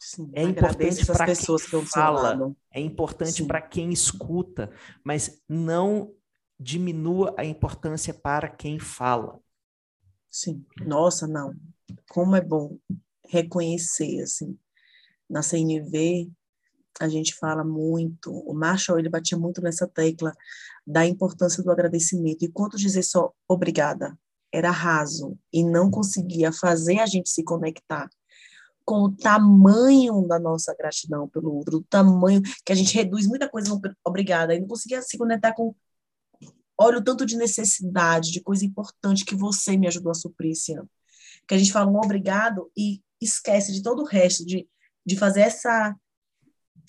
Sim, 0.00 0.32
é 0.34 0.42
importante 0.42 1.06
para 1.06 1.26
quem 1.26 1.86
fala, 1.86 2.56
é 2.72 2.80
importante 2.80 3.44
para 3.44 3.60
quem 3.60 3.92
escuta, 3.92 4.72
mas 5.04 5.40
não 5.48 6.12
diminua 6.58 7.34
a 7.38 7.44
importância 7.44 8.12
para 8.12 8.48
quem 8.48 8.80
fala. 8.80 9.38
Sim, 10.28 10.64
nossa, 10.84 11.28
não 11.28 11.54
como 12.08 12.36
é 12.36 12.40
bom 12.40 12.76
reconhecer, 13.28 14.20
assim. 14.22 14.58
Na 15.28 15.42
CNV, 15.42 16.30
a 17.00 17.08
gente 17.08 17.34
fala 17.34 17.64
muito, 17.64 18.30
o 18.30 18.52
Marshall, 18.52 18.98
ele 18.98 19.08
batia 19.08 19.38
muito 19.38 19.62
nessa 19.62 19.86
tecla 19.86 20.34
da 20.86 21.06
importância 21.06 21.62
do 21.62 21.70
agradecimento. 21.70 22.44
E 22.44 22.50
quanto 22.50 22.76
dizer 22.76 23.02
só 23.02 23.32
obrigada 23.48 24.18
era 24.52 24.70
raso 24.70 25.38
e 25.50 25.64
não 25.64 25.90
conseguia 25.90 26.52
fazer 26.52 26.98
a 26.98 27.06
gente 27.06 27.30
se 27.30 27.42
conectar 27.42 28.10
com 28.84 29.04
o 29.04 29.16
tamanho 29.16 30.26
da 30.26 30.38
nossa 30.38 30.74
gratidão 30.76 31.28
pelo 31.28 31.54
outro, 31.54 31.78
o 31.78 31.84
tamanho 31.84 32.42
que 32.64 32.72
a 32.72 32.74
gente 32.74 32.94
reduz 32.94 33.26
muita 33.26 33.48
coisa 33.48 33.70
no 33.70 33.80
obrigada, 34.04 34.54
e 34.54 34.60
não 34.60 34.66
conseguia 34.66 35.00
se 35.00 35.16
conectar 35.16 35.52
com 35.54 35.74
olha 36.76 36.98
o 36.98 37.04
tanto 37.04 37.24
de 37.24 37.36
necessidade, 37.36 38.32
de 38.32 38.40
coisa 38.40 38.64
importante 38.64 39.24
que 39.24 39.36
você 39.36 39.76
me 39.76 39.86
ajudou 39.86 40.10
a 40.10 40.14
suprir 40.14 40.50
esse 40.50 40.74
ano 40.74 40.90
que 41.46 41.54
a 41.54 41.58
gente 41.58 41.72
fala 41.72 41.90
um 41.90 41.96
obrigado 41.96 42.70
e 42.76 43.02
esquece 43.24 43.72
de 43.72 43.82
todo 43.82 44.02
o 44.02 44.06
resto, 44.06 44.44
de, 44.44 44.68
de 45.04 45.16
fazer 45.16 45.42
essa, 45.42 45.96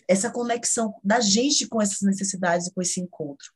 essa 0.07 0.31
conexão 0.31 0.93
da 1.03 1.19
gente 1.19 1.67
com 1.67 1.81
essas 1.81 2.01
necessidades 2.01 2.67
e 2.67 2.73
com 2.73 2.81
esse 2.81 2.99
encontro. 2.99 3.51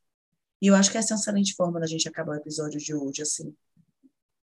E 0.61 0.67
eu 0.67 0.75
acho 0.75 0.91
que 0.91 0.97
essa 0.97 1.13
é 1.13 1.15
uma 1.15 1.21
excelente 1.21 1.53
forma 1.53 1.79
da 1.79 1.87
gente 1.87 2.07
acabar 2.07 2.33
o 2.33 2.39
episódio 2.39 2.79
de 2.79 2.93
hoje, 2.93 3.21
assim. 3.21 3.55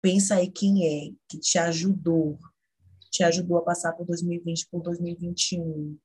Pensa 0.01 0.37
aí 0.37 0.51
quem 0.51 0.85
é 0.85 1.13
que 1.29 1.39
te 1.39 1.59
ajudou, 1.59 2.39
te 3.11 3.23
ajudou 3.23 3.59
a 3.59 3.63
passar 3.63 3.93
por 3.93 4.05
2020, 4.07 4.69
por 4.69 4.83
2021, 4.83 5.97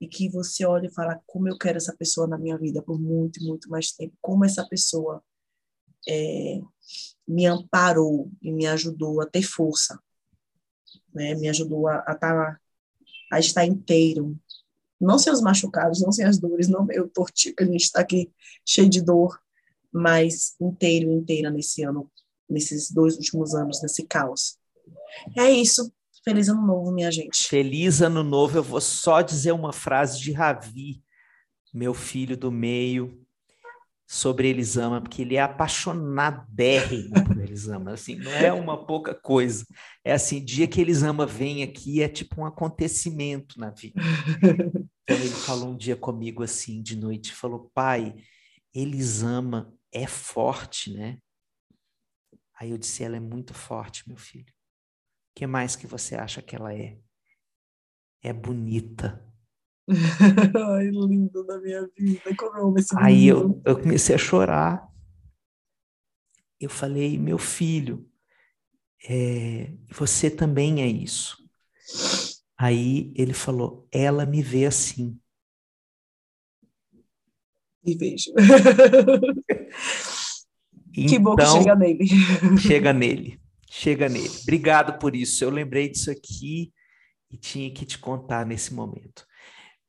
e 0.00 0.08
que 0.08 0.28
você 0.28 0.64
olha 0.64 0.88
e 0.88 0.92
fala 0.92 1.22
como 1.24 1.48
eu 1.48 1.56
quero 1.56 1.76
essa 1.76 1.96
pessoa 1.96 2.26
na 2.26 2.36
minha 2.36 2.58
vida 2.58 2.82
por 2.82 3.00
muito, 3.00 3.40
muito 3.44 3.70
mais 3.70 3.92
tempo, 3.92 4.16
como 4.20 4.44
essa 4.44 4.66
pessoa 4.66 5.22
é, 6.08 6.60
me 7.28 7.46
amparou 7.46 8.28
e 8.42 8.50
me 8.50 8.66
ajudou 8.66 9.20
a 9.22 9.26
ter 9.26 9.42
força, 9.42 10.00
né? 11.14 11.34
Me 11.34 11.48
ajudou 11.48 11.88
a, 11.88 11.96
a, 11.98 12.14
tá, 12.14 12.58
a 13.32 13.40
estar 13.40 13.64
inteiro, 13.64 14.38
não 15.00 15.18
sem 15.18 15.32
os 15.32 15.40
machucados, 15.40 16.00
não 16.00 16.12
sem 16.12 16.24
as 16.24 16.38
dores, 16.38 16.68
não 16.68 16.86
eu 16.90 17.08
tortinho 17.08 17.54
que 17.54 17.64
a 17.64 17.66
gente 17.66 17.82
está 17.82 18.00
aqui 18.00 18.30
cheio 18.64 18.88
de 18.88 19.02
dor, 19.02 19.40
mas 19.92 20.54
inteiro, 20.60 21.10
inteira 21.10 21.50
nesse 21.50 21.82
ano, 21.82 22.10
nesses 22.48 22.90
dois 22.90 23.16
últimos 23.16 23.54
anos, 23.54 23.82
nesse 23.82 24.04
caos. 24.06 24.56
É 25.36 25.50
isso. 25.50 25.92
Feliz 26.24 26.48
ano 26.48 26.64
novo, 26.64 26.92
minha 26.92 27.10
gente. 27.10 27.48
Feliz 27.48 28.00
ano 28.00 28.22
novo. 28.22 28.56
Eu 28.56 28.62
vou 28.62 28.80
só 28.80 29.20
dizer 29.20 29.52
uma 29.52 29.72
frase 29.72 30.20
de 30.20 30.30
Ravi, 30.30 31.02
meu 31.74 31.92
filho 31.92 32.36
do 32.36 32.52
meio, 32.52 33.20
sobre 34.12 34.50
Elisama, 34.50 35.00
porque 35.00 35.22
ele 35.22 35.36
é 35.36 35.40
apaixonadérrimo 35.40 37.24
por 37.24 37.40
Elisama, 37.40 37.94
assim, 37.94 38.16
não 38.16 38.30
é 38.30 38.52
uma 38.52 38.84
pouca 38.84 39.14
coisa. 39.14 39.66
É 40.04 40.12
assim, 40.12 40.44
dia 40.44 40.68
que 40.68 40.82
Elisama 40.82 41.24
vem 41.24 41.62
aqui 41.62 42.02
é 42.02 42.08
tipo 42.10 42.42
um 42.42 42.44
acontecimento 42.44 43.58
na 43.58 43.70
vida. 43.70 43.98
Então 45.02 45.16
ele 45.16 45.30
falou 45.30 45.70
um 45.70 45.76
dia 45.76 45.96
comigo 45.96 46.42
assim, 46.42 46.82
de 46.82 46.94
noite, 46.94 47.32
falou: 47.32 47.70
"Pai, 47.72 48.14
Elisama 48.74 49.72
é 49.90 50.06
forte, 50.06 50.92
né?" 50.92 51.18
Aí 52.60 52.70
eu 52.70 52.76
disse: 52.76 53.02
"Ela 53.02 53.16
é 53.16 53.20
muito 53.20 53.54
forte, 53.54 54.06
meu 54.06 54.18
filho. 54.18 54.52
O 54.52 55.34
que 55.36 55.46
mais 55.46 55.74
que 55.74 55.86
você 55.86 56.16
acha 56.16 56.42
que 56.42 56.54
ela 56.54 56.74
é? 56.74 56.98
É 58.22 58.30
bonita." 58.30 59.31
Ai, 60.76 60.90
lindo 60.90 61.44
da 61.44 61.58
minha 61.60 61.88
vida. 61.96 62.34
Como 62.36 62.56
eu 62.56 62.66
amo 62.68 62.78
esse 62.78 62.94
Aí 62.96 63.26
eu, 63.26 63.60
eu 63.64 63.80
comecei 63.80 64.14
a 64.14 64.18
chorar. 64.18 64.88
Eu 66.60 66.70
falei, 66.70 67.18
meu 67.18 67.38
filho, 67.38 68.08
é, 69.08 69.72
você 69.90 70.30
também 70.30 70.80
é 70.82 70.86
isso. 70.86 71.42
Aí 72.56 73.12
ele 73.16 73.32
falou, 73.32 73.88
ela 73.90 74.24
me 74.24 74.40
vê 74.40 74.66
assim. 74.66 75.18
E 77.84 77.96
vejo. 77.96 78.32
então, 80.96 81.08
que 81.08 81.18
bom 81.18 81.34
que 81.34 81.46
chega 81.46 81.74
nele. 81.74 82.06
chega 82.60 82.92
nele, 82.92 83.40
chega 83.68 84.08
nele. 84.08 84.30
Obrigado 84.42 85.00
por 85.00 85.16
isso. 85.16 85.42
Eu 85.42 85.50
lembrei 85.50 85.88
disso 85.88 86.12
aqui 86.12 86.72
e 87.28 87.36
tinha 87.36 87.72
que 87.72 87.84
te 87.84 87.98
contar 87.98 88.46
nesse 88.46 88.72
momento. 88.72 89.26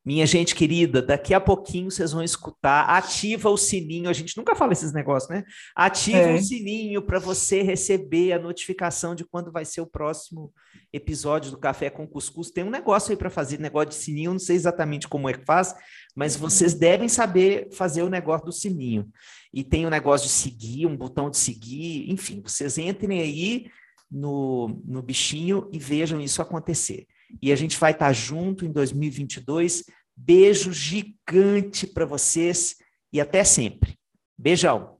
Minha 0.04 0.26
gente 0.26 0.54
querida, 0.54 1.00
daqui 1.00 1.32
a 1.32 1.40
pouquinho 1.40 1.90
vocês 1.90 2.12
vão 2.12 2.22
escutar. 2.22 2.84
Ativa 2.90 3.48
o 3.48 3.56
sininho. 3.56 4.10
A 4.10 4.12
gente 4.12 4.36
nunca 4.36 4.54
fala 4.54 4.74
esses 4.74 4.92
negócios, 4.92 5.30
né? 5.30 5.44
Ativa 5.74 6.18
é. 6.18 6.34
o 6.34 6.42
sininho 6.42 7.00
para 7.00 7.18
você 7.18 7.62
receber 7.62 8.32
a 8.34 8.38
notificação 8.38 9.14
de 9.14 9.24
quando 9.24 9.50
vai 9.50 9.64
ser 9.64 9.80
o 9.80 9.86
próximo 9.86 10.52
episódio 10.92 11.50
do 11.50 11.56
Café 11.56 11.88
com 11.88 12.06
Cuscuz. 12.06 12.50
Tem 12.50 12.62
um 12.62 12.70
negócio 12.70 13.12
aí 13.12 13.16
para 13.16 13.30
fazer, 13.30 13.58
negócio 13.58 13.88
de 13.88 13.94
sininho. 13.94 14.32
Não 14.32 14.38
sei 14.38 14.56
exatamente 14.56 15.08
como 15.08 15.26
é 15.26 15.32
que 15.32 15.46
faz, 15.46 15.74
mas 16.14 16.36
vocês 16.36 16.74
devem 16.74 17.08
saber 17.08 17.70
fazer 17.72 18.02
o 18.02 18.10
negócio 18.10 18.44
do 18.44 18.52
sininho. 18.52 19.08
E 19.54 19.64
tem 19.64 19.86
o 19.86 19.90
negócio 19.90 20.26
de 20.26 20.34
seguir, 20.34 20.84
um 20.84 20.96
botão 20.96 21.30
de 21.30 21.38
seguir. 21.38 22.10
Enfim, 22.10 22.42
vocês 22.44 22.76
entrem 22.76 23.22
aí 23.22 23.70
no, 24.10 24.82
no 24.84 25.00
bichinho 25.00 25.66
e 25.72 25.78
vejam 25.78 26.20
isso 26.20 26.42
acontecer 26.42 27.06
e 27.42 27.52
a 27.52 27.56
gente 27.56 27.78
vai 27.78 27.92
estar 27.92 28.12
junto 28.12 28.64
em 28.64 28.72
2022. 28.72 29.84
Beijo 30.16 30.72
gigante 30.72 31.86
para 31.86 32.06
vocês 32.06 32.76
e 33.12 33.20
até 33.20 33.44
sempre. 33.44 33.96
Beijão. 34.38 34.93